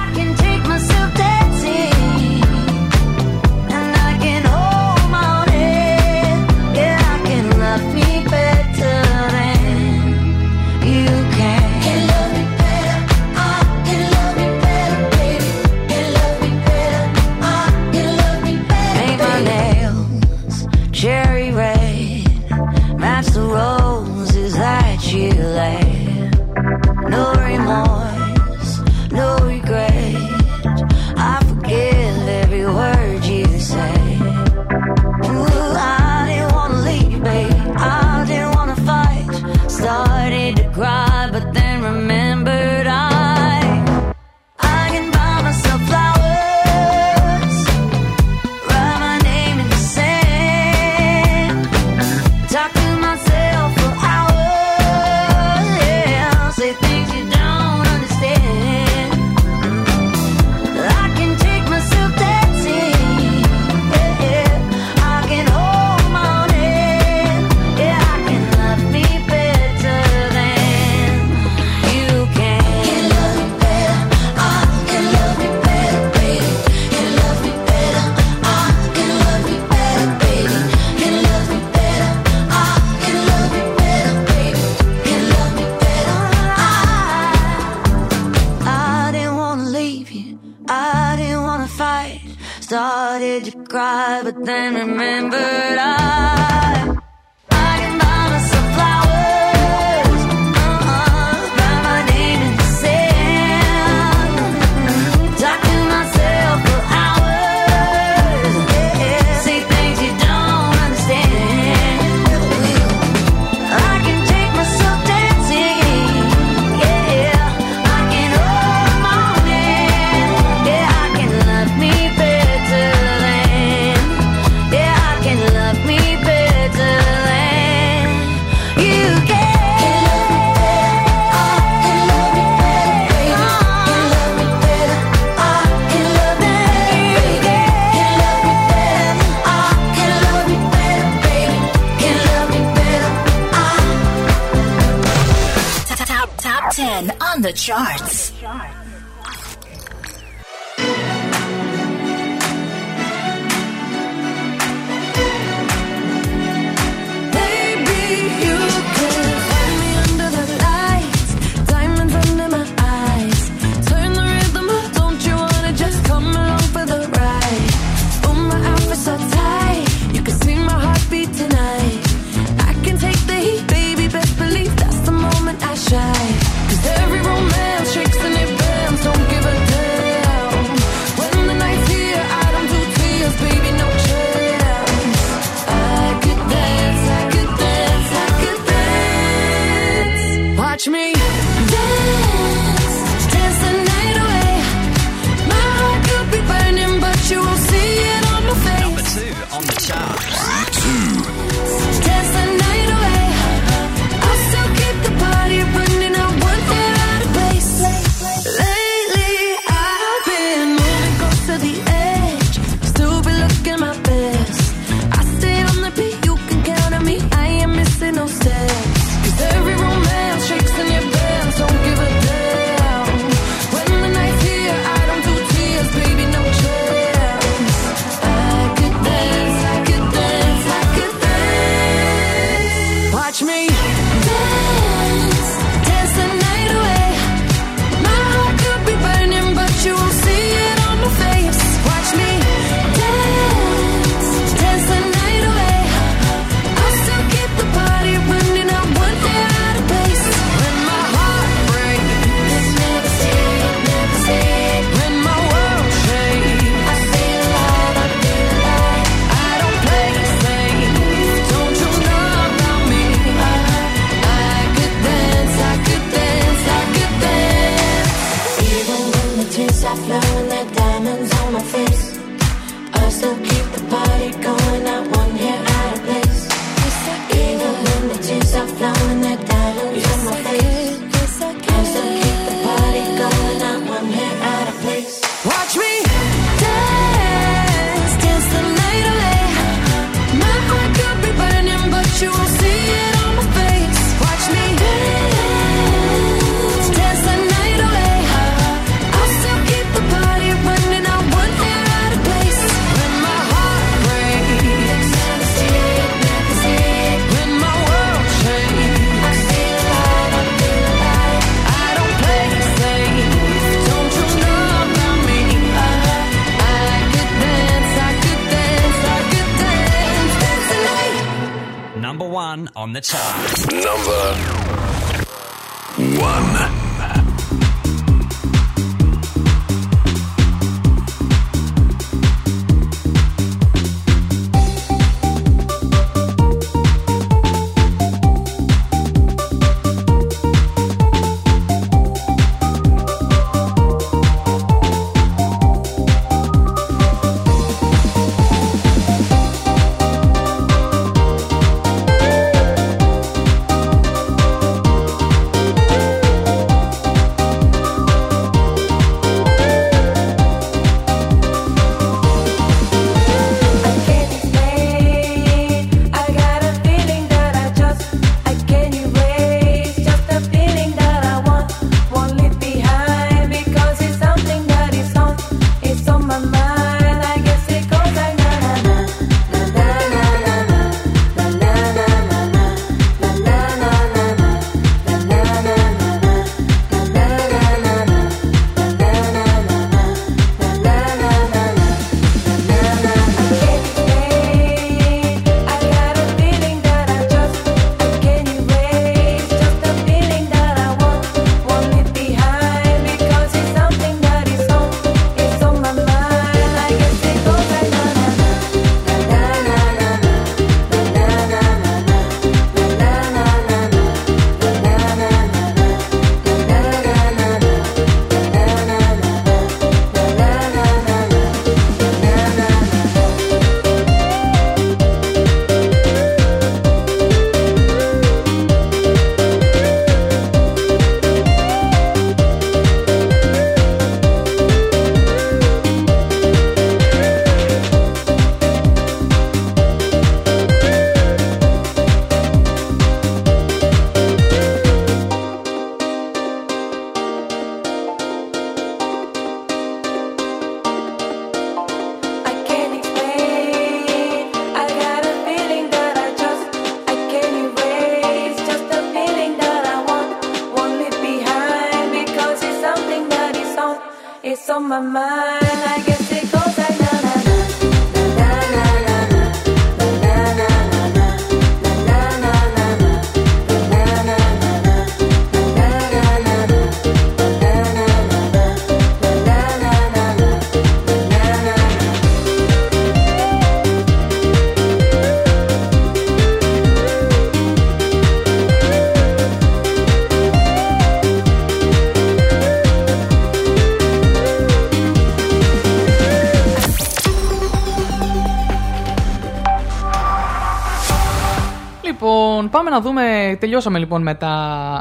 [502.93, 503.57] Να δούμε.
[503.61, 504.55] Τελειώσαμε λοιπόν με τα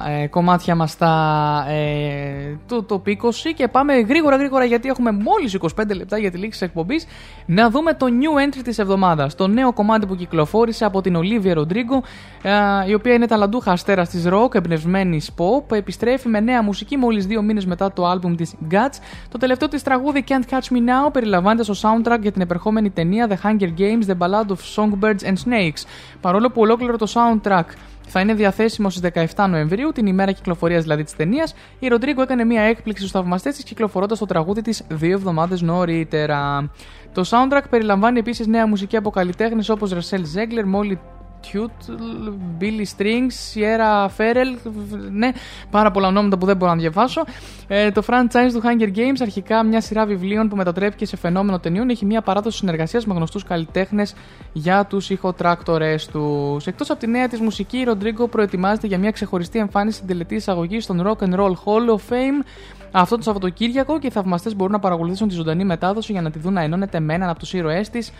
[0.08, 3.16] ε, κομμάτια μας τα ε, του top 20
[3.56, 7.06] και πάμε γρήγορα γρήγορα γιατί έχουμε μόλις 25 λεπτά για τη λήξη της εκπομπής.
[7.46, 9.36] Να δούμε το new entry της εβδομάδας.
[9.36, 12.04] Το νέο κομμάτι που κυκλοφόρησε από την Olivia Rodrigo,
[12.42, 12.52] ε,
[12.88, 15.76] η οποία είναι ταλαντούχα αστέρας της rock, εμπνευσμένης pop.
[15.76, 19.00] Επιστρέφει με νέα μουσική μόλις δύο μήνες μετά το album της Guts.
[19.32, 23.28] Το τελευταίο της τραγούδι Can't Catch Me Now περιλαμβάνεται στο soundtrack για την επερχόμενη ταινία
[23.30, 25.86] The Hunger Games The Ballad of Songbirds and Snakes.
[26.22, 27.66] Παρόλο που ολόκληρο το soundtrack
[28.08, 32.44] θα είναι διαθέσιμο στις 17 Νοεμβρίου, την ημέρα κυκλοφορίας δηλαδή της ταινίας, η Ροντρίγκο έκανε
[32.44, 36.70] μια έκπληξη στους θαυμαστές της κυκλοφορώντας το τραγούδι της δύο εβδομάδες νωρίτερα.
[37.14, 40.98] Το soundtrack περιλαμβάνει επίσης νέα μουσική από καλλιτέχνες όπως Ρεσέλ Ζέγκλερ, Molly
[41.48, 44.72] Tuttle, Billy Strings, Sierra Ferrell,
[45.12, 45.32] ναι,
[45.70, 47.24] πάρα πολλά ονόματα που δεν μπορώ να διαβάσω.
[47.68, 51.90] Ε, το franchise του Hunger Games, αρχικά μια σειρά βιβλίων που μετατρέπηκε σε φαινόμενο ταινιών,
[51.90, 54.16] έχει μια παράδοση συνεργασίας με γνωστούς καλλιτέχνες
[54.54, 56.68] για τους ηχοτράκτορε τους.
[56.68, 60.36] Εκτός από τη νέα της μουσική, η Ροντρίγκο προετοιμάζεται για μια ξεχωριστή εμφάνιση στην τελετή
[60.36, 62.46] εισαγωγής στον Rock and Roll Hall of Fame
[62.92, 66.40] αυτό το Σαββατοκύριακο και οι θαυμαστές μπορούν να παρακολουθήσουν τη ζωντανή μετάδοση για να τη
[66.40, 68.12] δουν να ενώνεται με έναν από τους ήρωές της,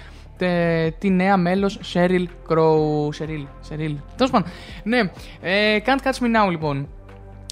[1.00, 3.08] τη νέα μέλος Sheryl Crow.
[3.20, 3.96] Sheryl, Sheryl.
[4.16, 4.44] Τέλος πάντων.
[4.84, 5.00] Ναι,
[5.42, 6.88] ε, Can't Catch Me Now λοιπόν.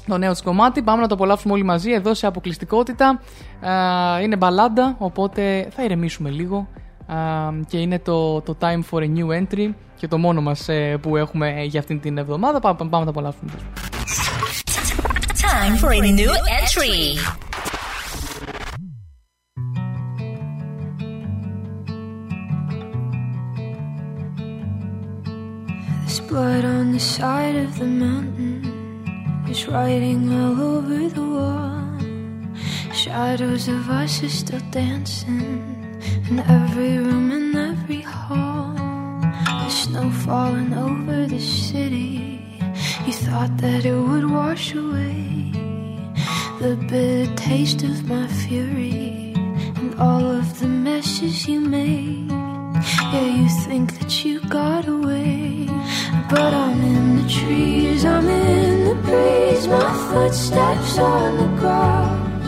[0.08, 0.82] Το νέο της κομμάτι.
[0.82, 3.22] Πάμε να το απολαύσουμε όλοι μαζί εδώ σε αποκλειστικότητα.
[3.70, 6.68] Α, είναι μπαλάντα, οπότε θα ηρεμήσουμε λίγο.
[7.08, 7.16] Α,
[7.68, 11.18] και είναι το, το Time for a New Entry και το μόνο μας ε, που
[11.18, 12.60] έχουμε ε, για αυτήν την εβδομάδα.
[12.60, 13.52] Πάμε, πάμε να το απολαύσουμε.
[15.42, 17.18] Time for a new entry.
[26.10, 28.64] There's blood on the side of the mountain.
[29.46, 31.86] There's writing all over the wall.
[32.92, 38.74] Shadows of us are still dancing in every room and every hall.
[39.60, 42.42] There's snow falling over the city.
[43.06, 45.52] You thought that it would wash away
[46.60, 49.36] the bitter taste of my fury
[49.78, 52.32] and all of the messes you made.
[53.12, 55.68] Yeah, you think that you got away,
[56.30, 62.44] but I'm in the trees, I'm in the breeze, my footsteps on the ground.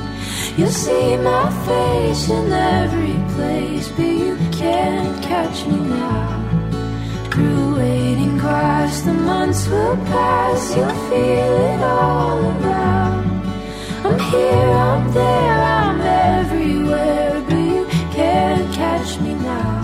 [0.56, 6.30] You'll see my face in every place, but you can't catch me now.
[7.32, 13.26] Through waiting grass, the months will pass, you'll feel it all around.
[14.06, 19.82] I'm here, I'm there, I'm everywhere, but you can't catch me now.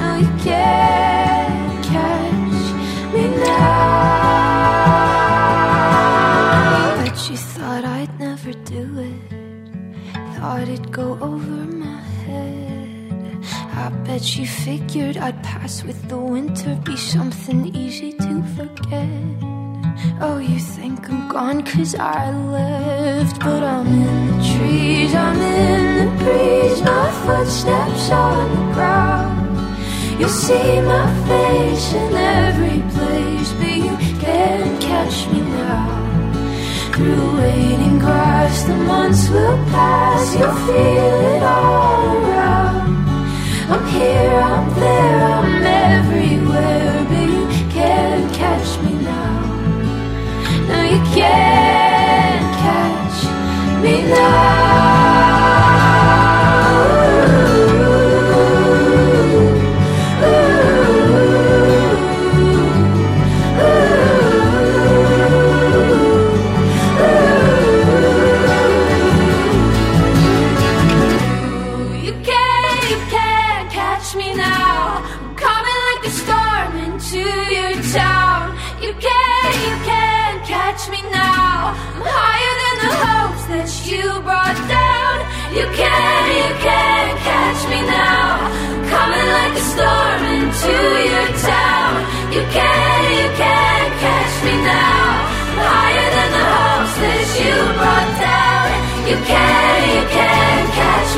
[0.00, 0.81] No, you can't
[14.12, 19.08] bet you figured I'd pass with the winter, be something easy to forget.
[20.20, 25.84] Oh, you think I'm gone cause I left But I'm in the trees, I'm in
[26.00, 29.34] the breeze My footsteps on the ground.
[30.18, 32.12] You'll see my face in
[32.44, 35.88] every place But you can't catch me now.
[36.92, 42.61] Through waiting grass, the months will pass You'll feel it all around
[43.74, 49.32] I'm here, I'm there, I'm everywhere But you can't catch me now
[50.68, 54.71] no, you can't catch me now.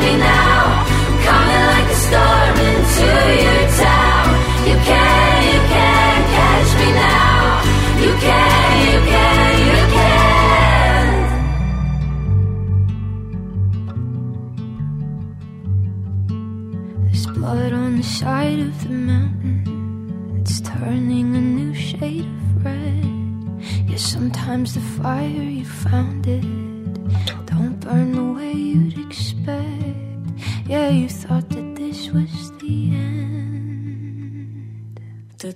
[0.04, 0.84] me now.
[1.26, 3.08] Coming like a storm into
[3.44, 4.26] your town.
[4.68, 7.38] You can't, you can't catch me now.
[8.04, 11.04] You can, you can, you can.
[17.04, 20.38] There's blood on the side of the mountain.
[20.40, 23.04] It's turning a new shade of red.
[23.88, 25.48] Yeah, sometimes the fire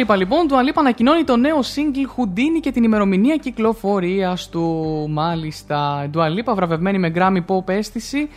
[0.00, 0.46] Dua Lipa λοιπόν.
[0.48, 5.06] Dua Lipa ανακοινώνει το νέο single Houdini και την ημερομηνία κυκλοφορίας του.
[5.10, 6.10] Μάλιστα.
[6.14, 8.28] Dua Lipa βραβευμένη με Grammy Pop αίσθηση.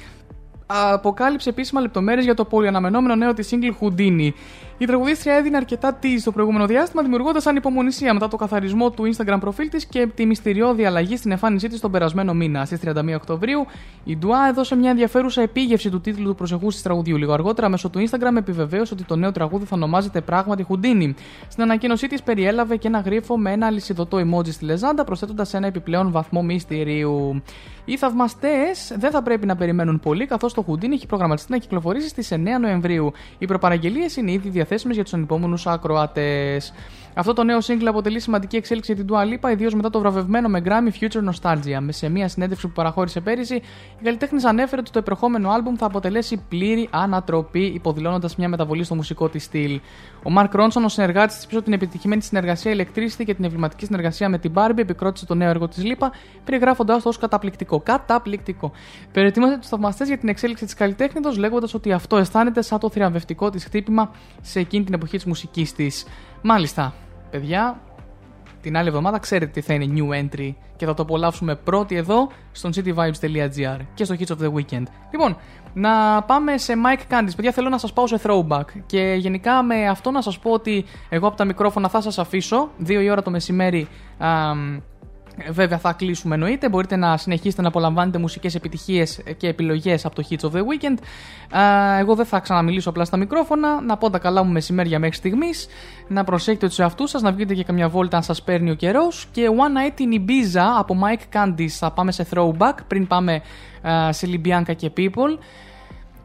[0.66, 4.30] Αποκάλυψε επίσημα λεπτομέρειες για το πολυαναμενόμενο νέο της single Houdini.
[4.78, 9.38] Η τραγουδίστρια έδινε αρκετά tease στο προηγούμενο διάστημα, δημιουργώντας ανυπομονησία μετά το καθαρισμό του Instagram
[9.40, 12.66] προφίλ της και τη μυστηριώδη αλλαγή στην εμφάνισή της τον περασμένο μήνα.
[12.66, 13.66] Στις 31 Οκτωβρίου,
[14.04, 17.18] η Dua έδωσε μια ενδιαφέρουσα επίγευση του τίτλου του προσεχού της τραγουδιού.
[17.18, 21.14] Λίγο αργότερα, μέσω του Instagram επιβεβαίωσε ότι το νέο τραγούδι θα ονομάζεται πράγματι Houdini.
[21.48, 25.68] Στην ανακοίνωσή της περιέλαβε και ένα γρίφο με ένα αλυσιδωτό emoji στη λεζάντα, προσθέτοντας ένα
[25.68, 27.44] επιπλέον βαθμό μυστηρίου.
[27.86, 32.08] Οι θαυμαστές δεν θα πρέπει να περιμένουν πολύ, καθώς το Houdini έχει προγραμματιστεί να κυκλοφορήσει
[32.08, 33.12] στις 9 Νοεμβρίου.
[33.38, 36.74] Οι προπαραγγελίες είναι ήδη διαθέσιμες για τους ανυπόμονου ακροατές.
[37.16, 40.48] Αυτό το νέο single αποτελεί σημαντική εξέλιξη για την Dua Lipa, ιδίως μετά το βραβευμένο
[40.48, 41.80] με Grammy Future Nostalgia.
[41.80, 43.56] Με σε μια συνέντευξη που παραχώρησε πέρυσι,
[44.00, 48.96] η καλλιτέχνης ανέφερε ότι το επερχόμενο άλμπουμ θα αποτελέσει πλήρη ανατροπή, υποδηλώνοντας μια μεταβολή στο
[48.96, 49.80] μουσικό της στυλ.
[50.24, 53.86] Ο Mark Ronson, ο συνεργάτης της πίσω από την επιτυχημένη συνεργασία Electricity και την εμβληματική
[53.86, 56.12] συνεργασία με την Barbie, επικρότησε το νέο έργο της Λίπα,
[56.44, 57.80] περιγράφοντας το ως καταπληκτικό.
[57.80, 58.72] Καταπληκτικό.
[59.12, 63.50] Προετοίμασε τους θαυμαστές για την εξέλιξη της καλλιτέχνητος, λέγοντας ότι αυτό αισθάνεται σαν το θριαμβευτικό
[63.50, 64.12] της χτύπημα
[64.42, 66.06] σε εκείνη την εποχή της μουσικής της.
[66.42, 66.94] Μάλιστα,
[67.34, 67.82] παιδιά,
[68.62, 72.30] την άλλη εβδομάδα ξέρετε τι θα είναι new entry και θα το απολαύσουμε πρώτοι εδώ
[72.52, 74.84] στον cityvibes.gr και στο Hits of the Weekend.
[75.12, 75.38] Λοιπόν,
[75.74, 77.36] να πάμε σε Mike Candice.
[77.36, 80.86] Παιδιά, θέλω να σας πάω σε throwback και γενικά με αυτό να σας πω ότι
[81.10, 82.70] εγώ από τα μικρόφωνα θα σας αφήσω.
[82.78, 83.88] Δύο η ώρα το μεσημέρι
[84.18, 84.80] αμ,
[85.52, 86.70] Βέβαια θα κλείσουμε εννοείται.
[86.70, 90.98] Μπορείτε να συνεχίσετε να απολαμβάνετε μουσικές επιτυχίες και επιλογές από το Hits of the Weekend.
[91.58, 93.82] Α, εγώ δεν θα ξαναμιλήσω απλά στα μικρόφωνα.
[93.82, 95.68] Να πω τα καλά μου μεσημέρια μέχρι στιγμής.
[96.08, 99.28] Να προσέχετε τους εαυτούς σας, να βγείτε και καμιά βόλτα αν σας παίρνει ο καιρός.
[99.32, 103.42] Και One Night in Ibiza από Mike Candice θα πάμε σε throwback πριν πάμε
[103.88, 105.38] α, σε Libyanka και People.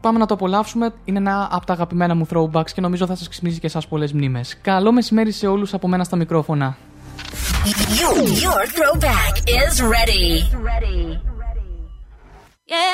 [0.00, 0.90] Πάμε να το απολαύσουμε.
[1.04, 4.12] Είναι ένα από τα αγαπημένα μου throwbacks και νομίζω θα σας ξυπνήσει και εσάς πολλές
[4.12, 4.58] μνήμες.
[4.62, 6.76] Καλό μεσημέρι σε όλους από μένα στα μικρόφωνα.
[7.98, 10.44] You, your throwback is ready.
[10.55, 11.18] Ready.
[12.66, 12.92] Yeah.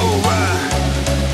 [0.00, 1.25] Oh, wow.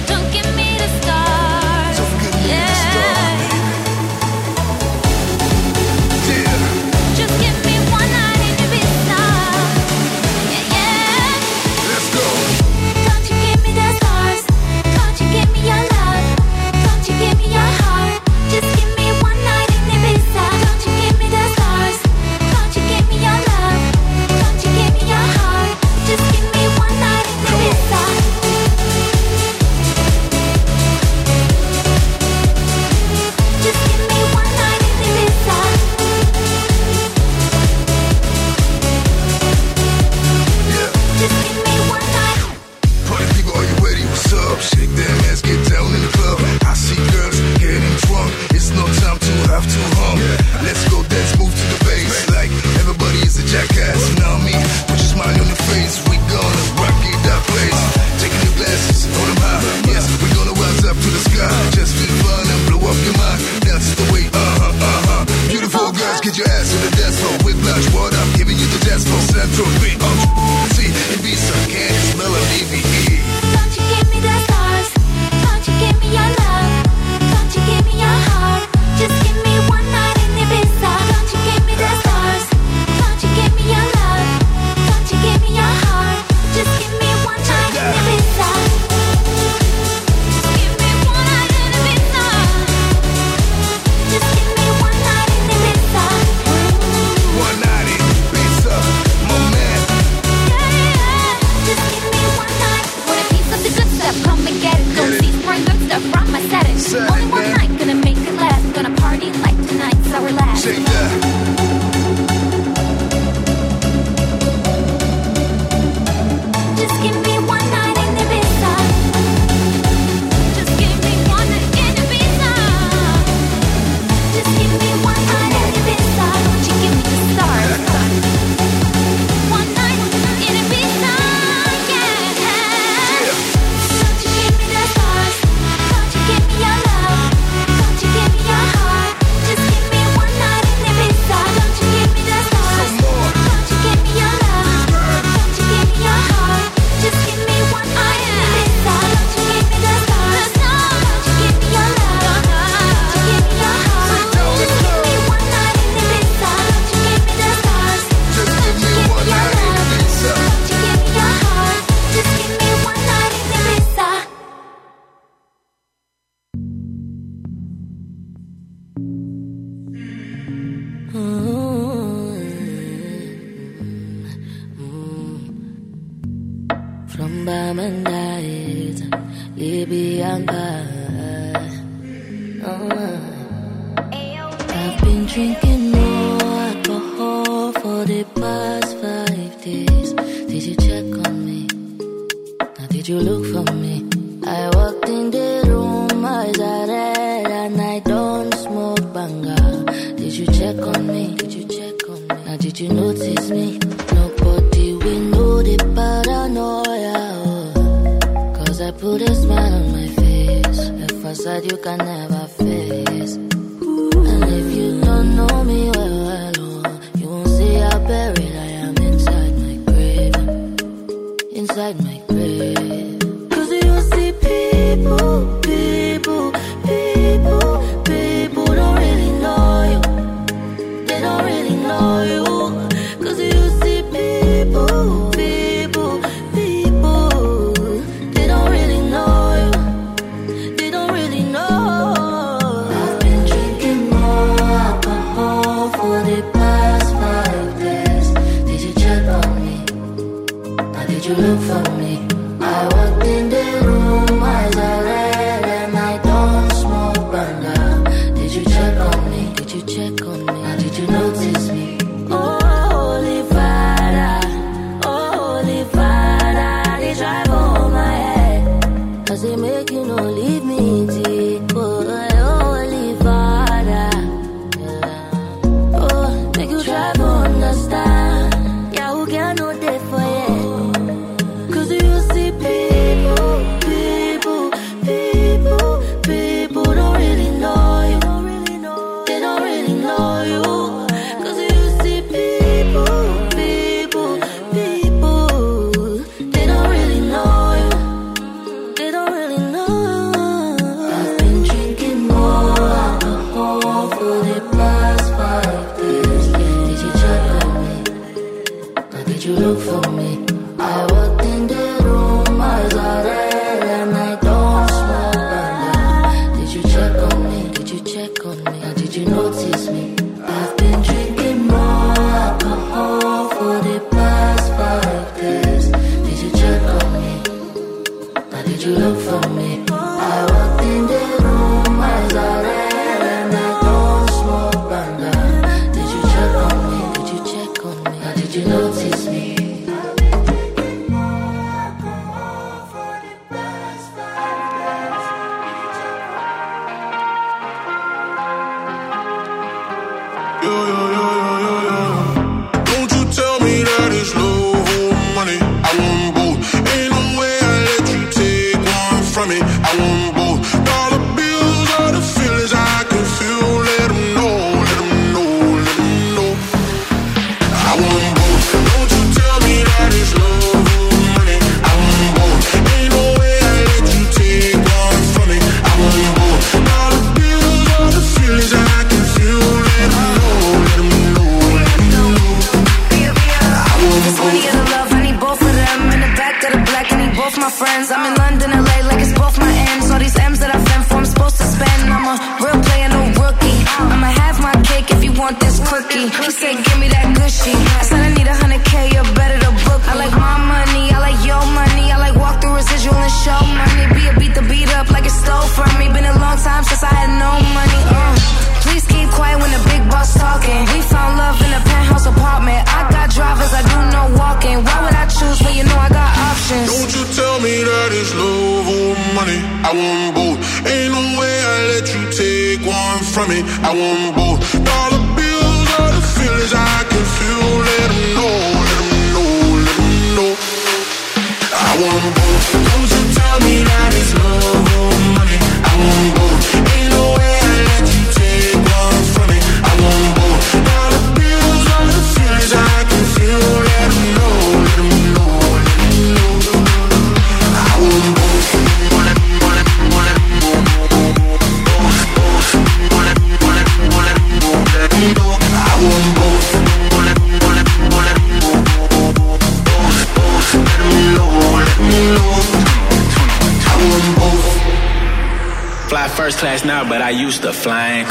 [467.32, 468.26] Used to flying